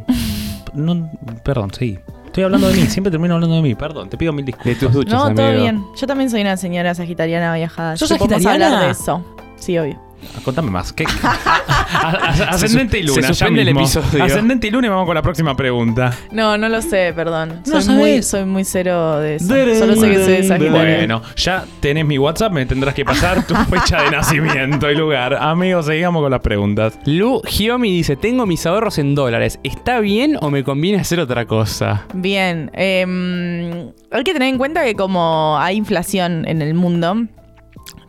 No, 0.73 1.11
perdón, 1.43 1.71
sí. 1.77 1.99
Estoy 2.31 2.45
hablando 2.45 2.69
de 2.69 2.75
mí, 2.75 2.87
siempre 2.87 3.11
termino 3.11 3.33
hablando 3.35 3.57
de 3.57 3.61
mí, 3.61 3.75
perdón, 3.75 4.09
te 4.09 4.15
pido 4.17 4.31
mil 4.31 4.45
disculpas. 4.45 4.73
De 4.73 4.75
tus 4.87 4.93
duchas, 4.93 5.13
No, 5.13 5.33
todo 5.35 5.47
amigo. 5.47 5.61
bien. 5.63 5.85
Yo 5.97 6.07
también 6.07 6.29
soy 6.29 6.39
una 6.41 6.55
señora 6.55 6.95
sagitariana 6.95 7.53
viajada. 7.55 7.97
¿Sos 7.97 8.07
sagitariana? 8.07 8.65
hablar 8.67 8.85
de 8.85 8.91
eso. 8.91 9.21
Sí, 9.57 9.77
obvio. 9.77 9.99
Contame 10.43 10.71
más. 10.71 10.93
Ascendente 12.49 12.99
y 12.99 13.01
Se 13.03 13.07
luna. 13.07 13.21
ya 13.21 13.27
suspende 13.29 13.61
el 13.61 13.67
mismo. 13.75 13.81
episodio. 14.01 14.23
Ascendente 14.23 14.67
y 14.67 14.71
luna 14.71 14.87
y 14.87 14.89
vamos 14.89 15.05
con 15.05 15.15
la 15.15 15.21
próxima 15.21 15.55
pregunta. 15.55 16.13
No, 16.31 16.57
no 16.57 16.69
lo 16.69 16.81
sé, 16.81 17.13
perdón. 17.15 17.61
No 17.65 17.81
soy, 17.81 17.95
muy, 17.95 18.23
soy 18.23 18.45
muy 18.45 18.63
cero 18.63 19.19
de 19.19 19.35
eso. 19.35 19.47
Solo 19.47 19.95
sé 19.95 20.09
que 20.09 20.23
soy 20.23 20.33
de 20.33 20.43
sagitario. 20.43 20.71
Bueno, 20.71 21.21
ya 21.35 21.65
tenés 21.79 22.05
mi 22.05 22.17
WhatsApp, 22.17 22.51
me 22.53 22.65
tendrás 22.65 22.93
que 22.93 23.05
pasar 23.05 23.45
tu 23.45 23.55
fecha 23.69 24.03
de 24.03 24.11
nacimiento 24.11 24.89
y 24.89 24.95
lugar. 24.95 25.33
Amigos, 25.35 25.85
seguimos 25.85 26.21
con 26.21 26.31
las 26.31 26.41
preguntas. 26.41 26.97
Lu 27.05 27.41
Giomi 27.45 27.91
dice, 27.91 28.15
tengo 28.15 28.45
mis 28.45 28.65
ahorros 28.65 28.97
en 28.97 29.15
dólares. 29.15 29.59
¿Está 29.63 29.99
bien 29.99 30.37
o 30.41 30.49
me 30.49 30.63
conviene 30.63 30.99
hacer 30.99 31.19
otra 31.19 31.45
cosa? 31.45 32.05
Bien. 32.13 32.71
eh, 32.73 33.91
hay 34.11 34.23
que 34.23 34.33
tener 34.33 34.49
en 34.49 34.57
cuenta 34.57 34.83
que 34.83 34.95
como 34.95 35.57
hay 35.59 35.77
inflación 35.77 36.47
en 36.47 36.61
el 36.61 36.73
mundo, 36.73 37.25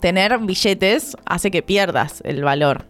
tener 0.01 0.39
billetes 0.39 1.17
hace 1.27 1.51
que 1.51 1.63
pierdas 1.63 2.23
el 2.25 2.43
valor. 2.43 2.87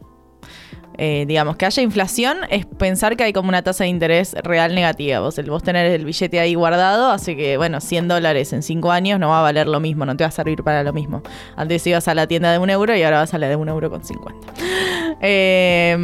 Eh, 0.98 1.24
digamos, 1.26 1.56
que 1.56 1.64
haya 1.64 1.82
inflación 1.82 2.38
es 2.50 2.66
pensar 2.66 3.16
que 3.16 3.24
hay 3.24 3.32
como 3.32 3.48
una 3.48 3.62
tasa 3.62 3.84
de 3.84 3.90
interés 3.90 4.34
real 4.42 4.74
negativa. 4.74 5.20
Vos, 5.20 5.38
el, 5.38 5.48
vos 5.48 5.62
tener 5.62 5.86
el 5.86 6.04
billete 6.04 6.38
ahí 6.38 6.54
guardado 6.54 7.10
hace 7.10 7.34
que, 7.34 7.56
bueno, 7.56 7.80
100 7.80 8.08
dólares 8.08 8.52
en 8.52 8.62
5 8.62 8.90
años 8.90 9.18
no 9.18 9.30
va 9.30 9.38
a 9.38 9.42
valer 9.42 9.68
lo 9.68 9.80
mismo, 9.80 10.04
no 10.04 10.16
te 10.16 10.24
va 10.24 10.28
a 10.28 10.32
servir 10.32 10.62
para 10.62 10.82
lo 10.82 10.92
mismo. 10.92 11.22
Antes 11.56 11.86
ibas 11.86 12.08
a 12.08 12.14
la 12.14 12.26
tienda 12.26 12.52
de 12.52 12.58
un 12.58 12.68
euro 12.68 12.94
y 12.94 13.02
ahora 13.02 13.20
vas 13.20 13.32
a 13.32 13.38
la 13.38 13.48
de 13.48 13.56
un 13.56 13.68
euro 13.68 13.90
con 13.90 14.04
50. 14.04 14.52
Eh, 15.24 15.96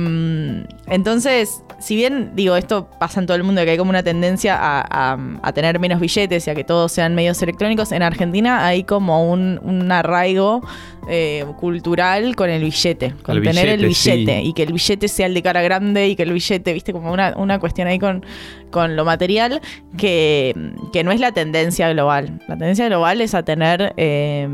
entonces, 0.86 1.64
si 1.78 1.94
bien 1.96 2.32
digo, 2.34 2.56
esto 2.56 2.88
pasa 2.98 3.20
en 3.20 3.26
todo 3.26 3.36
el 3.36 3.44
mundo, 3.44 3.62
que 3.64 3.70
hay 3.70 3.78
como 3.78 3.90
una 3.90 4.02
tendencia 4.02 4.56
a, 4.56 4.80
a- 5.14 5.18
a 5.42 5.52
tener 5.52 5.78
menos 5.78 6.00
billetes 6.00 6.46
y 6.46 6.50
a 6.50 6.54
que 6.54 6.64
todos 6.64 6.90
sean 6.92 7.14
medios 7.14 7.40
electrónicos, 7.42 7.92
en 7.92 8.02
Argentina 8.02 8.66
hay 8.66 8.84
como 8.84 9.30
un, 9.30 9.60
un 9.62 9.90
arraigo 9.92 10.60
eh, 11.08 11.44
cultural 11.58 12.36
con 12.36 12.50
el 12.50 12.62
billete, 12.62 13.14
con 13.22 13.36
El 13.38 13.42
tener 13.44 13.68
el 13.68 13.86
billete, 13.86 14.16
billete 14.16 14.40
sí. 14.42 14.48
y 14.48 14.52
que 14.52 14.62
el 14.64 14.72
billete 14.72 15.08
sea 15.08 15.26
el 15.26 15.34
de 15.34 15.42
cara 15.42 15.62
grande 15.62 16.08
y 16.08 16.16
que 16.16 16.24
el 16.24 16.32
billete, 16.32 16.72
viste, 16.72 16.92
como 16.92 17.12
una, 17.12 17.34
una 17.36 17.58
cuestión 17.58 17.88
ahí 17.88 17.98
con, 17.98 18.26
con 18.70 18.94
lo 18.96 19.04
material 19.04 19.60
que, 19.96 20.54
que 20.92 21.04
no 21.04 21.12
es 21.12 21.20
la 21.20 21.32
tendencia 21.32 21.88
global. 21.90 22.40
La 22.48 22.56
tendencia 22.58 22.86
global 22.86 23.20
es 23.22 23.34
a 23.34 23.42
tener, 23.42 23.94
eh, 23.96 24.46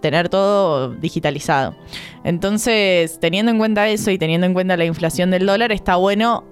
tener 0.00 0.28
todo 0.28 0.90
digitalizado. 0.94 1.74
Entonces, 2.24 3.18
teniendo 3.20 3.50
en 3.52 3.58
cuenta 3.58 3.88
eso 3.88 4.10
y 4.10 4.18
teniendo 4.18 4.46
en 4.46 4.52
cuenta 4.52 4.76
la 4.76 4.84
inflación 4.84 5.30
del 5.30 5.46
dólar, 5.46 5.72
está 5.72 5.96
bueno 5.96 6.44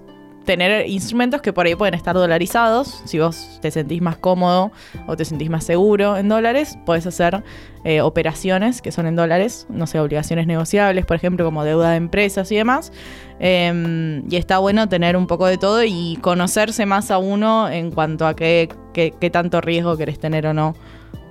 tener 0.45 0.87
instrumentos 0.87 1.41
que 1.41 1.51
por 1.51 1.65
ahí 1.65 1.75
pueden 1.75 1.93
estar 1.93 2.15
dolarizados. 2.15 3.01
Si 3.05 3.19
vos 3.19 3.59
te 3.61 3.71
sentís 3.71 4.01
más 4.01 4.17
cómodo 4.17 4.71
o 5.07 5.17
te 5.17 5.25
sentís 5.25 5.49
más 5.49 5.63
seguro 5.63 6.17
en 6.17 6.29
dólares, 6.29 6.77
puedes 6.85 7.05
hacer 7.07 7.43
eh, 7.83 8.01
operaciones 8.01 8.81
que 8.81 8.91
son 8.91 9.07
en 9.07 9.15
dólares, 9.15 9.67
no 9.69 9.87
sé, 9.87 9.99
obligaciones 9.99 10.47
negociables, 10.47 11.05
por 11.05 11.17
ejemplo, 11.17 11.45
como 11.45 11.63
deuda 11.63 11.91
de 11.91 11.97
empresas 11.97 12.51
y 12.51 12.55
demás. 12.55 12.93
Em, 13.39 14.23
y 14.31 14.37
está 14.37 14.59
bueno 14.59 14.87
tener 14.87 15.17
un 15.17 15.27
poco 15.27 15.47
de 15.47 15.57
todo 15.57 15.83
y 15.83 16.17
conocerse 16.21 16.85
más 16.85 17.11
a 17.11 17.17
uno 17.17 17.69
en 17.69 17.91
cuanto 17.91 18.25
a 18.25 18.35
qué, 18.35 18.69
qué, 18.93 19.13
qué 19.19 19.29
tanto 19.29 19.59
riesgo 19.59 19.97
querés 19.97 20.19
tener 20.19 20.47
o 20.47 20.53
no 20.53 20.75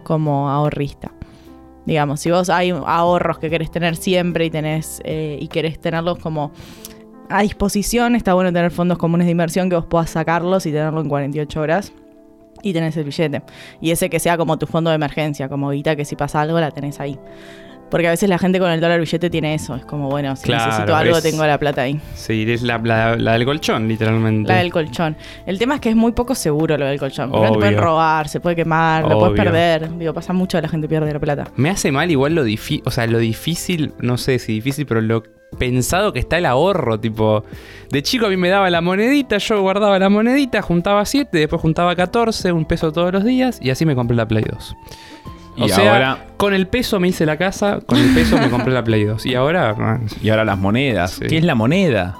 como 0.02 0.50
ahorrista. 0.50 1.12
Digamos, 1.86 2.20
si 2.20 2.30
vos 2.30 2.48
hay 2.48 2.70
ahorros 2.70 3.38
que 3.38 3.50
querés 3.50 3.70
tener 3.70 3.96
siempre 3.96 4.46
y 4.46 4.50
tenés 4.50 5.02
eh, 5.04 5.38
y 5.40 5.48
querés 5.48 5.78
tenerlos 5.78 6.18
como 6.18 6.52
a 7.31 7.43
disposición, 7.43 8.14
está 8.16 8.35
bueno 8.35 8.53
tener 8.53 8.70
fondos 8.70 8.99
comunes 8.99 9.27
de 9.27 9.33
inversión 9.33 9.68
que 9.70 9.77
vos 9.77 9.87
puedas 9.87 10.11
sacarlos 10.11 10.66
y 10.66 10.72
tenerlo 10.72 11.01
en 11.01 11.09
48 11.09 11.61
horas 11.61 11.93
y 12.62 12.72
tenés 12.72 12.97
el 12.97 13.05
billete. 13.05 13.43
Y 13.81 13.91
ese 13.91 14.09
que 14.11 14.18
sea 14.20 14.37
como 14.37 14.59
tu 14.59 14.66
fondo 14.66 14.91
de 14.91 14.97
emergencia, 14.97 15.49
como 15.49 15.70
guita 15.70 15.97
que 15.97 16.05
si 16.05 16.16
pasa 16.16 16.41
algo 16.41 16.59
la 16.61 16.70
tenés 16.70 17.01
ahí. 17.01 17.18
Porque 17.91 18.09
a 18.09 18.11
veces 18.11 18.29
la 18.29 18.39
gente 18.39 18.59
con 18.59 18.70
el 18.70 18.81
dólar 18.81 18.99
billete 18.99 19.29
tiene 19.31 19.55
eso. 19.55 19.77
Es 19.77 19.85
como, 19.85 20.09
bueno, 20.09 20.35
si 20.35 20.45
Claro, 20.45 20.64
necesito 20.66 20.97
algo, 20.97 21.16
es- 21.18 21.22
tengo 21.22 21.47
la 21.47 21.59
plata 21.59 21.83
ahí. 21.83 22.01
Sí, 22.14 22.45
es 22.49 22.62
la, 22.62 22.79
la- 22.79 23.14
la 23.16 23.33
del 23.35 23.45
colchón, 23.45 23.87
literalmente. 23.87 24.51
La 24.51 24.59
del 24.59 24.72
colchón. 24.72 25.16
El 25.47 25.59
tema 25.59 25.75
es 25.77 25.81
que 25.83 25.91
es 25.91 25.97
muy 25.97 26.12
poco 26.12 26.35
seguro 26.35 26.77
lo 26.77 26.87
del 26.87 26.99
colchón. 26.99 27.31
Porque 27.31 27.49
te 27.51 27.55
pueden 27.59 27.79
robar, 27.79 28.29
se 28.29 28.41
puede 28.41 28.57
quemar, 28.57 29.07
lo 29.07 29.18
puedes 29.18 29.37
perder. 29.37 29.97
Digo, 29.99 30.12
pasa 30.14 30.33
mucho, 30.33 30.61
la 30.61 30.68
gente 30.68 30.89
pierde 30.89 31.12
la 31.12 31.20
plata. 31.20 31.47
Me 31.57 31.70
hace 31.70 31.93
mal 31.93 32.11
igual 32.11 32.35
lo 32.35 32.43
difícil, 32.43 32.83
o 32.87 32.91
sea, 32.91 33.07
lo 33.07 33.18
difícil, 33.18 33.93
no 34.01 34.16
sé 34.16 34.39
si 34.39 34.55
difícil, 34.55 34.87
pero 34.87 35.01
lo 35.03 35.22
pensado 35.55 36.12
que 36.12 36.18
está 36.20 36.38
el 36.38 36.46
ahorro, 36.46 36.98
tipo, 37.00 37.44
de 37.90 38.02
chico 38.02 38.26
a 38.26 38.28
mí 38.28 38.36
me 38.36 38.48
daba 38.48 38.68
la 38.70 38.80
monedita, 38.80 39.38
yo 39.38 39.61
guardaba 39.62 39.98
la 39.98 40.09
monedita, 40.09 40.62
juntaba 40.62 41.05
7, 41.05 41.36
después 41.38 41.61
juntaba 41.62 41.94
14, 41.96 42.52
un 42.52 42.64
peso 42.64 42.92
todos 42.92 43.12
los 43.12 43.24
días 43.24 43.59
y 43.62 43.70
así 43.70 43.84
me 43.86 43.94
compré 43.94 44.16
la 44.16 44.26
Play 44.28 44.44
2. 44.50 44.76
O 45.57 45.64
Y 45.66 45.68
sea, 45.68 45.92
ahora- 45.92 46.26
con 46.36 46.52
el 46.52 46.66
peso 46.66 46.98
me 46.98 47.09
hice 47.09 47.24
la 47.26 47.36
casa, 47.36 47.78
con 47.86 47.98
el 47.98 48.12
peso 48.12 48.36
me 48.38 48.50
compré 48.50 48.72
la 48.72 48.82
Play 48.82 49.05
2 49.05 49.24
y 49.26 49.34
ahora 49.36 49.70
ah, 49.78 50.00
Y 50.20 50.28
ahora 50.30 50.44
las 50.44 50.59
monedas. 50.59 51.12
Sí. 51.12 51.26
¿Qué 51.28 51.38
es 51.38 51.44
la 51.44 51.55
moneda? 51.55 52.18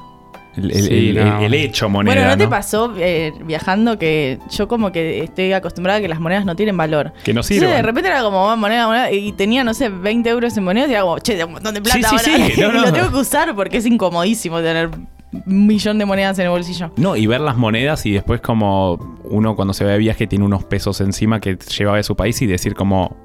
El, 0.57 0.71
el- 0.71 0.83
Sí, 0.83 1.09
el- 1.11 1.25
no. 1.25 1.41
el 1.43 1.55
hecho 1.55 1.89
moneda. 1.89 2.15
bueno, 2.15 2.31
¿no, 2.31 2.37
te 2.37 2.45
¿no? 2.45 2.51
pasó 2.51 2.95
eh, 2.97 3.33
viajando 3.45 3.99
que 3.99 4.39
yo 4.51 4.69
como 4.69 4.93
que 4.93 5.23
estoy 5.25 5.53
acostumbrada 5.53 5.99
a 5.99 6.03
que 6.03 6.09
las 6.09 6.21
monedas 6.21 6.45
no 6.45 6.55
tienen 6.57 6.77
valor? 6.77 7.13
Que 7.25 7.33
no 7.35 7.41
Entonces, 7.41 7.59
sirven. 7.59 7.71
de 7.77 7.83
repente 7.83 8.09
era 8.11 8.23
como 8.23 8.51
"Ah, 8.51 8.57
moneda, 8.57 8.87
moneda, 8.87 9.11
y 9.11 9.33
tenía, 9.33 9.65
no 9.65 9.75
sé, 9.75 9.89
20 9.89 10.31
euros 10.31 10.57
en 10.57 10.65
monedas 10.65 10.89
y 10.91 10.93
era 10.93 11.03
como, 11.03 11.19
che, 11.19 11.33
tengo 11.35 11.47
un 11.49 11.53
montón 11.55 11.75
de 11.75 11.83
plata 11.83 12.09
Sí, 12.09 12.19
sí, 12.19 12.31
ahora. 12.31 12.47
sí, 12.55 12.61
no, 12.61 12.69
y 12.69 12.73
no. 12.73 12.81
lo 12.83 12.93
tengo 12.93 13.11
que 13.11 13.17
usar 13.17 13.55
porque 13.57 13.79
es 13.79 13.87
incomodísimo 13.87 14.61
tener 14.61 14.91
un 15.47 15.67
millón 15.67 15.99
de 15.99 16.05
monedas 16.05 16.39
en 16.39 16.45
el 16.45 16.51
bolsillo. 16.51 16.93
No, 16.97 17.17
y 17.17 17.27
ver 17.27 17.41
las 17.41 17.57
monedas 17.57 18.07
y 18.07 18.13
después 18.13 18.41
como 18.41 19.19
uno 19.25 19.57
cuando 19.57 19.75
se 19.75 19.85
va 19.85 19.91
de 19.91 19.99
viaje 19.99 20.29
tiene 20.29 20.45
unos 20.45 20.63
pesos 20.65 21.01
encima 21.01 21.41
que 21.41 21.57
lleva 21.77 21.97
de 21.97 22.05
su 22.05 22.15
país 22.15 22.41
y 22.43 22.47
decir 22.47 22.75
como 22.75 23.17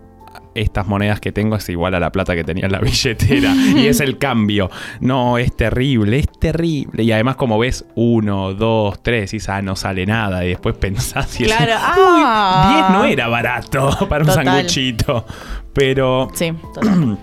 estas 0.59 0.87
monedas 0.87 1.19
que 1.19 1.31
tengo 1.31 1.55
es 1.55 1.67
igual 1.69 1.95
a 1.95 1.99
la 1.99 2.11
plata 2.11 2.35
que 2.35 2.43
tenía 2.43 2.65
en 2.65 2.71
la 2.71 2.79
billetera 2.79 3.53
y 3.75 3.87
es 3.87 3.99
el 3.99 4.17
cambio. 4.17 4.69
No, 4.99 5.37
es 5.37 5.55
terrible, 5.55 6.19
es 6.19 6.27
terrible. 6.39 7.03
Y 7.03 7.11
además 7.11 7.35
como 7.35 7.57
ves 7.59 7.85
uno, 7.95 8.53
dos, 8.53 9.01
tres 9.01 9.33
y 9.33 9.39
ah, 9.47 9.61
no 9.61 9.75
sale 9.75 10.05
nada 10.05 10.45
y 10.45 10.49
después 10.49 10.75
pensás 10.75 11.39
y 11.39 11.43
decís, 11.43 11.55
Claro, 11.57 11.73
"Uy, 11.73 12.21
ah. 12.25 12.87
10 12.89 12.99
no 12.99 13.05
era 13.05 13.27
barato 13.27 13.89
para 14.09 14.23
un 14.23 14.31
sanguchito. 14.31 15.25
Pero 15.73 16.29
Sí, 16.33 16.51
total. 16.73 17.17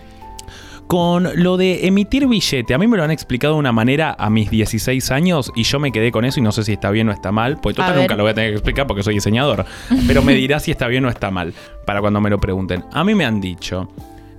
Con 0.86 1.28
lo 1.42 1.56
de 1.56 1.86
emitir 1.86 2.26
billete, 2.26 2.74
a 2.74 2.78
mí 2.78 2.86
me 2.86 2.96
lo 2.96 3.02
han 3.02 3.10
explicado 3.10 3.54
de 3.54 3.60
una 3.60 3.72
manera 3.72 4.14
a 4.18 4.30
mis 4.30 4.50
16 4.50 5.10
años 5.10 5.52
y 5.56 5.64
yo 5.64 5.80
me 5.80 5.90
quedé 5.90 6.12
con 6.12 6.24
eso 6.24 6.40
y 6.40 6.42
no 6.42 6.52
sé 6.52 6.62
si 6.64 6.72
está 6.72 6.90
bien 6.90 7.08
o 7.08 7.12
está 7.12 7.32
mal, 7.32 7.58
pues 7.60 7.74
total 7.76 7.96
nunca 7.96 8.16
lo 8.16 8.22
voy 8.22 8.32
a 8.32 8.34
tener 8.34 8.50
que 8.50 8.56
explicar 8.56 8.86
porque 8.86 9.02
soy 9.02 9.14
diseñador, 9.14 9.64
pero 10.06 10.22
me 10.22 10.34
dirá 10.34 10.60
si 10.60 10.70
está 10.70 10.86
bien 10.88 11.04
o 11.04 11.08
está 11.08 11.30
mal 11.30 11.54
para 11.84 12.00
cuando 12.00 12.20
me 12.20 12.30
lo 12.30 12.38
pregunten. 12.38 12.84
A 12.92 13.02
mí 13.04 13.14
me 13.14 13.24
han 13.24 13.40
dicho, 13.40 13.88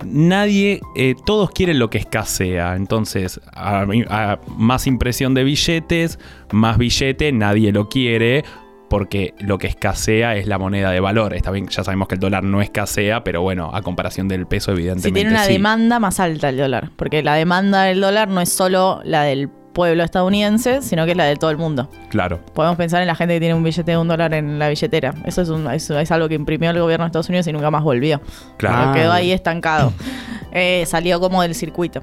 nadie, 0.04 0.80
eh, 0.96 1.14
todos 1.26 1.50
quieren 1.50 1.78
lo 1.78 1.90
que 1.90 1.98
escasea, 1.98 2.76
entonces 2.76 3.40
a 3.54 4.38
más 4.56 4.86
impresión 4.86 5.34
de 5.34 5.44
billetes, 5.44 6.18
más 6.50 6.78
billete, 6.78 7.30
nadie 7.32 7.72
lo 7.72 7.88
quiere. 7.88 8.44
Porque 8.88 9.34
lo 9.38 9.58
que 9.58 9.66
escasea 9.66 10.36
es 10.36 10.46
la 10.46 10.58
moneda 10.58 10.90
de 10.90 11.00
valor. 11.00 11.34
Está 11.34 11.50
bien, 11.50 11.68
ya 11.68 11.84
sabemos 11.84 12.08
que 12.08 12.14
el 12.14 12.20
dólar 12.20 12.42
no 12.44 12.62
escasea, 12.62 13.22
pero 13.24 13.42
bueno, 13.42 13.70
a 13.74 13.82
comparación 13.82 14.28
del 14.28 14.46
peso, 14.46 14.72
evidentemente. 14.72 15.08
Si 15.08 15.12
tiene 15.12 15.30
una 15.30 15.44
sí. 15.44 15.52
demanda 15.52 15.98
más 15.98 16.20
alta 16.20 16.48
el 16.48 16.56
dólar, 16.56 16.90
porque 16.96 17.22
la 17.22 17.34
demanda 17.34 17.82
del 17.82 18.00
dólar 18.00 18.28
no 18.28 18.40
es 18.40 18.48
solo 18.50 19.00
la 19.04 19.22
del 19.24 19.48
pueblo 19.48 20.02
estadounidense, 20.02 20.82
sino 20.82 21.04
que 21.04 21.12
es 21.12 21.16
la 21.16 21.24
de 21.24 21.36
todo 21.36 21.50
el 21.50 21.56
mundo. 21.58 21.88
Claro. 22.08 22.40
Podemos 22.54 22.76
pensar 22.76 23.00
en 23.02 23.06
la 23.06 23.14
gente 23.14 23.34
que 23.34 23.40
tiene 23.40 23.54
un 23.54 23.62
billete 23.62 23.92
de 23.92 23.96
un 23.98 24.08
dólar 24.08 24.34
en 24.34 24.58
la 24.58 24.68
billetera. 24.68 25.14
Eso 25.24 25.42
es, 25.42 25.50
un- 25.50 25.70
eso 25.70 25.98
es 25.98 26.10
algo 26.10 26.28
que 26.28 26.34
imprimió 26.34 26.70
el 26.70 26.80
gobierno 26.80 27.04
de 27.04 27.08
Estados 27.08 27.28
Unidos 27.28 27.46
y 27.46 27.52
nunca 27.52 27.70
más 27.70 27.82
volvió. 27.84 28.20
Claro. 28.56 28.78
Pero 28.78 28.92
quedó 28.94 29.12
ahí 29.12 29.32
estancado. 29.32 29.92
Eh, 30.50 30.84
salió 30.86 31.20
como 31.20 31.42
del 31.42 31.54
circuito. 31.54 32.02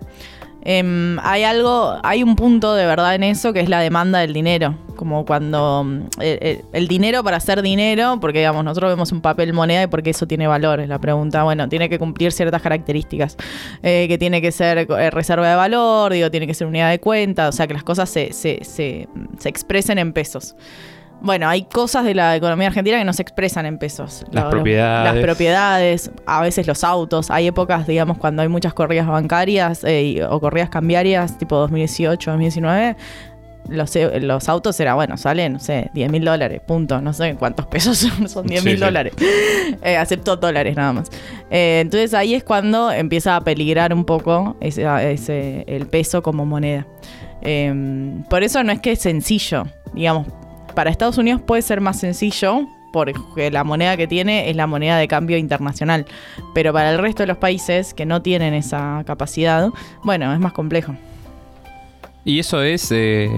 Em, 0.68 1.20
hay 1.22 1.43
algo, 1.43 1.95
hay 2.03 2.24
un 2.24 2.36
punto 2.36 2.74
de 2.74 2.86
verdad 2.88 3.13
en 3.13 3.24
eso 3.24 3.53
que 3.53 3.59
es 3.59 3.70
la 3.70 3.80
demanda 3.80 4.20
del 4.20 4.34
dinero. 4.34 4.76
Como 4.95 5.26
cuando 5.26 5.84
mm, 5.84 5.99
el, 6.22 6.38
el- 6.41 6.61
el 6.74 6.88
dinero 6.88 7.24
para 7.24 7.38
hacer 7.38 7.61
dinero, 7.61 8.18
porque 8.20 8.39
digamos, 8.39 8.63
nosotros 8.63 8.91
vemos 8.91 9.11
un 9.11 9.22
papel 9.22 9.53
moneda 9.53 9.84
y 9.84 9.88
porque 9.88 10.09
eso 10.09 10.26
tiene 10.26 10.47
valor. 10.47 10.80
Es 10.80 10.89
la 10.89 10.99
pregunta, 10.99 11.43
bueno, 11.43 11.70
tiene 11.70 11.88
que 11.89 11.99
cumplir 11.99 12.32
ciertas 12.32 12.61
características. 12.61 13.38
Eh, 13.84 14.05
que 14.07 14.18
tiene 14.18 14.41
que 14.41 14.51
ser 14.51 14.80
eh, 14.89 15.09
reserva 15.11 15.47
de 15.49 15.55
valor, 15.55 16.11
digo, 16.13 16.32
tiene 16.32 16.47
que 16.47 16.53
ser 16.55 16.66
unidad 16.68 16.89
de 16.89 16.99
cuenta, 16.99 17.47
o 17.49 17.51
sea, 17.51 17.68
que 17.68 17.74
las 17.76 17.84
cosas 17.84 18.09
se, 18.09 18.34
se, 18.34 18.63
se, 18.63 19.07
se 19.38 19.49
expresen 19.49 19.99
en 19.99 20.13
pesos. 20.13 20.55
Bueno, 21.22 21.49
hay 21.49 21.63
cosas 21.63 22.03
de 22.05 22.13
la 22.13 22.36
economía 22.36 22.68
argentina 22.68 22.97
que 22.99 23.05
no 23.05 23.13
se 23.13 23.22
expresan 23.24 23.66
en 23.66 23.78
pesos. 23.80 24.24
Las 24.32 24.43
Lo- 24.45 24.49
propiedades. 24.51 25.13
Las 25.16 25.24
propiedades, 25.24 26.11
a 26.28 26.41
veces 26.41 26.68
los 26.68 26.84
autos. 26.84 27.32
Hay 27.32 27.47
épocas, 27.47 27.88
digamos, 27.88 28.18
cuando 28.20 28.41
hay 28.43 28.47
muchas 28.47 28.74
corridas 28.76 29.07
bancarias 29.07 29.84
eh, 29.84 30.03
y- 30.03 30.22
o 30.22 30.39
corridas 30.39 30.70
cambiarias, 30.70 31.38
tipo 31.38 31.55
2018, 31.57 32.30
2019. 32.32 32.95
Los, 33.68 33.95
eh, 33.95 34.20
los 34.20 34.47
autos 34.47 34.80
era, 34.80 34.93
bueno, 34.93 35.18
salen, 35.18 35.53
no 35.53 35.59
sé, 35.59 35.89
10 35.95 36.11
mil 36.11 36.24
dólares, 36.24 36.61
punto. 36.68 37.01
No 37.01 37.11
sé 37.13 37.34
cuántos 37.36 37.66
pesos 37.66 37.97
son, 38.20 38.30
son 38.30 38.45
10 38.45 38.63
mil 38.63 38.74
Sí, 38.74 38.78
sí. 38.80 38.86
dólares. 38.86 39.13
Eh, 39.82 39.97
acepto 39.97 40.36
dólares 40.38 40.76
nada 40.76 40.93
más. 40.93 41.09
Eh, 41.49 41.80
entonces 41.82 42.13
ahí 42.13 42.36
es 42.36 42.43
cuando 42.43 42.91
empieza 42.91 43.36
a 43.36 43.41
peligrar 43.43 43.93
un 43.93 44.05
poco 44.05 44.55
ese, 44.61 44.86
ese- 45.11 45.63
el 45.68 45.88
peso 45.88 46.22
como 46.22 46.45
moneda. 46.45 46.86
Eh, 47.41 47.74
por 48.30 48.43
eso 48.43 48.63
no 48.63 48.72
es 48.72 48.80
que 48.80 48.91
es 48.93 48.99
sencillo, 48.99 49.66
digamos, 49.93 50.28
para 50.76 50.89
Estados 50.89 51.17
Unidos 51.17 51.41
puede 51.41 51.61
ser 51.61 51.82
más 51.82 51.99
sencillo 51.99 52.67
porque 52.91 53.51
la 53.51 53.63
moneda 53.65 53.97
que 53.97 54.07
tiene 54.07 54.49
es 54.49 54.55
la 54.55 54.67
moneda 54.67 54.97
de 54.97 55.07
cambio 55.07 55.38
internacional, 55.38 56.05
pero 56.53 56.71
para 56.71 56.91
el 56.91 56.97
resto 56.97 57.23
de 57.23 57.28
los 57.28 57.38
países 57.38 57.93
que 57.93 58.05
no 58.05 58.21
tienen 58.21 58.53
esa 58.53 59.03
capacidad, 59.05 59.69
bueno, 60.03 60.34
es 60.34 60.39
más 60.39 60.53
complejo. 60.53 60.95
¿Y 62.23 62.39
eso 62.39 62.63
es 62.63 62.91
eh, 62.91 63.30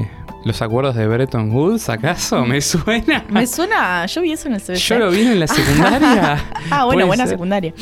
los 0.46 0.62
acuerdos 0.62 0.96
de 0.96 1.08
Bretton 1.08 1.52
Woods, 1.52 1.90
acaso? 1.90 2.46
¿Me 2.46 2.62
suena? 2.62 3.26
Me 3.30 3.48
suena, 3.48 4.06
yo 4.06 4.22
vi 4.22 4.32
eso 4.32 4.48
en 4.48 4.56
el 4.56 4.62
CBC. 4.62 4.76
Yo 4.76 5.00
lo 5.00 5.10
vi 5.10 5.22
en 5.22 5.40
la 5.40 5.48
secundaria. 5.48 6.44
Ah, 6.70 6.86
bueno, 6.86 7.08
buena 7.08 7.24
ser. 7.24 7.34
secundaria. 7.34 7.74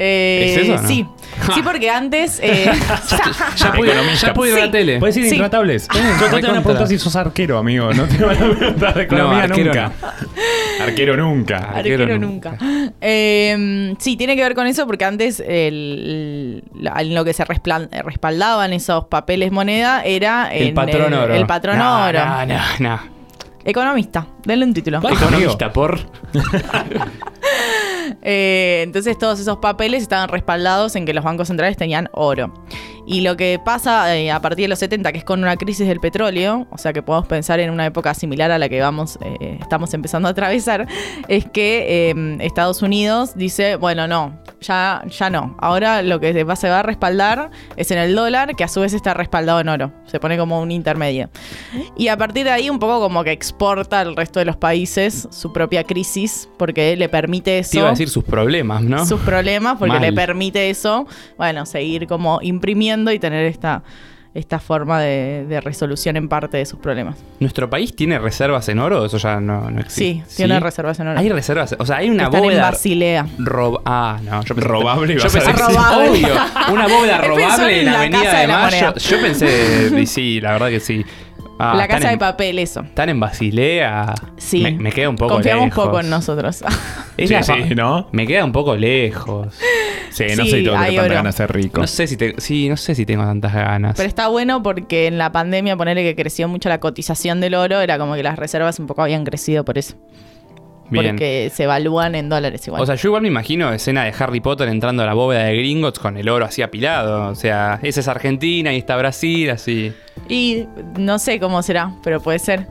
Eh, 0.00 0.54
¿Es 0.56 0.62
eso 0.68 0.80
no? 0.82 0.88
Sí, 0.88 1.06
sí, 1.54 1.60
porque 1.62 1.90
antes... 1.90 2.38
eh, 2.42 2.70
Ya 3.56 3.72
pude, 3.72 3.88
Economista. 3.90 4.26
ya 4.28 4.34
pude 4.34 4.48
ir 4.50 4.54
a 4.54 4.58
Sí. 4.58 4.64
la 4.66 4.70
tele. 4.70 4.98
Puedes 5.00 5.16
ir 5.16 5.24
Sí. 5.24 5.30
intratables. 5.34 5.88
Yo 5.92 6.38
te 6.40 6.46
van 6.46 6.56
a 6.56 6.62
preguntar 6.62 6.86
si 6.86 6.98
sos 6.98 7.16
arquero, 7.16 7.58
amigo. 7.58 7.92
No 7.92 8.04
te 8.06 8.16
van 8.24 8.36
a 8.36 8.56
preguntar 8.56 8.94
de 8.94 9.02
economía 9.02 9.42
arquero 9.42 9.64
nunca. 9.66 9.92
Arquero 10.80 11.16
nunca. 11.16 11.56
Arquero 11.56 12.02
Arquero 12.04 12.18
nunca. 12.20 12.50
nunca. 12.60 12.92
Eh, 13.00 13.94
sí, 13.98 14.16
tiene 14.16 14.36
que 14.36 14.42
ver 14.42 14.54
con 14.54 14.66
eso 14.68 14.86
porque 14.86 15.04
antes 15.04 15.40
el, 15.46 16.62
en 16.96 17.14
lo 17.14 17.24
que 17.24 17.32
se 17.32 17.44
resplan- 17.44 17.88
respaldaban 18.04 18.72
esos 18.72 19.06
papeles 19.06 19.50
moneda 19.50 20.02
era 20.04 20.48
El 20.54 20.72
patrón 20.74 21.12
oro. 21.12 21.34
El 21.34 21.46
patrón 21.46 21.78
No, 21.78 22.06
oro. 22.06 22.24
No, 22.24 22.46
no, 22.46 22.58
no. 22.78 23.18
Economista, 23.64 24.26
denle 24.44 24.64
un 24.64 24.72
título. 24.72 24.98
Economista, 24.98 25.72
por. 25.72 25.98
Eh, 28.30 28.82
entonces 28.82 29.16
todos 29.16 29.40
esos 29.40 29.56
papeles 29.56 30.02
estaban 30.02 30.28
respaldados 30.28 30.96
en 30.96 31.06
que 31.06 31.14
los 31.14 31.24
bancos 31.24 31.48
centrales 31.48 31.78
tenían 31.78 32.10
oro. 32.12 32.52
Y 33.10 33.22
lo 33.22 33.38
que 33.38 33.58
pasa 33.64 34.14
eh, 34.14 34.30
a 34.30 34.42
partir 34.42 34.64
de 34.64 34.68
los 34.68 34.80
70, 34.80 35.12
que 35.12 35.18
es 35.18 35.24
con 35.24 35.40
una 35.42 35.56
crisis 35.56 35.88
del 35.88 35.98
petróleo, 35.98 36.66
o 36.70 36.76
sea 36.76 36.92
que 36.92 37.02
podemos 37.02 37.26
pensar 37.26 37.58
en 37.58 37.70
una 37.70 37.86
época 37.86 38.12
similar 38.12 38.50
a 38.50 38.58
la 38.58 38.68
que 38.68 38.82
vamos, 38.82 39.18
eh, 39.22 39.56
estamos 39.62 39.94
empezando 39.94 40.28
a 40.28 40.32
atravesar, 40.32 40.86
es 41.26 41.46
que 41.46 42.10
eh, 42.10 42.36
Estados 42.40 42.82
Unidos 42.82 43.32
dice, 43.34 43.76
bueno, 43.76 44.06
no, 44.06 44.38
ya, 44.60 45.02
ya 45.08 45.30
no. 45.30 45.56
Ahora 45.58 46.02
lo 46.02 46.20
que 46.20 46.34
se 46.34 46.44
va, 46.44 46.54
se 46.54 46.68
va 46.68 46.80
a 46.80 46.82
respaldar 46.82 47.50
es 47.76 47.90
en 47.90 47.96
el 47.96 48.14
dólar, 48.14 48.54
que 48.56 48.64
a 48.64 48.68
su 48.68 48.82
vez 48.82 48.92
está 48.92 49.14
respaldado 49.14 49.60
en 49.60 49.70
oro. 49.70 49.90
Se 50.04 50.20
pone 50.20 50.36
como 50.36 50.60
un 50.60 50.70
intermedio. 50.70 51.30
Y 51.96 52.08
a 52.08 52.16
partir 52.18 52.44
de 52.44 52.50
ahí 52.50 52.68
un 52.68 52.78
poco 52.78 53.00
como 53.00 53.24
que 53.24 53.32
exporta 53.32 54.00
al 54.00 54.16
resto 54.16 54.38
de 54.38 54.44
los 54.44 54.58
países 54.58 55.28
su 55.30 55.50
propia 55.50 55.82
crisis, 55.84 56.46
porque 56.58 56.94
le 56.94 57.08
permite 57.08 57.58
eso 57.58 57.70
Te 57.70 57.78
iba 57.78 57.86
a 57.86 57.90
decir 57.92 58.10
sus 58.10 58.24
problemas, 58.24 58.82
¿no? 58.82 59.06
sus 59.06 59.20
problemas 59.20 59.78
porque 59.78 59.94
Mal. 59.94 60.02
le 60.02 60.12
permite 60.12 60.68
eso, 60.68 61.06
bueno, 61.38 61.64
seguir 61.64 62.06
como 62.06 62.40
imprimiendo 62.42 62.97
y 63.12 63.18
tener 63.18 63.44
esta, 63.46 63.82
esta 64.34 64.58
forma 64.58 65.00
de, 65.00 65.46
de 65.48 65.60
resolución 65.60 66.16
en 66.16 66.28
parte 66.28 66.56
de 66.58 66.66
sus 66.66 66.78
problemas. 66.78 67.16
¿Nuestro 67.40 67.68
país 67.70 67.96
tiene 67.96 68.18
reservas 68.18 68.68
en 68.68 68.78
oro? 68.78 69.04
Eso 69.06 69.16
ya 69.18 69.40
no, 69.40 69.70
no 69.70 69.80
Sí, 69.88 70.20
existe. 70.20 70.36
tiene 70.44 70.60
reservas 70.60 71.00
en 71.00 71.08
oro. 71.08 71.18
Hay 71.18 71.28
reservas, 71.30 71.74
o 71.78 71.86
sea, 71.86 71.96
hay 71.96 72.10
una 72.10 72.24
Están 72.24 72.40
en 72.40 72.44
bóveda 72.48 72.62
Basilea. 72.70 73.26
rob- 73.38 73.80
Ah, 73.84 74.18
no, 74.22 74.42
yo 74.44 74.54
pensé 74.54 74.68
Robable, 74.68 75.14
Yo 75.16 75.22
pensé 75.22 75.40
sí, 75.40 75.50
Robable. 75.52 76.10
obvio, 76.10 76.28
una 76.72 76.86
bóveda 76.88 77.18
robable 77.22 77.80
en 77.80 77.86
en 77.88 77.92
la 77.92 77.98
Avenida 78.00 78.22
Casa 78.22 78.36
de, 78.36 78.40
de 78.42 78.46
la 78.48 78.58
Mayo. 78.58 78.76
Moneda. 78.86 78.94
Yo 78.98 79.20
pensé, 79.20 79.90
y 80.00 80.06
sí, 80.06 80.40
la 80.40 80.52
verdad 80.52 80.68
que 80.68 80.80
sí. 80.80 81.04
Ah, 81.58 81.74
la 81.76 81.88
casa 81.88 82.10
de 82.10 82.18
papel, 82.18 82.58
eso. 82.58 82.80
Están 82.80 83.08
en 83.08 83.18
Basilea. 83.20 84.14
Sí. 84.36 84.62
Me, 84.62 84.72
me 84.72 84.92
queda 84.92 85.08
un 85.08 85.16
poco 85.16 85.34
Confiamos 85.34 85.66
lejos. 85.66 85.84
poco 85.86 86.00
en 86.00 86.10
nosotros. 86.10 86.62
Es 87.16 87.28
Sí, 87.30 87.34
sí, 87.42 87.74
¿no? 87.74 88.08
Me 88.12 88.28
queda 88.28 88.44
un 88.44 88.52
poco 88.52 88.76
lejos. 88.76 89.52
Sí, 90.10 90.24
no 90.36 90.44
Sí, 90.44 90.50
sé 90.50 90.58
si 90.58 90.64
tengo 90.64 90.76
hay 90.78 90.94
tanta 90.94 91.06
oro. 91.06 91.14
ganas 91.16 91.34
de 91.34 91.36
ser 91.38 91.52
rico. 91.52 91.80
No 91.80 91.86
sé 91.88 92.06
si 92.06 92.16
te- 92.16 92.40
sí, 92.40 92.68
no 92.68 92.76
sé 92.76 92.94
si 92.94 93.04
tengo 93.04 93.24
tantas 93.24 93.52
ganas. 93.52 93.96
Pero 93.96 94.08
está 94.08 94.28
bueno 94.28 94.62
porque 94.62 95.08
en 95.08 95.18
la 95.18 95.32
pandemia, 95.32 95.76
ponerle 95.76 96.04
que 96.04 96.14
creció 96.14 96.46
mucho 96.46 96.68
la 96.68 96.78
cotización 96.78 97.40
del 97.40 97.54
oro, 97.54 97.80
era 97.80 97.98
como 97.98 98.14
que 98.14 98.22
las 98.22 98.38
reservas 98.38 98.78
un 98.78 98.86
poco 98.86 99.02
habían 99.02 99.24
crecido 99.24 99.64
por 99.64 99.78
eso. 99.78 99.96
Bien. 100.90 101.06
Porque 101.14 101.50
se 101.54 101.64
evalúan 101.64 102.14
en 102.14 102.28
dólares 102.28 102.66
igual. 102.66 102.82
O 102.82 102.86
sea, 102.86 102.94
yo 102.94 103.08
igual 103.08 103.22
me 103.22 103.28
imagino 103.28 103.72
escena 103.72 104.04
de 104.04 104.14
Harry 104.18 104.40
Potter 104.40 104.68
entrando 104.68 105.02
a 105.02 105.06
la 105.06 105.14
bóveda 105.14 105.44
de 105.44 105.56
Gringotts 105.56 105.98
con 105.98 106.16
el 106.16 106.28
oro 106.28 106.44
así 106.44 106.62
apilado. 106.62 107.28
O 107.28 107.34
sea, 107.34 107.78
esa 107.82 108.00
es 108.00 108.08
Argentina 108.08 108.72
y 108.72 108.78
está 108.78 108.96
Brasil, 108.96 109.50
así. 109.50 109.92
y 110.28 110.64
no 110.98 111.18
sé 111.18 111.38
cómo 111.40 111.62
será, 111.62 111.92
pero 112.02 112.20
puede 112.20 112.38
ser. 112.38 112.66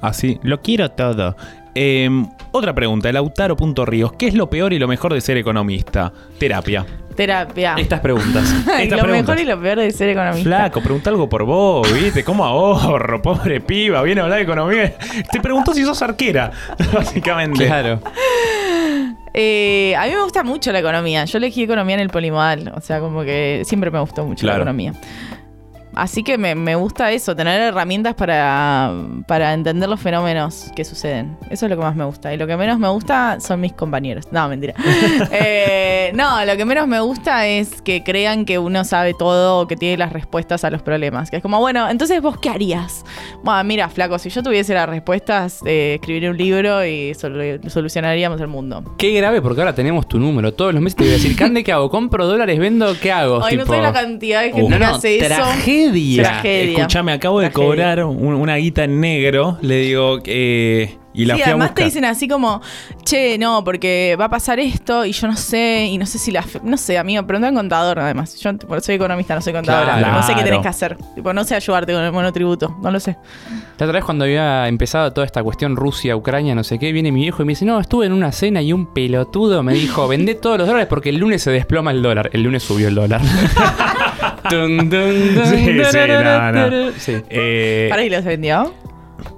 Así, 0.00 0.38
lo 0.42 0.60
quiero 0.60 0.90
todo. 0.90 1.36
Eh, 1.74 2.08
otra 2.52 2.74
pregunta, 2.74 3.12
Lautaro.ríos. 3.12 4.12
¿Qué 4.12 4.28
es 4.28 4.34
lo 4.34 4.48
peor 4.48 4.72
y 4.72 4.78
lo 4.78 4.88
mejor 4.88 5.12
de 5.12 5.20
ser 5.20 5.36
economista? 5.36 6.12
Terapia. 6.38 6.86
Terapia. 7.18 7.74
Estas 7.76 7.98
preguntas. 7.98 8.44
Estas 8.78 8.98
lo 8.98 9.04
preguntas. 9.04 9.10
mejor 9.10 9.40
y 9.40 9.44
lo 9.44 9.60
peor 9.60 9.78
de 9.80 9.90
ser 9.90 10.10
economista. 10.10 10.48
Flaco, 10.48 10.80
pregunta 10.80 11.10
algo 11.10 11.28
por 11.28 11.42
vos, 11.44 11.92
¿viste? 11.92 12.22
¿Cómo 12.22 12.44
ahorro? 12.44 13.20
Pobre 13.22 13.60
piba, 13.60 14.00
viene 14.02 14.20
a 14.20 14.24
hablar 14.24 14.38
de 14.38 14.44
economía. 14.44 14.94
Te 15.32 15.40
preguntó 15.40 15.74
si 15.74 15.82
sos 15.84 16.00
arquera, 16.00 16.52
básicamente. 16.94 17.66
Claro. 17.66 18.00
Eh, 19.34 19.94
a 19.96 20.06
mí 20.06 20.12
me 20.12 20.22
gusta 20.22 20.42
mucho 20.44 20.70
la 20.72 20.78
economía. 20.78 21.24
Yo 21.24 21.38
elegí 21.38 21.64
economía 21.64 21.94
en 21.96 22.00
el 22.02 22.08
polimodal. 22.10 22.72
O 22.76 22.80
sea, 22.80 23.00
como 23.00 23.22
que 23.22 23.62
siempre 23.64 23.90
me 23.90 23.98
gustó 24.00 24.24
mucho 24.24 24.42
Claro. 24.42 24.58
la 24.58 24.62
economía. 24.62 24.94
Así 25.98 26.22
que 26.22 26.38
me, 26.38 26.54
me 26.54 26.76
gusta 26.76 27.10
eso, 27.10 27.34
tener 27.34 27.60
herramientas 27.60 28.14
para, 28.14 28.92
para 29.26 29.52
entender 29.52 29.88
los 29.88 29.98
fenómenos 30.00 30.70
que 30.76 30.84
suceden. 30.84 31.36
Eso 31.50 31.66
es 31.66 31.70
lo 31.70 31.76
que 31.76 31.82
más 31.82 31.96
me 31.96 32.04
gusta. 32.04 32.32
Y 32.32 32.36
lo 32.36 32.46
que 32.46 32.56
menos 32.56 32.78
me 32.78 32.88
gusta 32.88 33.38
son 33.40 33.60
mis 33.60 33.72
compañeros. 33.72 34.26
No, 34.30 34.48
mentira. 34.48 34.74
Eh, 35.30 36.12
no, 36.14 36.44
lo 36.44 36.56
que 36.56 36.64
menos 36.64 36.86
me 36.88 37.00
gusta 37.00 37.46
es 37.46 37.82
que 37.82 38.02
crean 38.02 38.44
que 38.44 38.58
uno 38.58 38.84
sabe 38.84 39.14
todo 39.18 39.60
o 39.60 39.66
que 39.66 39.76
tiene 39.76 39.96
las 39.96 40.12
respuestas 40.12 40.64
a 40.64 40.70
los 40.70 40.82
problemas. 40.82 41.30
Que 41.30 41.36
es 41.36 41.42
como, 41.42 41.58
bueno, 41.60 41.88
entonces 41.90 42.22
vos 42.22 42.38
qué 42.38 42.48
harías? 42.50 43.04
Bueno, 43.42 43.62
mira, 43.64 43.88
flaco, 43.88 44.18
si 44.18 44.30
yo 44.30 44.42
tuviese 44.42 44.74
las 44.74 44.88
respuestas, 44.88 45.60
eh, 45.66 45.94
escribiría 46.00 46.30
un 46.30 46.36
libro 46.36 46.84
y 46.84 47.12
solu- 47.12 47.68
solucionaríamos 47.68 48.40
el 48.40 48.46
mundo. 48.48 48.84
Qué 48.98 49.12
grave 49.12 49.42
porque 49.42 49.60
ahora 49.60 49.74
tenemos 49.74 50.08
tu 50.08 50.18
número. 50.18 50.52
Todos 50.54 50.72
los 50.72 50.82
meses 50.82 50.96
te 50.96 51.04
voy 51.04 51.10
a 51.12 51.16
decir, 51.16 51.36
Cande, 51.36 51.62
¿qué 51.64 51.72
hago? 51.72 51.90
¿Compro 51.90 52.26
dólares? 52.26 52.58
¿Vendo? 52.58 52.94
¿Qué 53.00 53.12
hago? 53.12 53.44
Ay, 53.44 53.56
no 53.56 53.66
sé 53.66 53.80
la 53.80 53.92
cantidad 53.92 54.42
de 54.42 54.48
Uh, 54.52 54.54
gente 54.56 54.70
no, 54.70 54.78
que 54.78 54.84
no, 54.84 54.94
hace 54.96 55.16
eso. 55.18 55.26
tragedia. 55.34 55.87
Tragedia. 56.22 56.78
Escuchame, 56.78 57.12
acabo 57.12 57.40
de 57.40 57.50
Tragedia. 57.50 57.68
cobrar 57.68 58.04
un- 58.04 58.34
una 58.34 58.56
guita 58.56 58.84
en 58.84 59.00
negro. 59.00 59.58
Le 59.62 59.76
digo, 59.80 60.18
eh, 60.24 60.96
y 61.22 61.24
la 61.26 61.34
sí, 61.34 61.40
fui 61.42 61.50
a 61.50 61.52
además 61.54 61.68
buscar. 61.68 61.74
te 61.74 61.84
dicen 61.84 62.04
así 62.04 62.28
como, 62.28 62.60
che, 63.04 63.36
no, 63.38 63.62
porque 63.64 64.16
va 64.20 64.26
a 64.26 64.30
pasar 64.30 64.58
esto 64.60 65.04
y 65.04 65.12
yo 65.12 65.26
no 65.26 65.36
sé, 65.36 65.86
y 65.90 65.98
no 65.98 66.06
sé 66.06 66.18
si 66.18 66.30
la... 66.30 66.42
fe- 66.42 66.60
No 66.62 66.76
sé, 66.76 66.96
amigo, 66.98 67.26
pregunta 67.26 67.48
a 67.48 67.50
un 67.50 67.56
contador 67.56 67.98
además. 67.98 68.36
Yo 68.40 68.56
tipo, 68.56 68.78
soy 68.80 68.94
economista, 68.94 69.34
no 69.34 69.40
soy 69.42 69.52
contadora. 69.52 69.98
Claro. 69.98 70.12
No 70.16 70.22
sé 70.22 70.34
qué 70.34 70.42
tenés 70.42 70.60
que 70.60 70.68
hacer. 70.68 70.96
Tipo, 71.14 71.32
no 71.32 71.44
sé 71.44 71.54
ayudarte 71.56 71.92
con 71.92 72.02
el 72.02 72.12
monotributo, 72.12 72.76
no 72.82 72.90
lo 72.90 73.00
sé. 73.00 73.16
La 73.78 73.86
otra 73.86 73.92
vez 73.98 74.04
cuando 74.04 74.24
había 74.24 74.66
empezado 74.68 75.12
toda 75.12 75.26
esta 75.26 75.42
cuestión 75.42 75.76
Rusia-Ucrania, 75.76 76.54
no 76.54 76.64
sé 76.64 76.78
qué, 76.78 76.92
viene 76.92 77.12
mi 77.12 77.20
viejo 77.22 77.42
y 77.42 77.46
me 77.46 77.52
dice, 77.52 77.64
no, 77.64 77.78
estuve 77.80 78.06
en 78.06 78.12
una 78.12 78.32
cena 78.32 78.62
y 78.62 78.72
un 78.72 78.86
pelotudo 78.92 79.62
me 79.62 79.72
dijo, 79.74 80.06
vendé 80.08 80.34
todos 80.34 80.58
los 80.58 80.66
dólares 80.66 80.86
porque 80.88 81.08
el 81.10 81.16
lunes 81.16 81.42
se 81.42 81.50
desploma 81.50 81.90
el 81.90 82.02
dólar. 82.02 82.30
El 82.32 82.42
lunes 82.42 82.62
subió 82.62 82.88
el 82.88 82.94
dólar. 82.94 83.20
Dun, 84.50 84.88
dun, 84.88 85.34
dun, 85.34 85.46
Sí, 85.46 85.66
sí, 85.66 85.78
darara, 85.78 86.52
no, 86.52 86.70
no. 86.70 86.92
Sí. 86.96 87.16
Eh, 87.28 87.86
¿Para 87.90 88.02
y 88.04 88.08
los 88.10 88.24
vendió? 88.24 88.72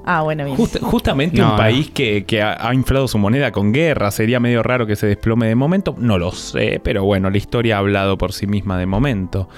Ah, 0.04 0.22
bueno, 0.22 0.44
bien. 0.44 0.56
Just- 0.56 0.80
justamente 0.80 1.38
No, 1.38 1.44
un 1.46 1.50
no. 1.52 1.56
país 1.56 1.90
que, 1.90 2.24
que 2.24 2.42
ha, 2.42 2.56
ha 2.68 2.74
inflado 2.74 3.08
su 3.08 3.18
moneda 3.18 3.52
con 3.52 3.72
guerra, 3.72 4.10
sería 4.10 4.40
medio 4.40 4.62
raro 4.62 4.86
que 4.86 4.96
se 4.96 5.06
desplome 5.06 5.46
de 5.46 5.54
momento. 5.54 5.94
No 5.98 6.18
lo 6.18 6.32
sé, 6.32 6.80
pero 6.82 7.04
bueno, 7.04 7.30
la 7.30 7.36
historia 7.36 7.76
ha 7.76 7.78
hablado 7.78 8.16
por 8.18 8.32
sí 8.32 8.46
misma 8.46 8.78
de 8.78 8.86
momento. 8.86 9.48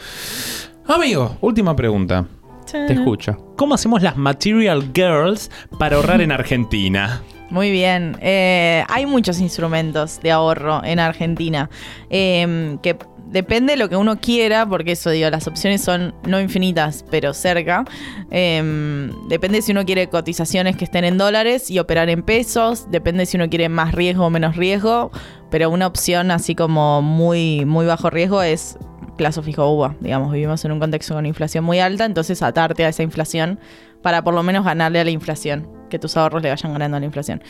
Amigo, 0.87 1.37
última 1.41 1.75
pregunta. 1.77 2.27
Te 2.71 2.93
escucho. 2.93 3.37
¿Cómo 3.57 3.75
hacemos 3.75 4.03
las 4.03 4.17
Material 4.17 4.91
Girls 4.95 5.51
para 5.79 5.97
ahorrar 5.97 6.21
en 6.23 6.33
Argentina? 6.33 7.21
Muy 7.51 7.71
bien. 7.71 8.17
Eh, 8.23 8.83
hay 8.89 9.05
muchos 9.05 9.39
instrumentos 9.41 10.21
de 10.23 10.31
ahorro 10.31 10.83
en 10.83 10.99
Argentina. 10.99 11.69
eh, 12.09 12.79
que 12.83 12.97
depende 13.33 13.73
de 13.73 13.77
lo 13.79 13.89
que 13.89 13.97
uno 13.97 14.21
quiera, 14.21 14.67
porque 14.67 14.93
eso 14.93 15.11
digo, 15.11 15.29
las 15.31 15.47
opciones 15.47 15.83
son 15.83 16.15
no 16.27 16.41
infinitas, 16.41 17.05
pero 17.11 17.35
cerca. 17.35 17.85
Eh, 18.31 19.11
depende 19.29 19.63
si 19.63 19.73
uno 19.73 19.85
quiere 19.85 20.09
cotizaciones 20.09 20.77
que 20.77 20.85
estén 20.85 21.05
en 21.05 21.19
dólares 21.19 21.71
y 21.71 21.79
operar 21.79 22.09
en 22.11 22.23
pesos. 22.23 22.91
Depende 22.91 23.27
si 23.27 23.37
uno 23.37 23.49
quiere 23.49 23.69
más 23.69 23.93
riesgo 23.93 24.27
o 24.27 24.31
menos 24.31 24.57
riesgo. 24.57 25.11
Pero 25.51 25.71
una 25.71 25.87
opción 25.87 26.31
así 26.31 26.55
como 26.55 27.03
muy, 27.03 27.65
muy 27.65 27.87
bajo 27.87 28.11
riesgo 28.11 28.43
es 28.43 28.79
plazo 29.17 29.43
fijo 29.43 29.69
UVA. 29.71 29.97
Digamos, 30.01 30.33
vivimos 30.33 30.65
en 30.65 30.73
un 30.73 30.81
contexto 30.81 31.15
con 31.15 31.27
inflación 31.27 31.65
muy 31.65 31.79
alta, 31.79 32.05
entonces 32.05 32.43
atarte 32.43 32.85
a 32.85 32.89
esa 32.89 33.03
inflación 33.03 33.59
para 34.03 34.23
por 34.23 34.35
lo 34.35 34.43
menos 34.43 34.65
ganarle 34.65 35.01
a 35.01 35.05
la 35.05 35.11
inflación, 35.11 35.69
que 35.89 35.99
tus 35.99 36.17
ahorros 36.17 36.43
le 36.43 36.51
vayan 36.51 36.73
ganando 36.73 36.97
a 36.97 37.01
la 37.01 37.07
inflación. 37.07 37.43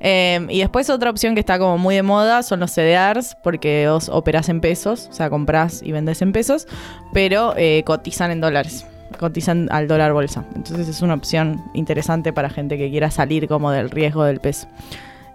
Eh, 0.00 0.46
y 0.48 0.60
después 0.60 0.90
otra 0.90 1.10
opción 1.10 1.34
que 1.34 1.40
está 1.40 1.58
como 1.58 1.78
muy 1.78 1.94
de 1.94 2.02
moda 2.02 2.42
son 2.42 2.60
los 2.60 2.72
CDRs, 2.72 3.36
porque 3.42 3.88
vos 3.88 4.08
operás 4.08 4.48
en 4.48 4.60
pesos, 4.60 5.08
o 5.10 5.12
sea, 5.12 5.30
comprás 5.30 5.82
y 5.82 5.92
vendés 5.92 6.22
en 6.22 6.32
pesos, 6.32 6.66
pero 7.12 7.54
eh, 7.56 7.82
cotizan 7.84 8.30
en 8.30 8.40
dólares. 8.40 8.86
Cotizan 9.18 9.68
al 9.70 9.88
dólar 9.88 10.12
bolsa. 10.12 10.44
Entonces 10.54 10.88
es 10.88 11.02
una 11.02 11.14
opción 11.14 11.62
interesante 11.74 12.32
para 12.32 12.48
gente 12.48 12.78
que 12.78 12.90
quiera 12.90 13.10
salir 13.10 13.48
como 13.48 13.70
del 13.72 13.90
riesgo 13.90 14.24
del 14.24 14.40
peso. 14.40 14.68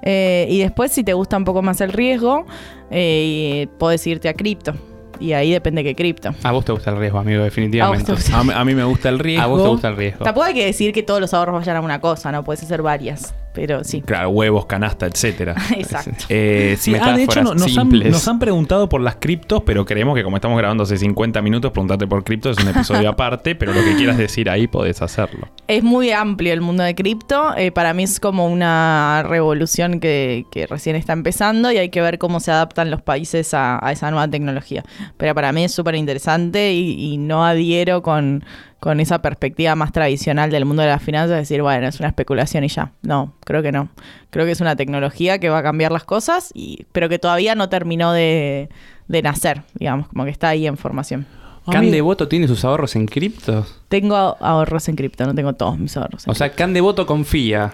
Eh, 0.01 0.47
y 0.49 0.59
después, 0.59 0.91
si 0.91 1.03
te 1.03 1.13
gusta 1.13 1.35
un 1.35 1.43
poco 1.43 1.61
más 1.61 1.81
el 1.81 1.91
riesgo, 1.91 2.45
eh, 2.91 3.67
podés 3.79 4.05
irte 4.07 4.29
a 4.29 4.33
cripto. 4.33 4.73
Y 5.19 5.33
ahí 5.33 5.51
depende 5.51 5.83
qué 5.83 5.95
cripto. 5.95 6.33
A 6.43 6.51
vos 6.51 6.65
te 6.65 6.71
gusta 6.71 6.91
el 6.91 6.97
riesgo, 6.97 7.19
amigo, 7.19 7.39
A 7.41 7.43
vos 7.45 7.51
definitivamente. 7.51 8.05
te 8.05 8.11
gusta. 8.13 8.39
A, 8.39 8.43
mí- 8.43 8.53
a 8.55 8.65
mí 8.65 8.75
me 8.75 8.83
gusta 8.83 9.09
el 9.09 9.19
riesgo. 9.19 9.43
A 9.43 9.47
vos 9.47 9.61
te 9.63 9.69
gusta 9.69 9.87
el 9.89 9.97
riesgo. 9.97 10.23
Tampoco 10.25 10.45
hay 10.45 10.53
que 10.53 10.65
decir 10.65 10.93
que 10.93 11.03
todos 11.03 11.19
los 11.21 11.33
ahorros 11.33 11.55
vayan 11.55 11.77
a 11.77 11.81
una 11.81 11.99
cosa, 12.01 12.31
¿no? 12.31 12.43
Puedes 12.43 12.63
hacer 12.63 12.81
varias, 12.81 13.33
pero 13.55 13.83
sí. 13.83 14.01
Claro, 14.01 14.29
huevos, 14.29 14.65
canasta, 14.67 15.05
etcétera. 15.07 15.55
Exacto. 15.77 16.25
Eh, 16.29 16.75
sí, 16.79 16.93
ah, 17.01 17.15
de 17.15 17.23
hecho 17.23 17.41
no- 17.41 17.53
nos, 17.55 17.63
han, 17.77 17.89
simples. 17.89 18.11
nos 18.11 18.27
han 18.27 18.37
preguntado 18.37 18.89
por 18.89 19.01
las 19.01 19.15
criptos, 19.15 19.63
pero 19.65 19.85
creemos 19.85 20.15
que 20.15 20.23
como 20.23 20.35
estamos 20.37 20.57
grabando 20.57 20.83
hace 20.83 20.97
50 20.97 21.41
minutos, 21.41 21.71
preguntarte 21.71 22.05
por 22.05 22.23
criptos 22.23 22.57
es 22.57 22.63
un 22.63 22.69
episodio 22.71 23.09
aparte, 23.09 23.55
pero 23.55 23.73
lo 23.73 23.83
que 23.83 23.95
quieras 23.95 24.17
decir 24.17 24.49
ahí 24.49 24.67
podés 24.67 25.01
hacerlo. 25.01 25.47
Es 25.67 25.83
muy 25.83 26.11
amplio 26.11 26.53
el 26.53 26.61
mundo 26.61 26.83
de 26.83 26.93
cripto. 26.93 27.55
eh, 27.57 27.71
para 27.71 27.93
mí 27.93 28.03
es 28.03 28.19
como 28.19 28.47
una 28.47 29.23
revolución 29.27 29.99
que, 29.99 30.45
que 30.51 30.67
recién 30.67 30.95
está 30.95 31.13
empezando 31.13 31.71
y 31.71 31.77
hay 31.77 31.89
que 31.89 32.01
ver 32.01 32.17
cómo 32.17 32.39
se 32.39 32.51
adaptan 32.51 32.91
los 32.91 33.01
países 33.01 33.53
a, 33.53 33.79
a 33.85 33.91
esa 33.91 34.11
nueva 34.11 34.27
tecnología. 34.27 34.83
Pero 35.17 35.33
para 35.33 35.51
mí 35.51 35.63
es 35.63 35.71
súper 35.73 35.95
interesante 35.95 36.73
y, 36.73 37.13
y 37.13 37.17
no 37.17 37.45
adhiero 37.45 38.01
con, 38.01 38.43
con 38.85 38.99
esa 38.99 39.19
perspectiva 39.19 39.73
más 39.73 39.91
tradicional 39.91 40.51
del 40.51 40.63
mundo 40.63 40.83
de 40.83 40.89
las 40.89 41.01
finanzas, 41.01 41.31
de 41.31 41.35
decir, 41.37 41.63
bueno, 41.63 41.87
es 41.87 41.97
una 41.99 42.09
especulación 42.09 42.63
y 42.63 42.67
ya. 42.67 42.91
No, 43.01 43.33
creo 43.43 43.63
que 43.63 43.71
no. 43.71 43.89
Creo 44.29 44.45
que 44.45 44.51
es 44.51 44.61
una 44.61 44.75
tecnología 44.75 45.39
que 45.39 45.49
va 45.49 45.57
a 45.57 45.63
cambiar 45.63 45.91
las 45.91 46.03
cosas, 46.03 46.51
y, 46.53 46.85
pero 46.91 47.09
que 47.09 47.17
todavía 47.17 47.55
no 47.55 47.67
terminó 47.67 48.13
de, 48.13 48.69
de 49.07 49.21
nacer, 49.23 49.63
digamos, 49.73 50.07
como 50.09 50.23
que 50.25 50.29
está 50.29 50.49
ahí 50.49 50.67
en 50.67 50.77
formación. 50.77 51.25
¿Can 51.67 51.89
Devoto 51.89 52.27
tiene 52.27 52.47
sus 52.47 52.63
ahorros 52.63 52.95
en 52.95 53.07
criptos? 53.07 53.81
Tengo 53.89 54.15
ahorros 54.15 54.87
en 54.87 54.95
cripto, 54.95 55.25
no 55.25 55.33
tengo 55.33 55.53
todos 55.53 55.79
mis 55.79 55.97
ahorros. 55.97 56.27
en 56.27 56.31
O 56.31 56.35
sea, 56.35 56.51
Can 56.51 56.75
Devoto 56.75 57.07
confía. 57.07 57.73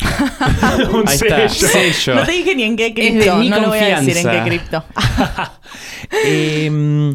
Un 0.90 1.06
Ahí 1.06 1.16
está, 1.16 1.50
sello. 1.50 1.68
sello. 1.68 2.14
No 2.14 2.24
te 2.24 2.32
dije 2.32 2.56
ni 2.56 2.62
en 2.62 2.76
qué 2.76 2.94
cripto. 2.94 3.36
no 3.44 3.60
lo 3.60 3.68
voy 3.68 3.78
a 3.80 4.00
decir 4.00 4.16
en 4.16 4.30
qué 4.30 4.42
cripto. 4.42 4.84
Eh, 6.24 7.12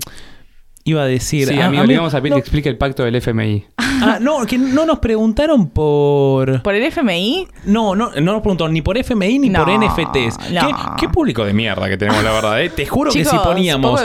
iba 0.83 1.01
a 1.03 1.05
decir. 1.05 1.47
Sí, 1.47 1.59
ah, 1.59 1.67
amigo, 1.67 1.83
a 1.83 1.85
mí- 1.87 1.93
le 1.93 1.97
vamos 1.97 2.13
a 2.13 2.17
pedir 2.19 2.31
no, 2.31 2.35
que 2.35 2.39
explique 2.41 2.69
el 2.69 2.77
pacto 2.77 3.03
del 3.03 3.15
FMI. 3.15 3.65
ah, 3.77 4.17
no, 4.21 4.45
que 4.45 4.57
no 4.57 4.85
nos 4.85 4.99
preguntaron 4.99 5.69
por. 5.69 6.61
¿Por 6.63 6.75
el 6.75 6.83
FMI? 6.83 7.47
No, 7.65 7.95
no, 7.95 8.09
no 8.11 8.21
nos 8.33 8.41
preguntaron 8.41 8.73
ni 8.73 8.81
por 8.81 8.97
FMI 8.97 9.39
ni 9.39 9.49
No, 9.49 9.63
por 9.65 9.73
NFTs. 9.73 10.51
no. 10.51 10.67
¿Qué, 10.67 10.73
qué 11.01 11.09
público 11.09 11.45
de 11.45 11.53
mierda 11.53 11.87
que 11.89 11.97
tenemos, 11.97 12.23
la 12.23 12.31
verdad. 12.31 12.61
eh? 12.63 12.69
Te 12.69 12.85
juro 12.85 13.11
Chicos, 13.11 13.31
que 13.31 13.37
si 13.37 13.43
poníamos. 13.43 14.01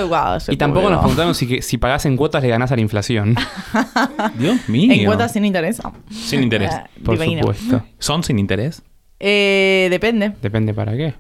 Y 0.49 0.57
tampoco 0.57 0.91
nos 0.91 0.99
preguntaron 1.01 1.35
si, 1.35 1.47
que- 1.47 1.63
si 1.63 1.79
pagás 1.79 2.05
en 2.07 2.17
cuotas 2.17 2.43
le 2.43 2.49
ganás 2.49 2.73
a 2.73 2.77
la 2.77 2.83
inflación. 2.83 3.37
Dios 4.39 4.69
mío. 4.69 4.93
En 4.93 5.05
cuotas 5.07 5.33
sin 5.33 5.45
interés. 5.45 5.81
Sin 6.11 6.43
interés. 6.43 6.71
Ah, 6.73 6.89
Por 7.05 7.19
divino. 7.19 7.41
supuesto. 7.43 7.83
¿Son 7.99 8.23
sin 8.23 8.39
interés? 8.39 8.83
Eh, 9.19 9.89
depende. 9.91 10.33
Depende 10.43 10.75
para 10.75 10.97
qué. 10.97 11.15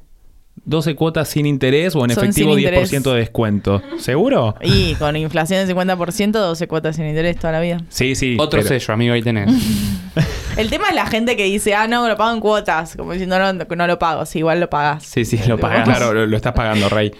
12 0.66 0.94
cuotas 0.96 1.28
sin 1.28 1.46
interés 1.46 1.94
o 1.96 2.04
en 2.04 2.10
Son 2.10 2.24
efectivo 2.24 2.54
sin 2.54 2.64
10% 2.64 2.66
interés. 2.68 3.02
de 3.04 3.14
descuento. 3.14 3.82
¿Seguro? 3.98 4.56
Y 4.60 4.94
con 4.96 5.16
inflación 5.16 5.66
del 5.66 5.74
50%, 5.76 6.32
12 6.32 6.68
cuotas 6.68 6.96
sin 6.96 7.06
interés 7.06 7.36
toda 7.38 7.52
la 7.52 7.60
vida. 7.60 7.80
Sí, 7.88 8.14
sí. 8.14 8.36
Otro 8.38 8.58
pero- 8.60 8.68
sello, 8.68 8.92
amigo, 8.94 9.14
ahí 9.14 9.22
tenés. 9.22 9.48
El 10.56 10.68
tema 10.70 10.88
es 10.88 10.94
la 10.94 11.06
gente 11.06 11.36
que 11.36 11.44
dice, 11.44 11.74
ah, 11.74 11.86
no, 11.86 12.08
lo 12.08 12.16
pago 12.16 12.32
en 12.34 12.40
cuotas. 12.40 12.96
Como 12.96 13.12
diciendo, 13.12 13.38
no, 13.38 13.52
no, 13.52 13.64
no 13.76 13.86
lo 13.86 13.98
pago. 13.98 14.24
Sí, 14.26 14.38
igual 14.40 14.58
lo 14.58 14.68
pagas. 14.70 15.04
Sí, 15.04 15.24
sí, 15.24 15.38
lo 15.46 15.58
pagás. 15.58 15.84
Claro, 15.84 16.12
lo, 16.12 16.26
lo 16.26 16.36
estás 16.36 16.52
pagando, 16.54 16.88
Rey. 16.88 17.12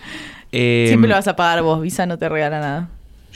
Eh, 0.52 0.86
Siempre 0.88 1.08
lo 1.08 1.14
vas 1.16 1.28
a 1.28 1.36
pagar 1.36 1.62
vos. 1.62 1.80
Visa 1.82 2.06
no 2.06 2.18
te 2.18 2.28
regala 2.28 2.60
nada. 2.60 2.88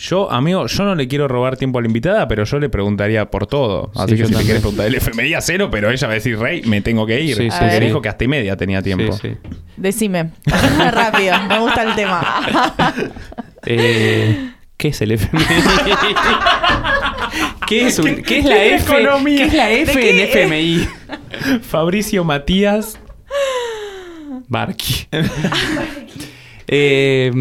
Yo, 0.03 0.30
amigo, 0.32 0.66
yo 0.66 0.84
no 0.84 0.94
le 0.94 1.07
quiero 1.09 1.28
robar 1.28 1.59
tiempo 1.59 1.78
a 1.78 1.82
la 1.82 1.88
invitada, 1.88 2.26
pero 2.26 2.44
yo 2.44 2.59
le 2.59 2.70
preguntaría 2.70 3.26
por 3.30 3.46
todo. 3.46 3.92
Así 3.94 4.12
Sí, 4.16 4.22
que 4.22 4.28
si 4.28 4.32
le 4.34 4.42
quieres 4.44 4.62
preguntar 4.62 4.86
el 4.86 4.94
FMI 4.94 5.34
a 5.34 5.40
cero, 5.42 5.68
pero 5.70 5.90
ella 5.90 6.07
va 6.07 6.12
a 6.12 6.14
decir, 6.14 6.38
Rey, 6.38 6.62
me 6.62 6.80
tengo 6.80 7.05
que 7.07 7.20
ir. 7.20 7.36
Sí, 7.36 7.51
sí, 7.51 7.57
Porque 7.61 7.78
sí. 7.78 7.84
dijo 7.84 8.01
que 8.01 8.09
hasta 8.09 8.24
y 8.24 8.28
media 8.28 8.57
tenía 8.57 8.80
tiempo. 8.80 9.12
Sí, 9.12 9.28
sí. 9.42 9.59
Decime. 9.76 10.30
Rápido. 10.92 11.34
Me 11.48 11.59
gusta 11.59 11.82
el 11.82 11.94
tema. 11.94 12.22
Eh, 13.66 14.53
¿Qué 14.78 14.88
es 14.88 15.03
el 15.03 15.12
FMI? 15.12 15.44
¿Qué 17.66 17.86
es, 17.88 17.98
un- 17.98 18.22
qué 18.22 18.38
es 18.38 18.44
la 18.46 18.55
¿Qué 18.55 18.74
F? 18.76 18.90
economía? 19.03 19.36
¿Qué 19.36 19.44
es 19.44 19.53
la 19.55 19.70
F 19.70 20.11
en 20.11 20.28
FMI? 20.48 20.88
Fabricio 21.61 22.24
Matías. 22.24 22.98
Barqui. 24.48 25.09
Eh, 26.72 27.32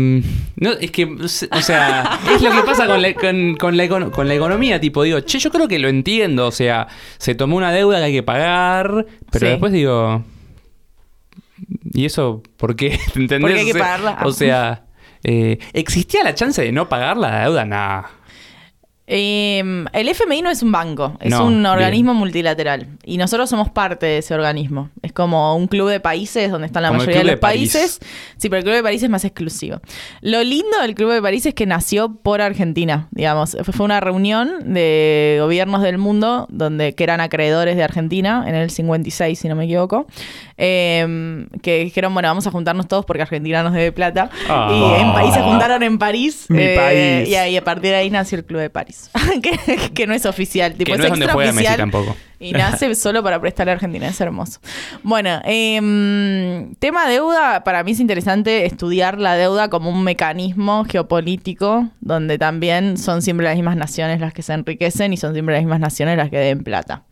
no, 0.56 0.72
es 0.72 0.90
que, 0.90 1.06
o 1.06 1.28
sea, 1.62 2.20
es 2.36 2.42
lo 2.42 2.50
que 2.52 2.64
pasa 2.64 2.88
con 2.88 3.00
la, 3.00 3.14
con, 3.14 3.56
con 3.58 3.78
la, 3.78 3.86
econo- 3.86 4.10
con 4.10 4.28
la 4.28 4.34
economía. 4.34 4.80
Tipo, 4.82 5.04
digo, 5.04 5.20
che, 5.20 5.38
yo 5.38 5.52
creo 5.52 5.68
que 5.68 5.78
lo 5.78 5.88
entiendo. 5.88 6.48
O 6.48 6.52
sea, 6.52 6.88
se 7.20 7.36
tomó 7.36 7.56
una 7.58 7.72
deuda 7.72 8.00
que 8.00 8.06
hay 8.06 8.14
que 8.14 8.24
pagar, 8.24 9.06
pero 9.32 9.46
Sí. 9.46 9.52
después 9.52 9.72
digo, 9.72 10.24
¿y 11.94 12.06
eso 12.06 12.42
por 12.58 12.76
qué? 12.76 13.00
¿Entendés? 13.16 13.40
Porque 13.42 13.60
hay 13.60 13.66
que 13.68 13.74
pagarla. 13.78 14.18
O 14.26 14.32
sea, 14.32 14.86
eh, 15.24 15.60
¿existía 15.74 16.24
la 16.24 16.34
chance 16.34 16.62
de 16.64 16.72
no 16.72 16.90
pagar 16.90 17.18
la 17.18 17.42
deuda? 17.44 17.66
Nah. 17.66 18.04
Eh, 19.12 19.86
el 19.94 20.08
FMI 20.10 20.44
no 20.44 20.52
es 20.52 20.62
un 20.62 20.72
banco, 20.72 21.18
es 21.20 21.32
No, 21.32 21.46
un 21.46 21.54
bien. 21.56 21.66
organismo 21.66 22.14
multilateral. 22.14 22.88
Y 23.04 23.18
nosotros 23.18 23.50
somos 23.50 23.70
parte 23.72 24.06
de 24.06 24.18
ese 24.20 24.36
organismo. 24.36 24.92
Es 25.02 25.12
como 25.14 25.56
un 25.56 25.66
club 25.68 25.90
de 25.90 26.00
países 26.00 26.52
donde 26.52 26.68
están 26.68 26.84
la 26.84 26.90
Como 26.90 27.00
mayoría 27.00 27.20
de 27.22 27.24
los 27.26 27.32
de 27.34 27.38
países. 27.38 28.00
Sí, 28.38 28.50
pero 28.50 28.58
el 28.60 28.64
club 28.64 28.76
de 28.76 28.84
París 28.84 29.02
es 29.02 29.10
más 29.10 29.26
exclusivo. 29.26 29.80
Lo 30.22 30.44
lindo 30.44 30.80
del 30.82 30.94
club 30.94 31.12
de 31.12 31.22
París 31.24 31.46
es 31.48 31.56
que 31.56 31.66
nació 31.66 32.14
por 32.22 32.40
Argentina, 32.42 33.08
digamos. 33.12 33.58
Fue 33.74 33.84
una 33.84 34.00
reunión 34.00 34.74
de 34.74 35.38
gobiernos 35.42 35.82
del 35.82 35.98
mundo 35.98 36.46
donde 36.52 36.94
que 36.94 37.04
eran 37.04 37.20
acreedores 37.20 37.76
de 37.78 37.84
Argentina 37.84 38.44
en 38.48 38.54
el 38.54 38.70
56, 38.70 39.40
si 39.40 39.48
no 39.50 39.56
me 39.56 39.66
equivoco. 39.66 40.06
eh, 40.58 41.48
que 41.64 41.80
dijeron, 41.86 42.14
bueno, 42.14 42.28
vamos 42.30 42.46
a 42.46 42.52
juntarnos 42.52 42.88
todos 42.88 43.06
porque 43.06 43.24
Argentina 43.24 43.64
nos 43.64 43.74
debe 43.74 43.92
plata. 43.92 44.30
Ah. 44.50 44.70
Y 44.72 45.02
en 45.02 45.14
París 45.14 45.34
se 45.34 45.42
juntaron 45.42 45.82
en 45.84 45.98
París. 45.98 46.46
Mi 46.50 46.62
eh, 46.62 46.76
país. 46.76 47.30
Y 47.30 47.36
ahí 47.36 47.58
a 47.58 47.64
partir 47.64 47.92
de 47.92 47.96
ahí 47.96 48.10
nació 48.10 48.38
el 48.38 48.46
Club 48.46 48.60
de 48.62 48.70
París. 48.70 48.99
que, 49.42 49.92
que 49.94 50.08
no 50.08 50.14
es 50.14 50.26
oficial, 50.26 50.74
tipo, 50.74 50.92
que 50.92 50.98
no 50.98 51.04
es 51.04 51.10
donde 51.10 51.28
juega 51.28 51.52
Messi 51.52 51.78
tampoco. 51.78 52.16
Y 52.40 52.54
nace 52.54 52.94
solo 52.96 53.22
para 53.22 53.40
prestarle 53.40 53.72
a 53.72 53.76
Argentina, 53.76 54.08
es 54.08 54.20
hermoso. 54.22 54.60
Bueno, 55.04 55.42
em, 55.44 56.74
tema 56.76 57.08
deuda, 57.08 57.64
para 57.64 57.84
mí 57.84 57.92
es 57.92 58.00
interesante 58.00 58.66
estudiar 58.66 59.20
la 59.20 59.36
deuda 59.36 59.70
como 59.70 59.90
un 59.90 60.04
mecanismo 60.04 60.86
geopolítico, 60.86 61.90
donde 62.00 62.38
también 62.38 62.98
son 62.98 63.22
siempre 63.22 63.46
las 63.46 63.56
mismas 63.56 63.76
naciones 63.76 64.20
las 64.20 64.34
que 64.34 64.42
se 64.42 64.54
enriquecen 64.54 65.14
y 65.14 65.18
son 65.18 65.34
siempre 65.34 65.56
las 65.56 65.64
mismas 65.64 65.80
naciones 65.80 66.18
las 66.18 66.30
que 66.30 66.38
deben 66.38 66.64
plata. 66.64 67.04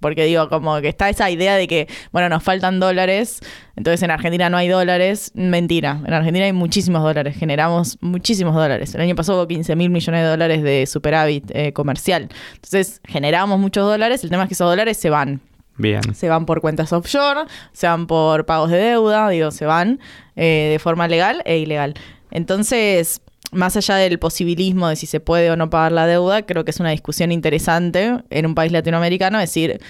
Porque 0.00 0.24
digo, 0.24 0.48
como 0.48 0.80
que 0.80 0.88
está 0.88 1.08
esa 1.08 1.30
idea 1.30 1.56
de 1.56 1.66
que, 1.66 1.88
bueno, 2.12 2.28
nos 2.28 2.42
faltan 2.42 2.80
dólares, 2.80 3.40
entonces 3.76 4.02
en 4.02 4.10
Argentina 4.10 4.50
no 4.50 4.56
hay 4.56 4.68
dólares. 4.68 5.32
Mentira, 5.34 6.00
en 6.04 6.12
Argentina 6.12 6.44
hay 6.44 6.52
muchísimos 6.52 7.02
dólares, 7.02 7.36
generamos 7.36 7.98
muchísimos 8.00 8.54
dólares. 8.54 8.94
El 8.94 9.00
año 9.00 9.14
pasado 9.14 9.38
hubo 9.38 9.48
15 9.48 9.76
mil 9.76 9.90
millones 9.90 10.22
de 10.22 10.28
dólares 10.28 10.62
de 10.62 10.86
superávit 10.86 11.50
eh, 11.54 11.72
comercial. 11.72 12.28
Entonces 12.54 13.00
generamos 13.04 13.58
muchos 13.58 13.84
dólares, 13.84 14.22
el 14.24 14.30
tema 14.30 14.44
es 14.44 14.48
que 14.48 14.54
esos 14.54 14.68
dólares 14.68 14.96
se 14.96 15.10
van. 15.10 15.40
Bien. 15.78 16.14
Se 16.14 16.28
van 16.28 16.46
por 16.46 16.60
cuentas 16.60 16.92
offshore, 16.92 17.42
se 17.72 17.86
van 17.86 18.06
por 18.06 18.46
pagos 18.46 18.70
de 18.70 18.78
deuda, 18.78 19.28
digo, 19.28 19.50
se 19.50 19.66
van 19.66 20.00
eh, 20.34 20.68
de 20.72 20.78
forma 20.78 21.06
legal 21.06 21.42
e 21.44 21.58
ilegal. 21.58 21.94
Entonces, 22.30 23.20
más 23.52 23.76
allá 23.76 23.96
del 23.96 24.18
posibilismo 24.18 24.88
de 24.88 24.96
si 24.96 25.06
se 25.06 25.20
puede 25.20 25.50
o 25.50 25.56
no 25.56 25.70
pagar 25.70 25.92
la 25.92 26.06
deuda, 26.06 26.44
creo 26.44 26.64
que 26.64 26.70
es 26.70 26.80
una 26.80 26.90
discusión 26.90 27.32
interesante 27.32 28.22
en 28.30 28.46
un 28.46 28.54
país 28.54 28.72
latinoamericano 28.72 29.38
decir, 29.38 29.80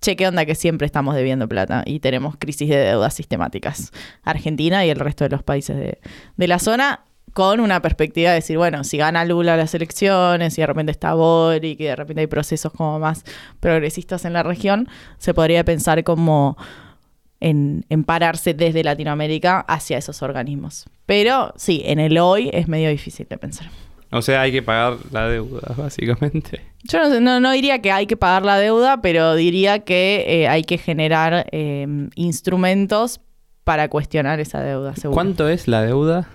che, 0.00 0.16
¿qué 0.16 0.28
onda 0.28 0.44
que 0.44 0.54
siempre 0.54 0.86
estamos 0.86 1.14
debiendo 1.14 1.48
plata 1.48 1.82
y 1.86 2.00
tenemos 2.00 2.36
crisis 2.38 2.68
de 2.68 2.76
deudas 2.76 3.14
sistemáticas? 3.14 3.92
Argentina 4.22 4.84
y 4.84 4.90
el 4.90 4.98
resto 4.98 5.24
de 5.24 5.30
los 5.30 5.42
países 5.42 5.76
de, 5.76 5.98
de 6.36 6.48
la 6.48 6.58
zona 6.58 7.00
con 7.32 7.60
una 7.60 7.82
perspectiva 7.82 8.30
de 8.30 8.36
decir, 8.36 8.56
bueno, 8.56 8.82
si 8.82 8.96
gana 8.96 9.22
Lula 9.26 9.58
las 9.58 9.74
elecciones 9.74 10.56
y 10.56 10.62
de 10.62 10.66
repente 10.66 10.90
está 10.90 11.12
Boric 11.12 11.78
y 11.80 11.84
de 11.84 11.94
repente 11.94 12.22
hay 12.22 12.26
procesos 12.28 12.72
como 12.72 12.98
más 12.98 13.24
progresistas 13.60 14.24
en 14.24 14.32
la 14.32 14.42
región, 14.42 14.88
se 15.18 15.34
podría 15.34 15.62
pensar 15.62 16.02
como 16.02 16.56
en, 17.40 17.84
en 17.88 18.04
pararse 18.04 18.54
desde 18.54 18.82
Latinoamérica 18.82 19.60
hacia 19.60 19.98
esos 19.98 20.22
organismos. 20.22 20.86
Pero 21.06 21.52
sí, 21.56 21.82
en 21.84 21.98
el 21.98 22.18
hoy 22.18 22.50
es 22.52 22.68
medio 22.68 22.88
difícil 22.90 23.26
de 23.28 23.38
pensar. 23.38 23.68
O 24.10 24.22
sea, 24.22 24.42
hay 24.42 24.52
que 24.52 24.62
pagar 24.62 24.98
la 25.10 25.28
deuda, 25.28 25.74
básicamente. 25.76 26.60
Yo 26.84 27.00
no, 27.00 27.10
sé, 27.10 27.20
no, 27.20 27.40
no 27.40 27.52
diría 27.52 27.80
que 27.80 27.92
hay 27.92 28.06
que 28.06 28.16
pagar 28.16 28.44
la 28.44 28.58
deuda, 28.58 29.00
pero 29.00 29.34
diría 29.34 29.80
que 29.80 30.24
eh, 30.26 30.48
hay 30.48 30.62
que 30.62 30.78
generar 30.78 31.46
eh, 31.52 31.86
instrumentos 32.14 33.20
para 33.64 33.88
cuestionar 33.88 34.38
esa 34.38 34.60
deuda. 34.60 34.94
seguro. 34.94 35.14
¿Cuánto 35.14 35.48
es 35.48 35.66
la 35.66 35.82
deuda? 35.82 36.28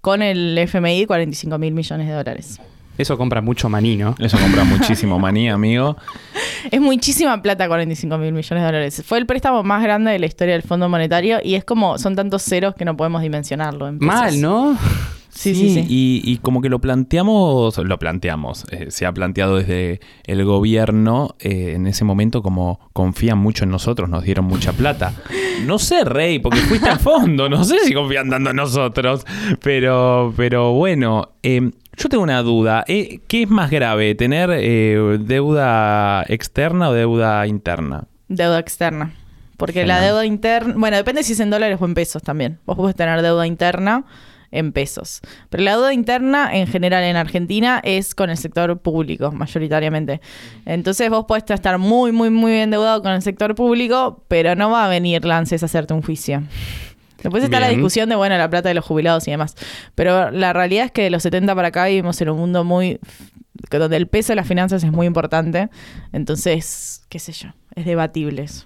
Con 0.00 0.22
el 0.22 0.58
FMI, 0.58 1.06
45 1.06 1.58
mil 1.58 1.72
millones 1.72 2.08
de 2.08 2.12
dólares. 2.12 2.60
Eso 2.98 3.16
compra 3.16 3.40
mucho 3.40 3.68
maní, 3.68 3.96
¿no? 3.96 4.16
Eso 4.18 4.36
compra 4.38 4.64
muchísimo 4.64 5.18
maní, 5.18 5.48
amigo. 5.48 5.96
Es 6.70 6.80
muchísima 6.80 7.40
plata, 7.40 7.68
45 7.68 8.18
mil 8.18 8.32
millones 8.32 8.62
de 8.62 8.66
dólares. 8.66 9.02
Fue 9.06 9.18
el 9.18 9.26
préstamo 9.26 9.62
más 9.62 9.82
grande 9.82 10.10
de 10.10 10.18
la 10.18 10.26
historia 10.26 10.54
del 10.54 10.62
Fondo 10.62 10.88
Monetario 10.88 11.38
y 11.42 11.54
es 11.54 11.64
como, 11.64 11.98
son 11.98 12.16
tantos 12.16 12.42
ceros 12.42 12.74
que 12.74 12.84
no 12.84 12.96
podemos 12.96 13.22
dimensionarlo. 13.22 13.92
Mal, 13.92 14.40
¿no? 14.40 14.76
Sí, 15.38 15.54
sí, 15.54 15.72
sí. 15.72 15.86
Y, 15.88 16.20
y 16.24 16.38
como 16.38 16.60
que 16.60 16.68
lo 16.68 16.80
planteamos, 16.80 17.78
lo 17.78 17.98
planteamos, 18.00 18.64
eh, 18.72 18.90
se 18.90 19.06
ha 19.06 19.12
planteado 19.12 19.58
desde 19.58 20.00
el 20.24 20.44
gobierno 20.44 21.36
eh, 21.38 21.74
en 21.76 21.86
ese 21.86 22.04
momento 22.04 22.42
como 22.42 22.80
confían 22.92 23.38
mucho 23.38 23.62
en 23.62 23.70
nosotros, 23.70 24.08
nos 24.08 24.24
dieron 24.24 24.46
mucha 24.46 24.72
plata. 24.72 25.14
No 25.64 25.78
sé, 25.78 26.04
Rey, 26.04 26.40
porque 26.40 26.58
fuiste 26.58 26.88
al 26.88 26.98
fondo, 26.98 27.48
no 27.48 27.62
sé 27.62 27.78
si 27.84 27.94
confían 27.94 28.30
tanto 28.30 28.50
en 28.50 28.56
nosotros, 28.56 29.24
pero, 29.62 30.34
pero 30.36 30.72
bueno, 30.72 31.28
eh, 31.44 31.70
yo 31.98 32.08
tengo 32.08 32.22
una 32.22 32.42
duda, 32.42 32.84
eh, 32.86 33.20
¿qué 33.26 33.42
es 33.42 33.50
más 33.50 33.70
grave, 33.70 34.14
tener 34.14 34.50
eh, 34.52 35.18
deuda 35.20 36.24
externa 36.28 36.90
o 36.90 36.92
deuda 36.92 37.46
interna? 37.46 38.04
Deuda 38.28 38.58
externa. 38.58 39.12
Porque 39.56 39.80
Genial. 39.80 40.00
la 40.00 40.06
deuda 40.06 40.24
interna, 40.24 40.74
bueno, 40.76 40.96
depende 40.96 41.24
si 41.24 41.32
es 41.32 41.40
en 41.40 41.50
dólares 41.50 41.78
o 41.80 41.84
en 41.84 41.94
pesos 41.94 42.22
también. 42.22 42.60
Vos 42.64 42.76
podés 42.76 42.94
tener 42.94 43.20
deuda 43.22 43.46
interna 43.46 44.04
en 44.50 44.72
pesos. 44.72 45.20
Pero 45.50 45.64
la 45.64 45.72
deuda 45.72 45.92
interna 45.92 46.50
en 46.52 46.66
general 46.68 47.02
en 47.04 47.16
Argentina 47.16 47.80
es 47.82 48.14
con 48.14 48.30
el 48.30 48.36
sector 48.36 48.78
público, 48.78 49.32
mayoritariamente. 49.32 50.20
Entonces 50.64 51.10
vos 51.10 51.24
podés 51.26 51.44
estar 51.48 51.78
muy, 51.78 52.12
muy, 52.12 52.30
muy 52.30 52.52
endeudado 52.52 53.02
con 53.02 53.12
el 53.12 53.22
sector 53.22 53.54
público, 53.54 54.24
pero 54.28 54.54
no 54.54 54.70
va 54.70 54.86
a 54.86 54.88
venir 54.88 55.24
Lances 55.24 55.62
a 55.62 55.66
hacerte 55.66 55.92
un 55.92 56.02
juicio. 56.02 56.42
Después 57.22 57.42
está 57.42 57.60
la 57.60 57.68
discusión 57.68 58.08
de, 58.08 58.16
bueno, 58.16 58.36
la 58.38 58.48
plata 58.48 58.68
de 58.68 58.74
los 58.74 58.84
jubilados 58.84 59.26
y 59.26 59.32
demás. 59.32 59.56
Pero 59.94 60.30
la 60.30 60.52
realidad 60.52 60.86
es 60.86 60.92
que 60.92 61.02
de 61.02 61.10
los 61.10 61.22
70 61.22 61.54
para 61.54 61.68
acá 61.68 61.86
vivimos 61.86 62.20
en 62.20 62.30
un 62.30 62.38
mundo 62.38 62.64
muy... 62.64 63.00
donde 63.70 63.96
el 63.96 64.06
peso 64.06 64.32
de 64.32 64.36
las 64.36 64.46
finanzas 64.46 64.84
es 64.84 64.92
muy 64.92 65.06
importante. 65.06 65.68
Entonces, 66.12 67.02
qué 67.08 67.18
sé 67.18 67.32
yo, 67.32 67.48
es 67.74 67.84
debatible 67.84 68.42
eso. 68.42 68.64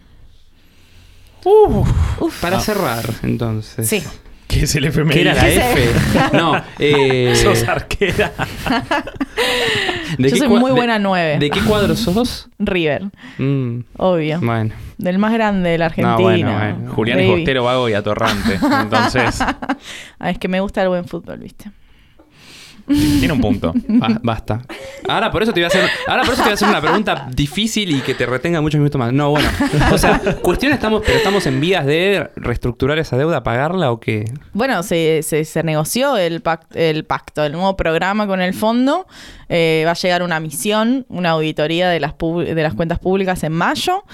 Para 2.40 2.60
cerrar, 2.60 3.04
entonces. 3.22 3.88
Sí. 3.88 4.02
¿Qué 4.52 4.64
es 4.64 4.74
el 4.76 4.84
FMI? 4.84 5.12
¿Qué 5.14 5.20
era 5.22 5.34
la 5.34 5.40
¿Qué 5.42 5.56
F? 5.56 5.90
No, 6.36 6.60
eh, 6.78 7.32
Sos 7.42 7.66
arquera. 7.66 8.32
¿de 10.18 10.28
Yo 10.28 10.34
qué 10.34 10.36
soy 10.38 10.48
muy 10.48 10.70
de- 10.70 10.76
buena 10.76 10.98
nueve. 10.98 11.38
¿De 11.38 11.50
qué 11.50 11.60
cuadro 11.60 11.96
sos? 11.96 12.48
River, 12.58 13.04
Mm, 13.38 13.80
obvio. 13.96 14.40
bueno. 14.40 14.74
Del 14.98 15.18
más 15.18 15.32
grande 15.32 15.70
de 15.70 15.78
la 15.78 15.86
Argentina. 15.86 16.16
No, 16.16 16.22
bueno, 16.22 16.52
bueno. 16.58 16.92
Julián 16.94 17.18
es 17.18 17.26
Baby. 17.26 17.38
bostero, 17.40 17.64
vago 17.64 17.88
y 17.88 17.94
atorrante. 17.94 18.54
Entonces, 18.62 19.40
Ah, 20.20 20.30
es 20.30 20.38
que 20.38 20.46
me 20.48 20.60
gusta 20.60 20.82
el 20.82 20.88
buen 20.88 21.06
fútbol, 21.06 21.38
¿viste? 21.38 21.70
Tiene 22.86 23.32
un 23.32 23.40
punto. 23.40 23.72
Ba- 23.88 24.20
basta. 24.22 24.62
Ahora 25.08 25.30
por 25.30 25.42
eso 25.42 25.52
te 25.52 25.60
voy 25.60 25.64
a 25.64 25.68
hacer, 25.68 25.88
ahora 26.06 26.22
por 26.22 26.34
eso 26.34 26.42
te 26.42 26.48
voy 26.48 26.50
a 26.52 26.54
hacer 26.54 26.68
una 26.68 26.80
pregunta 26.80 27.28
difícil 27.34 27.90
y 27.94 28.00
que 28.00 28.14
te 28.14 28.26
retenga 28.26 28.60
muchos 28.60 28.78
minutos 28.78 28.98
más. 28.98 29.12
No, 29.12 29.30
bueno. 29.30 29.48
O 29.92 29.98
sea, 29.98 30.20
cuestión 30.42 30.72
estamos, 30.72 31.02
pero 31.04 31.18
estamos 31.18 31.46
en 31.46 31.60
vías 31.60 31.84
de 31.86 32.30
reestructurar 32.36 32.98
esa 32.98 33.16
deuda, 33.16 33.42
pagarla 33.42 33.90
o 33.92 34.00
qué. 34.00 34.24
Bueno, 34.52 34.82
se, 34.82 35.22
se, 35.22 35.44
se 35.44 35.62
negoció 35.62 36.16
el, 36.16 36.42
pac- 36.42 36.66
el 36.74 37.04
pacto, 37.04 37.44
el 37.44 37.52
nuevo 37.52 37.76
programa 37.76 38.26
con 38.26 38.40
el 38.40 38.54
fondo. 38.54 39.06
Eh, 39.48 39.82
va 39.84 39.90
a 39.90 39.94
llegar 39.94 40.22
una 40.22 40.40
misión, 40.40 41.04
una 41.08 41.30
auditoría 41.30 41.88
de 41.90 42.00
las, 42.00 42.14
de 42.18 42.62
las 42.62 42.74
cuentas 42.74 42.98
públicas 42.98 43.42
en 43.44 43.52
mayo. 43.52 44.04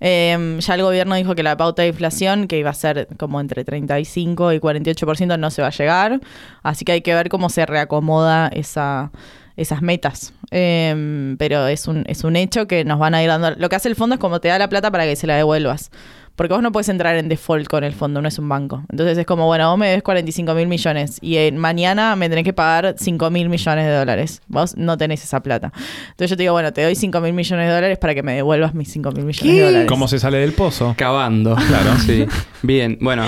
Eh, 0.00 0.58
ya 0.60 0.74
el 0.74 0.82
gobierno 0.82 1.14
dijo 1.14 1.34
que 1.34 1.42
la 1.42 1.56
pauta 1.56 1.82
de 1.82 1.88
inflación, 1.88 2.48
que 2.48 2.58
iba 2.58 2.70
a 2.70 2.74
ser 2.74 3.08
como 3.16 3.40
entre 3.40 3.64
35 3.64 4.52
y 4.52 4.60
48%, 4.60 5.38
no 5.38 5.50
se 5.50 5.62
va 5.62 5.68
a 5.68 5.72
llegar. 5.72 6.20
Así 6.62 6.84
que 6.84 6.92
hay 6.92 7.00
que 7.02 7.14
ver 7.14 7.28
cómo 7.28 7.48
se 7.48 7.66
reacomoda 7.66 8.48
esa, 8.48 9.10
esas 9.56 9.82
metas. 9.82 10.32
Eh, 10.50 11.34
pero 11.38 11.66
es 11.66 11.88
un, 11.88 12.04
es 12.06 12.24
un 12.24 12.36
hecho 12.36 12.66
que 12.66 12.84
nos 12.84 12.98
van 12.98 13.14
a 13.14 13.22
ir 13.22 13.28
dando. 13.28 13.52
Lo 13.52 13.68
que 13.68 13.76
hace 13.76 13.88
el 13.88 13.96
fondo 13.96 14.14
es 14.14 14.20
como 14.20 14.40
te 14.40 14.48
da 14.48 14.58
la 14.58 14.68
plata 14.68 14.90
para 14.90 15.04
que 15.04 15.16
se 15.16 15.26
la 15.26 15.36
devuelvas. 15.36 15.90
Porque 16.36 16.52
vos 16.52 16.62
no 16.62 16.70
puedes 16.70 16.88
entrar 16.90 17.16
en 17.16 17.28
default 17.28 17.66
con 17.66 17.82
el 17.82 17.94
fondo, 17.94 18.20
no 18.20 18.28
es 18.28 18.38
un 18.38 18.48
banco. 18.48 18.84
Entonces 18.90 19.16
es 19.16 19.24
como, 19.26 19.46
bueno, 19.46 19.70
vos 19.70 19.78
me 19.78 19.88
debes 19.88 20.02
45 20.02 20.54
mil 20.54 20.66
millones 20.68 21.18
y 21.22 21.36
eh, 21.38 21.50
mañana 21.52 22.14
me 22.14 22.28
tenés 22.28 22.44
que 22.44 22.52
pagar 22.52 22.94
5 22.98 23.30
mil 23.30 23.48
millones 23.48 23.86
de 23.86 23.92
dólares. 23.94 24.42
Vos 24.46 24.76
no 24.76 24.98
tenés 24.98 25.24
esa 25.24 25.42
plata. 25.42 25.72
Entonces 26.10 26.30
yo 26.30 26.36
te 26.36 26.42
digo, 26.42 26.52
bueno, 26.52 26.72
te 26.72 26.82
doy 26.82 26.94
5 26.94 27.20
mil 27.22 27.32
millones 27.32 27.66
de 27.68 27.74
dólares 27.74 27.98
para 27.98 28.14
que 28.14 28.22
me 28.22 28.34
devuelvas 28.34 28.74
mis 28.74 28.90
5 28.92 29.12
mil 29.12 29.24
millones 29.24 29.54
de 29.56 29.62
dólares. 29.64 29.88
¿Cómo 29.88 30.06
se 30.08 30.18
sale 30.18 30.38
del 30.38 30.52
pozo? 30.52 30.94
Cavando. 30.96 31.56
Claro. 31.68 31.98
Sí. 32.04 32.26
Bien, 32.62 32.98
bueno. 33.00 33.24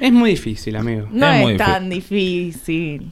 Es 0.00 0.12
muy 0.12 0.30
difícil, 0.30 0.74
amigo. 0.76 1.06
No 1.12 1.28
Es 1.30 1.36
es, 1.36 1.42
muy 1.42 1.56
tan 1.56 1.88
difícil. 1.88 3.08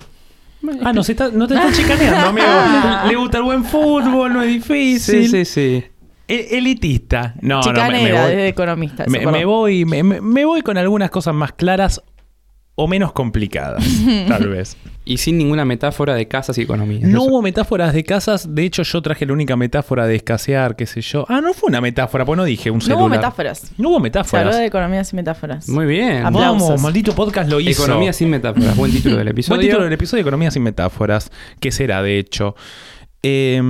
Ah, 0.85 0.93
no, 0.93 1.03
se 1.05 1.13
está- 1.13 1.31
no 1.33 1.47
te 1.47 1.55
estás 1.55 1.77
chicaneando, 1.77 2.29
amigo. 2.31 2.47
Le 3.09 3.15
gusta 3.17 3.39
el 3.39 3.45
buen 3.45 3.65
fútbol, 3.65 4.33
no 4.33 4.43
es 4.43 4.49
difícil. 4.49 5.29
Sí, 5.29 5.29
sí, 5.29 5.45
sí. 5.45 5.85
Elitista. 6.31 7.35
No, 7.41 7.61
no, 7.61 7.67
me- 7.67 7.73
me, 7.73 7.75
Chicanera, 7.75 8.21
voy. 8.23 8.31
desde 8.31 8.49
economista. 8.49 9.03
eso, 9.05 9.11
Me, 9.13 9.27
me 9.27 9.45
voy, 9.45 9.85
me, 9.85 10.45
voy 10.45 10.63
con 10.63 10.79
algunas 10.79 11.11
cosas 11.11 11.35
más 11.35 11.53
claras 11.53 12.03
o 12.77 12.87
menos 12.89 13.13
complicadas, 13.13 13.85
tal 14.29 14.49
vez. 14.49 14.77
Y 15.05 15.19
sin 15.19 15.37
ninguna 15.39 15.65
metáfora 15.65 16.15
de 16.15 16.29
casas 16.29 16.57
y 16.57 16.63
economía. 16.63 17.01
No 17.03 17.09
Eso- 17.23 17.23
hubo 17.25 17.43
metáforas 17.43 17.93
de 17.93 18.05
casas, 18.05 18.55
de 18.55 18.65
hecho 18.65 18.83
yo 18.85 19.03
traje 19.03 19.27
la 19.27 19.33
única 19.35 19.57
metáfora 19.57 20.07
de 20.07 20.15
escasear, 20.15 20.77
qué 20.77 20.87
sé 20.87 21.01
yo. 21.03 21.27
Ah, 21.29 21.41
no 21.43 21.53
fue 21.53 21.69
una 21.69 21.81
metáfora, 21.81 22.25
pues 22.25 22.37
no 22.39 22.45
dije 22.45 22.71
un 22.71 22.79
No 22.79 22.81
celular. 22.83 23.01
hubo 23.03 23.09
metáforas. 23.11 23.73
No 23.77 23.89
hubo 23.89 23.97
Se 23.97 23.99
habló 23.99 24.01
metáforas. 24.03 24.57
de 24.59 24.67
economía 24.67 25.05
sin 25.05 25.17
metáforas. 25.17 25.69
Muy 25.69 25.85
bien. 25.87 26.19
Ap- 26.25 26.33
Vamos, 26.33 26.63
aplausos. 26.63 26.81
maldito 26.83 27.15
podcast 27.15 27.51
lo 27.51 27.61
hizo. 27.61 27.83
Economía 27.83 28.13
sin 28.15 28.31
metáforas. 28.31 28.75
Buen 28.77 28.93
título 28.93 29.17
del 29.19 29.29
episodio. 29.29 29.57
Buen 29.57 29.67
título 29.67 29.85
del 29.85 29.93
episodio 29.93 30.21
Economía 30.23 30.51
sin 30.51 30.63
metáforas, 30.63 31.31
que 31.59 31.73
será 31.73 32.03
de 32.03 32.19
hecho. 32.19 32.55
Eh, 33.23 33.61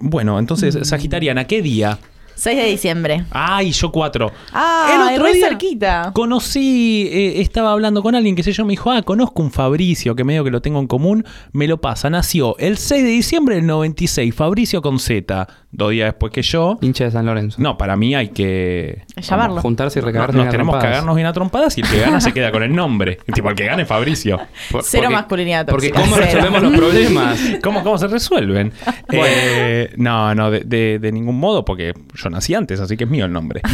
bueno, 0.00 0.38
entonces, 0.38 0.76
Mm. 0.76 0.84
Sagitariana, 0.84 1.46
¿qué 1.46 1.62
día? 1.62 1.98
6 2.42 2.56
de 2.56 2.64
diciembre. 2.70 3.24
Ay, 3.30 3.70
yo 3.70 3.92
cuatro. 3.92 4.32
Ah, 4.52 4.90
El 5.08 5.12
otro 5.14 5.26
re 5.26 5.34
día- 5.34 5.48
cerquita. 5.50 6.10
Conocí, 6.12 7.08
eh, 7.12 7.40
estaba 7.40 7.70
hablando 7.70 8.02
con 8.02 8.16
alguien 8.16 8.34
que 8.34 8.42
sé 8.42 8.50
yo, 8.50 8.64
me 8.64 8.72
dijo, 8.72 8.90
ah, 8.90 9.00
conozco 9.02 9.42
un 9.42 9.52
Fabricio, 9.52 10.16
que 10.16 10.24
medio 10.24 10.42
que 10.42 10.50
lo 10.50 10.60
tengo 10.60 10.80
en 10.80 10.88
común, 10.88 11.24
me 11.52 11.68
lo 11.68 11.80
pasa. 11.80 12.10
Nació 12.10 12.56
el 12.58 12.78
6 12.78 13.04
de 13.04 13.10
diciembre 13.10 13.54
del 13.54 13.66
96, 13.66 14.34
Fabricio 14.34 14.82
con 14.82 14.98
Z, 14.98 15.46
dos 15.70 15.92
días 15.92 16.06
después 16.08 16.32
que 16.32 16.42
yo. 16.42 16.78
Hincha 16.80 17.04
de 17.04 17.12
San 17.12 17.26
Lorenzo. 17.26 17.62
No, 17.62 17.78
para 17.78 17.94
mí 17.96 18.12
hay 18.16 18.30
que... 18.30 19.04
Llamarlo. 19.18 19.60
Juntarse 19.60 20.00
y 20.00 20.02
No, 20.02 20.06
recagarse 20.08 20.36
nos 20.36 20.48
tenemos 20.48 20.74
que 20.78 20.82
cagarnos 20.82 21.14
bien 21.14 21.28
a 21.28 21.32
trompadas 21.32 21.78
y 21.78 21.82
el 21.82 21.88
que 21.88 22.00
gana 22.00 22.20
se 22.20 22.32
queda 22.32 22.50
con 22.50 22.64
el 22.64 22.74
nombre. 22.74 23.18
tipo, 23.32 23.50
el 23.50 23.54
que 23.54 23.66
gane 23.66 23.82
es 23.82 23.88
Fabricio. 23.88 24.40
Por- 24.72 24.82
Cero 24.82 25.04
porque- 25.04 25.14
masculinidad 25.14 25.66
Porque. 25.66 25.90
¿cómo 25.92 26.16
Cero. 26.16 26.22
resolvemos 26.26 26.62
los 26.62 26.72
problemas? 26.76 27.40
¿Cómo, 27.62 27.84
cómo 27.84 27.98
se 27.98 28.08
resuelven? 28.08 28.72
Eh, 29.12 29.92
no, 29.96 30.34
no, 30.34 30.50
de, 30.50 30.60
de- 30.60 30.98
de 30.98 31.12
ningún 31.12 31.38
modo, 31.38 31.64
porque 31.64 31.94
yo 32.14 32.30
nací 32.32 32.54
antes, 32.54 32.80
así 32.80 32.96
que 32.96 33.04
es 33.04 33.10
mío 33.10 33.24
el 33.24 33.32
nombre. 33.32 33.62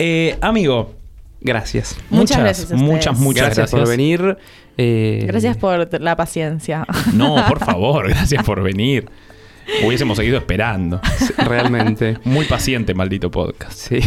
Eh, 0.00 0.38
amigo, 0.40 0.94
Gracias. 1.40 1.96
Muchas 2.10 2.38
gracias 2.38 2.70
a 2.70 2.74
ustedes. 2.74 2.82
muchas, 2.92 3.18
muchas 3.18 3.44
gracias, 3.46 3.70
gracias. 3.70 3.80
por 3.80 3.88
venir. 3.88 4.38
Eh, 4.76 5.24
Gracias 5.26 5.56
por 5.56 6.00
la 6.00 6.16
paciencia. 6.16 6.86
No, 7.14 7.44
por 7.48 7.58
favor, 7.64 8.08
gracias 8.08 8.42
por 8.44 8.62
venir. 8.62 9.08
Hubiésemos 9.84 10.16
seguido 10.16 10.38
esperando. 10.38 11.00
Realmente. 11.36 12.18
Muy 12.24 12.46
paciente, 12.46 12.94
maldito 12.94 13.30
podcast. 13.30 13.72
Sí. 13.78 14.00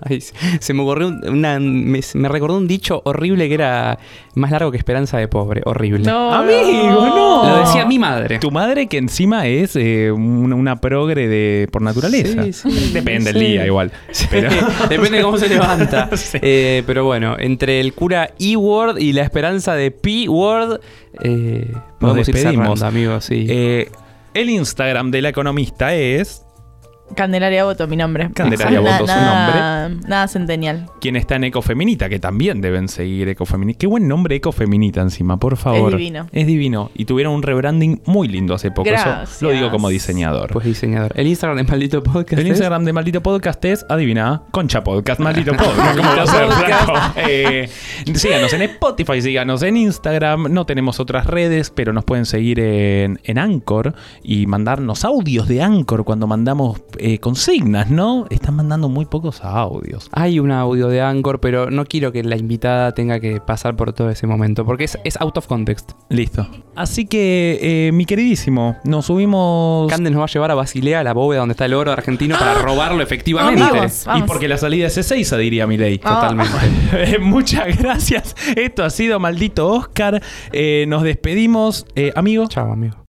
Ay, 0.00 0.20
se- 0.60 0.74
me 0.74 0.82
ocurrió 0.82 1.08
un- 1.08 1.28
una. 1.28 1.58
Me, 1.58 2.00
me 2.14 2.28
recordó 2.28 2.56
un 2.56 2.68
dicho 2.68 3.02
horrible 3.04 3.48
que 3.48 3.54
era 3.54 3.98
más 4.34 4.50
largo 4.50 4.70
que 4.70 4.76
esperanza 4.78 5.18
de 5.18 5.28
pobre. 5.28 5.62
Horrible. 5.64 6.08
Amigo, 6.10 7.06
no. 7.06 7.48
Lo 7.48 7.58
decía 7.66 7.84
mi 7.84 7.98
madre. 7.98 8.38
Tu 8.38 8.50
madre 8.50 8.86
que 8.86 8.98
encima 8.98 9.46
es 9.46 9.74
eh, 9.76 10.10
una, 10.12 10.54
una 10.54 10.80
progre 10.80 11.26
de, 11.28 11.68
por 11.72 11.82
naturaleza. 11.82 12.44
Sí, 12.44 12.52
sí, 12.52 12.90
Depende 12.92 13.32
sí. 13.32 13.38
del 13.38 13.46
día 13.52 13.66
igual. 13.66 13.90
Pero... 14.30 14.50
Depende 14.88 15.18
de 15.18 15.22
cómo 15.24 15.36
se 15.38 15.48
levanta. 15.48 16.10
Sí. 16.16 16.38
Eh, 16.42 16.82
pero 16.86 17.04
bueno, 17.04 17.36
entre 17.38 17.80
el 17.80 17.94
cura 17.94 18.30
E-Word 18.38 18.98
y 18.98 19.12
la 19.12 19.22
esperanza 19.22 19.74
de 19.74 19.90
P-Word, 19.90 20.80
eh, 21.22 21.72
podemos 22.00 22.28
ir 22.28 22.34
despedimos. 22.34 22.78
cerrando, 22.80 22.86
amigos. 22.86 23.24
Sí. 23.24 23.46
Eh, 23.48 23.88
el 24.34 24.50
Instagram 24.50 25.10
de 25.10 25.22
la 25.22 25.28
economista 25.30 25.94
es 25.94 26.42
Candelaria 27.14 27.64
Boto, 27.64 27.86
mi 27.88 27.96
nombre. 27.96 28.30
Candelaria 28.32 28.80
Boto, 28.80 28.98
su 28.98 29.06
nada- 29.06 29.88
Nada 30.06 30.28
centenial. 30.28 30.86
quien 31.00 31.16
está 31.16 31.36
en 31.36 31.44
Ecofeminita, 31.44 32.08
que 32.08 32.18
también 32.18 32.60
deben 32.60 32.88
seguir 32.88 33.28
Ecofeminita. 33.28 33.78
Qué 33.78 33.86
buen 33.86 34.06
nombre 34.06 34.36
Ecofeminita 34.36 35.00
encima, 35.00 35.38
por 35.38 35.56
favor. 35.56 35.92
Es 35.92 35.98
divino. 35.98 36.26
Es 36.32 36.46
divino. 36.46 36.90
Y 36.94 37.06
tuvieron 37.06 37.34
un 37.34 37.42
rebranding 37.42 38.02
muy 38.06 38.28
lindo 38.28 38.54
hace 38.54 38.70
poco. 38.70 38.88
Eso 38.88 39.02
Gracias. 39.04 39.42
lo 39.42 39.50
digo 39.50 39.70
como 39.70 39.88
diseñador. 39.88 40.52
pues 40.52 40.64
diseñador. 40.66 41.12
El 41.16 41.26
Instagram 41.26 41.56
de 41.58 41.64
Maldito 41.64 42.02
Podcast. 42.02 42.32
el 42.34 42.40
es- 42.40 42.46
Instagram 42.48 42.84
de 42.84 42.92
Maldito 42.92 43.22
Podcast 43.22 43.64
es, 43.64 43.86
adivina, 43.88 44.42
Concha 44.50 44.84
Podcast, 44.84 45.20
Maldito 45.20 45.52
Podcast. 45.52 45.96
¿Cómo 45.96 46.08
va 46.16 46.22
a 46.22 46.26
ser, 46.26 46.46
Podcast. 46.46 46.84
flaco? 46.84 47.12
Eh, 47.28 47.68
síganos 48.14 48.52
en 48.52 48.62
Spotify, 48.62 49.20
síganos 49.22 49.62
en 49.62 49.76
Instagram. 49.76 50.52
No 50.52 50.66
tenemos 50.66 51.00
otras 51.00 51.26
redes, 51.26 51.70
pero 51.70 51.92
nos 51.92 52.04
pueden 52.04 52.26
seguir 52.26 52.60
en, 52.60 53.18
en 53.24 53.38
Anchor 53.38 53.94
y 54.22 54.46
mandarnos 54.46 55.04
audios 55.04 55.48
de 55.48 55.62
Anchor 55.62 56.04
cuando 56.04 56.26
mandamos 56.26 56.80
eh, 57.00 57.18
consignas, 57.18 57.90
¿no? 57.90 58.26
Están 58.30 58.56
mandando 58.56 58.88
muy 58.88 59.04
pocos 59.06 59.42
audios. 59.44 60.08
Hay 60.12 60.40
un 60.40 60.50
audio 60.50 60.88
de 60.88 61.00
Anchor, 61.00 61.40
pero 61.40 61.70
no 61.70 61.84
quiero 61.84 62.12
que 62.12 62.22
la 62.22 62.36
invitada 62.36 62.92
tenga 62.92 63.20
que 63.20 63.40
pasar 63.40 63.76
por 63.76 63.92
todo 63.92 64.10
ese 64.10 64.26
momento, 64.26 64.64
porque 64.64 64.84
es, 64.84 64.98
es 65.04 65.20
out 65.20 65.36
of 65.36 65.46
context. 65.46 65.92
Listo. 66.08 66.46
Así 66.76 67.06
que, 67.06 67.58
eh, 67.60 67.92
mi 67.92 68.04
queridísimo, 68.04 68.76
nos 68.84 69.06
subimos. 69.06 69.90
Candes 69.90 70.12
nos 70.12 70.20
va 70.20 70.24
a 70.24 70.28
llevar 70.28 70.50
a 70.50 70.54
Basilea, 70.54 71.02
la 71.02 71.12
bóveda 71.12 71.40
donde 71.40 71.52
está 71.52 71.64
el 71.64 71.74
oro 71.74 71.92
argentino, 71.92 72.36
para 72.38 72.54
robarlo 72.54 73.02
efectivamente. 73.02 73.62
Vamos, 73.62 74.02
Y 74.04 74.08
vamos. 74.08 74.26
porque 74.26 74.48
la 74.48 74.58
salida 74.58 74.86
es 74.86 74.96
Ezeiza, 74.98 75.36
diría 75.36 75.66
mi 75.66 75.76
ley. 75.76 76.00
Ah. 76.04 76.14
Totalmente. 76.14 76.48
Eh, 76.98 77.18
Muchas 77.18 77.78
gracias. 77.78 78.34
Esto 78.56 78.84
ha 78.84 78.90
sido 78.90 79.20
maldito 79.20 79.68
Oscar. 79.68 80.22
Eh, 80.52 80.84
nos 80.88 81.02
despedimos. 81.02 81.86
Eh, 81.94 82.12
amigo. 82.14 82.46
Chao, 82.48 82.72
amigo. 82.72 83.07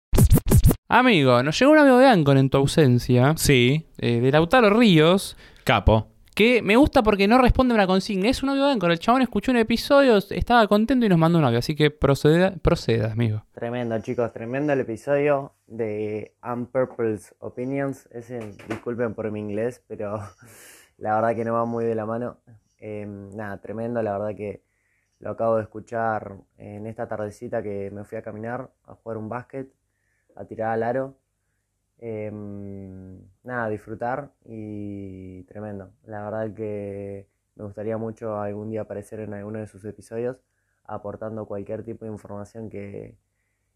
Amigo, 0.89 1.43
nos 1.43 1.59
llegó 1.59 1.71
un 1.73 1.79
amigo 1.79 1.97
de 1.97 2.07
Anchor 2.07 2.38
en 2.38 2.49
tu 2.49 2.57
ausencia, 2.57 3.33
Sí, 3.35 3.85
eh, 3.97 4.21
de 4.21 4.31
Lautaro 4.31 4.69
Ríos, 4.69 5.35
capo. 5.65 6.07
que 6.33 6.61
me 6.61 6.77
gusta 6.77 7.03
porque 7.03 7.27
no 7.27 7.39
responde 7.39 7.73
a 7.73 7.75
una 7.75 7.88
consigna. 7.88 8.29
Es 8.29 8.41
un 8.41 8.49
audio 8.49 8.65
de 8.67 8.71
Anchor. 8.71 8.91
El 8.91 8.99
chabón 8.99 9.21
escuchó 9.21 9.51
un 9.51 9.57
episodio, 9.57 10.15
estaba 10.17 10.65
contento 10.67 11.05
y 11.05 11.09
nos 11.09 11.17
mandó 11.17 11.39
un 11.39 11.45
audio. 11.45 11.59
Así 11.59 11.75
que 11.75 11.91
proceda, 11.91 12.53
proceda 12.61 13.11
amigo. 13.11 13.43
Tremendo, 13.51 13.99
chicos, 13.99 14.31
tremendo 14.31 14.71
el 14.71 14.79
episodio 14.79 15.55
de 15.65 16.35
Unpurple's 16.41 17.35
Opinions. 17.39 18.07
Ese, 18.11 18.39
disculpen 18.69 19.13
por 19.13 19.29
mi 19.31 19.39
inglés, 19.41 19.83
pero 19.88 20.19
la 20.97 21.15
verdad 21.15 21.35
que 21.35 21.43
no 21.43 21.53
va 21.53 21.65
muy 21.65 21.83
de 21.83 21.95
la 21.95 22.05
mano. 22.05 22.38
Eh, 22.79 23.05
nada, 23.07 23.59
tremendo, 23.59 24.01
la 24.03 24.13
verdad 24.17 24.35
que 24.38 24.61
lo 25.19 25.31
acabo 25.31 25.57
de 25.57 25.63
escuchar 25.63 26.35
en 26.57 26.85
esta 26.88 27.07
tardecita 27.09 27.61
que 27.61 27.89
me 27.91 28.05
fui 28.05 28.19
a 28.19 28.21
caminar, 28.21 28.69
a 28.85 28.93
jugar 28.93 29.17
un 29.17 29.27
básquet, 29.27 29.67
a 30.38 30.45
tirar 30.45 30.71
al 30.71 30.83
aro. 30.83 31.17
Eh, 31.99 32.31
nada, 33.43 33.69
disfrutar 33.69 34.31
y 34.45 35.43
tremendo. 35.43 35.91
La 36.05 36.23
verdad 36.23 36.53
que 36.53 37.27
me 37.55 37.65
gustaría 37.65 37.97
mucho 37.97 38.39
algún 38.39 38.69
día 38.69 38.81
aparecer 38.81 39.19
en 39.19 39.33
alguno 39.33 39.59
de 39.59 39.67
sus 39.67 39.83
episodios 39.85 40.38
aportando 40.88 41.45
cualquier 41.45 41.83
tipo 41.83 42.05
de 42.05 42.11
información 42.11 42.69
que, 42.69 43.15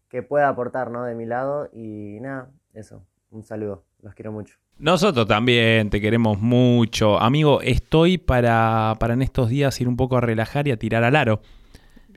que 0.08 0.22
pueda 0.22 0.48
aportar 0.48 0.90
¿no? 0.90 1.04
de 1.04 1.14
mi 1.14 1.26
lado. 1.26 1.68
Y 1.72 2.18
nada, 2.20 2.50
eso. 2.74 3.04
Un 3.30 3.42
saludo. 3.42 3.84
Los 4.02 4.14
quiero 4.14 4.32
mucho. 4.32 4.56
Nosotros 4.78 5.26
también 5.28 5.90
te 5.90 6.00
queremos 6.00 6.40
mucho. 6.40 7.20
Amigo, 7.20 7.60
estoy 7.60 8.18
para, 8.18 8.96
para 8.98 9.14
en 9.14 9.22
estos 9.22 9.48
días 9.48 9.80
ir 9.80 9.88
un 9.88 9.96
poco 9.96 10.16
a 10.16 10.20
relajar 10.20 10.66
y 10.66 10.72
a 10.72 10.78
tirar 10.78 11.04
al 11.04 11.14
aro. 11.14 11.40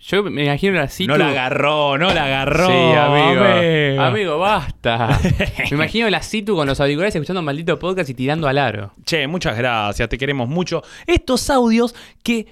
Yo 0.07 0.21
me 0.23 0.45
imagino 0.45 0.73
la 0.73 0.87
cita. 0.87 1.11
no 1.11 1.17
la 1.17 1.29
agarró, 1.29 1.97
no 1.97 2.13
la 2.13 2.25
agarró. 2.25 2.67
Sí, 2.67 2.73
amigo. 2.73 3.43
amigo. 3.43 4.01
Amigo, 4.01 4.37
basta. 4.37 5.19
Me 5.71 5.75
imagino 5.75 6.07
la 6.11 6.21
Citu 6.21 6.55
con 6.55 6.67
los 6.67 6.79
auriculares 6.79 7.15
escuchando 7.15 7.39
un 7.39 7.45
maldito 7.45 7.79
podcast 7.79 8.11
y 8.11 8.13
tirando 8.13 8.47
al 8.47 8.59
aro. 8.59 8.93
Che, 9.03 9.25
muchas 9.25 9.57
gracias, 9.57 10.07
te 10.07 10.17
queremos 10.19 10.47
mucho. 10.47 10.83
Estos 11.07 11.49
audios 11.49 11.95
que 12.21 12.45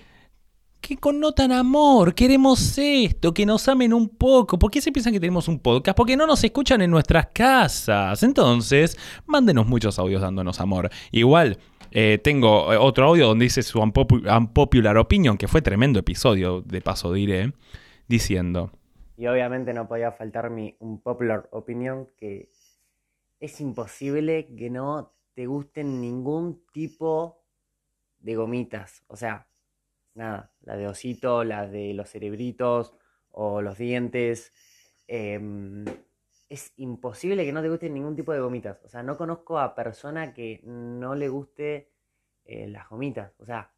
que 0.84 0.98
connotan 0.98 1.54
amor, 1.54 2.14
queremos 2.14 2.78
esto, 2.78 3.34
que 3.34 3.46
nos 3.46 3.66
amen 3.70 3.94
un 3.94 4.10
poco. 4.10 4.60
¿Por 4.60 4.70
qué 4.70 4.82
se 4.82 4.92
piensan 4.92 5.14
que 5.14 5.20
tenemos 5.20 5.48
un 5.48 5.60
podcast? 5.60 5.96
Porque 5.96 6.18
no 6.18 6.28
nos 6.28 6.44
escuchan 6.44 6.82
en 6.82 6.92
nuestras 6.92 7.28
casas. 7.28 8.22
Entonces, 8.22 8.98
mándenos 9.26 9.66
muchos 9.66 9.98
audios 9.98 10.22
dándonos 10.22 10.60
amor. 10.60 10.90
Igual, 11.12 11.58
eh, 11.94 12.20
tengo 12.24 12.74
eh, 12.74 12.78
otro 12.78 13.06
audio 13.06 13.28
donde 13.28 13.46
dice 13.46 13.62
su 13.64 13.80
unpopu- 13.80 14.26
unpopular 14.38 14.98
opinion, 14.98 15.38
que 15.38 15.48
fue 15.48 15.62
tremendo 15.62 16.00
episodio, 16.00 16.62
de 16.62 16.82
paso 16.82 17.14
diré, 17.14 17.54
diciendo... 18.08 18.72
Y 19.16 19.28
obviamente 19.28 19.74
no 19.74 19.88
podía 19.88 20.12
faltar 20.12 20.50
mi 20.50 20.76
un 20.80 21.00
popular 21.00 21.48
opinion 21.52 22.10
que 22.18 22.50
es 23.40 23.62
imposible 23.62 24.48
que 24.58 24.72
no 24.72 25.14
te 25.36 25.46
gusten 25.46 26.02
ningún 26.02 26.64
tipo 26.74 27.44
de 28.20 28.36
gomitas. 28.36 29.04
O 29.08 29.16
sea, 29.16 29.48
nada, 30.16 30.52
la 30.64 30.76
de 30.78 30.88
osito, 30.88 31.44
la 31.44 31.68
de 31.68 31.94
los 31.94 32.10
cerebritos 32.10 32.96
o 33.30 33.62
los 33.62 33.78
dientes. 33.78 34.52
em, 35.08 35.86
es 36.54 36.72
imposible 36.78 37.46
que 37.46 37.52
no 37.52 37.64
te 37.64 37.70
gusten 37.70 37.96
ningún 37.96 38.16
tipo 38.16 38.32
de 38.32 38.40
gomitas. 38.40 38.78
O 38.86 38.88
sea, 38.88 39.02
no 39.02 39.18
conozco 39.18 39.58
a 39.58 39.74
persona 39.74 40.34
que 40.34 40.62
no 40.64 41.16
le 41.16 41.28
guste 41.28 41.90
eh, 42.46 42.68
las 42.68 42.88
gomitas. 42.90 43.34
O 43.40 43.46
sea, 43.46 43.72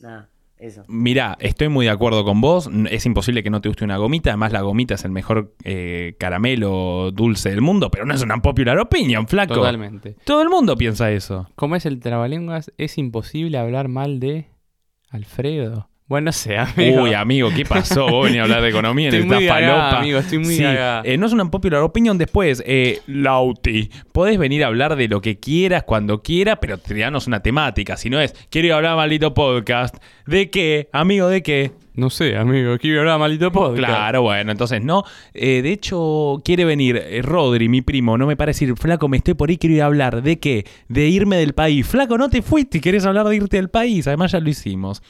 nada, 0.00 0.30
eso. 0.56 0.84
Mirá, 0.88 1.36
estoy 1.38 1.68
muy 1.68 1.84
de 1.84 1.92
acuerdo 1.92 2.24
con 2.24 2.40
vos. 2.40 2.70
Es 2.90 3.04
imposible 3.04 3.42
que 3.42 3.50
no 3.50 3.60
te 3.60 3.68
guste 3.68 3.84
una 3.84 3.98
gomita. 3.98 4.30
Además, 4.30 4.52
la 4.52 4.62
gomita 4.62 4.94
es 4.94 5.04
el 5.04 5.10
mejor 5.10 5.54
eh, 5.64 6.16
caramelo 6.18 7.10
dulce 7.10 7.50
del 7.50 7.60
mundo, 7.60 7.90
pero 7.90 8.06
no 8.06 8.14
es 8.14 8.22
una 8.22 8.38
popular 8.38 8.78
opinion, 8.78 9.28
flaco. 9.28 9.54
Totalmente. 9.54 10.16
Todo 10.24 10.40
el 10.40 10.48
mundo 10.48 10.78
piensa 10.78 11.10
eso. 11.10 11.50
¿Cómo 11.56 11.76
es 11.76 11.84
el 11.84 12.00
trabalenguas? 12.00 12.72
Es 12.78 12.96
imposible 12.96 13.58
hablar 13.58 13.88
mal 13.88 14.18
de 14.18 14.48
Alfredo. 15.10 15.90
Bueno, 16.06 16.26
no 16.26 16.32
sé, 16.32 16.58
amigo. 16.58 17.02
Uy, 17.04 17.14
amigo, 17.14 17.48
¿qué 17.54 17.64
pasó? 17.64 18.06
Vos 18.06 18.26
venís 18.26 18.40
a 18.40 18.42
hablar 18.42 18.60
de 18.62 18.68
economía 18.68 19.08
en 19.08 19.14
esta 19.14 19.40
falopa. 19.40 19.98
amigo, 19.98 20.18
estoy 20.18 20.38
muy 20.38 20.54
Sí, 20.54 20.62
eh, 20.64 21.16
no 21.18 21.26
es 21.26 21.32
una 21.32 21.50
popular 21.50 21.80
opinion. 21.80 22.18
Después, 22.18 22.62
eh, 22.66 23.00
Lauti, 23.06 23.88
podés 24.12 24.38
venir 24.38 24.64
a 24.64 24.66
hablar 24.66 24.96
de 24.96 25.08
lo 25.08 25.20
que 25.22 25.38
quieras, 25.38 25.84
cuando 25.84 26.22
quieras, 26.22 26.58
pero 26.60 26.76
tiranos 26.76 27.26
una 27.26 27.40
temática. 27.40 27.96
Si 27.96 28.10
no 28.10 28.20
es, 28.20 28.34
quiero 28.50 28.66
ir 28.66 28.72
a 28.74 28.76
hablar 28.76 28.96
maldito 28.96 29.32
podcast. 29.32 29.96
¿De 30.26 30.50
qué? 30.50 30.88
Amigo, 30.92 31.28
¿de 31.28 31.42
qué? 31.42 31.72
No 31.94 32.08
sé, 32.08 32.36
amigo. 32.36 32.78
Quiero 32.78 33.00
hablar 33.00 33.18
maldito 33.18 33.52
podcast. 33.52 33.78
Claro, 33.78 34.22
bueno, 34.22 34.50
entonces 34.52 34.82
no. 34.82 35.04
Eh, 35.34 35.60
de 35.62 35.72
hecho, 35.72 36.40
quiere 36.44 36.64
venir 36.64 36.96
eh, 36.96 37.20
Rodri, 37.22 37.68
mi 37.68 37.82
primo, 37.82 38.16
no 38.16 38.26
me 38.26 38.36
parece 38.36 38.64
decir, 38.66 38.78
flaco, 38.78 39.08
me 39.08 39.18
estoy 39.18 39.34
por 39.34 39.50
ahí, 39.50 39.58
quiero 39.58 39.76
ir 39.76 39.82
a 39.82 39.86
hablar. 39.86 40.22
¿De 40.22 40.38
qué? 40.38 40.64
De 40.88 41.08
irme 41.08 41.36
del 41.36 41.52
país. 41.52 41.86
Flaco, 41.86 42.16
no 42.16 42.30
te 42.30 42.40
fuiste, 42.42 42.80
querés 42.80 43.04
hablar 43.04 43.26
de 43.28 43.36
irte 43.36 43.56
del 43.56 43.68
país. 43.68 44.06
Además, 44.06 44.32
ya 44.32 44.40
lo 44.40 44.48
hicimos. 44.48 45.02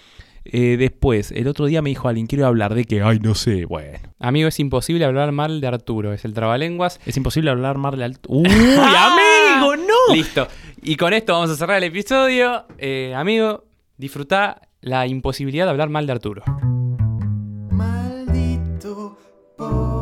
Eh, 0.45 0.77
después, 0.77 1.31
el 1.33 1.47
otro 1.47 1.67
día 1.67 1.83
me 1.83 1.91
dijo 1.91 2.09
alguien, 2.09 2.27
quiero 2.27 2.47
hablar 2.47 2.75
de 2.75 2.85
que, 2.85 3.03
ay, 3.03 3.21
no 3.21 3.35
sé, 3.35 3.65
bueno. 3.65 3.99
Amigo, 4.19 4.49
es 4.49 4.59
imposible 4.59 5.05
hablar 5.05 5.33
mal 5.33 5.61
de 5.61 5.67
Arturo, 5.67 6.13
es 6.13 6.25
el 6.25 6.35
trabalenguas. 6.35 7.01
Es 7.07 7.17
imposible 7.17 7.51
hablar 7.51 7.79
mal 7.79 7.97
de 7.97 8.05
Arturo. 8.05 8.41
¡Uy, 8.41 8.49
ah, 8.79 9.59
amigo, 9.59 9.77
no! 9.77 10.15
Listo. 10.15 10.49
Y 10.83 10.97
con 10.97 11.13
esto 11.13 11.33
vamos 11.33 11.51
a 11.51 11.57
cerrar 11.57 11.79
el 11.79 11.85
episodio. 11.85 12.67
Eh, 12.79 13.15
amigo, 13.15 13.65
disfruta 13.97 14.63
la 14.81 15.07
imposibilidad 15.07 15.65
de 15.67 15.71
hablar 15.71 15.91
mal 15.91 16.07
de 16.07 16.13
Arturo. 16.13 16.43
Maldito 17.71 19.17
por... 19.57 20.02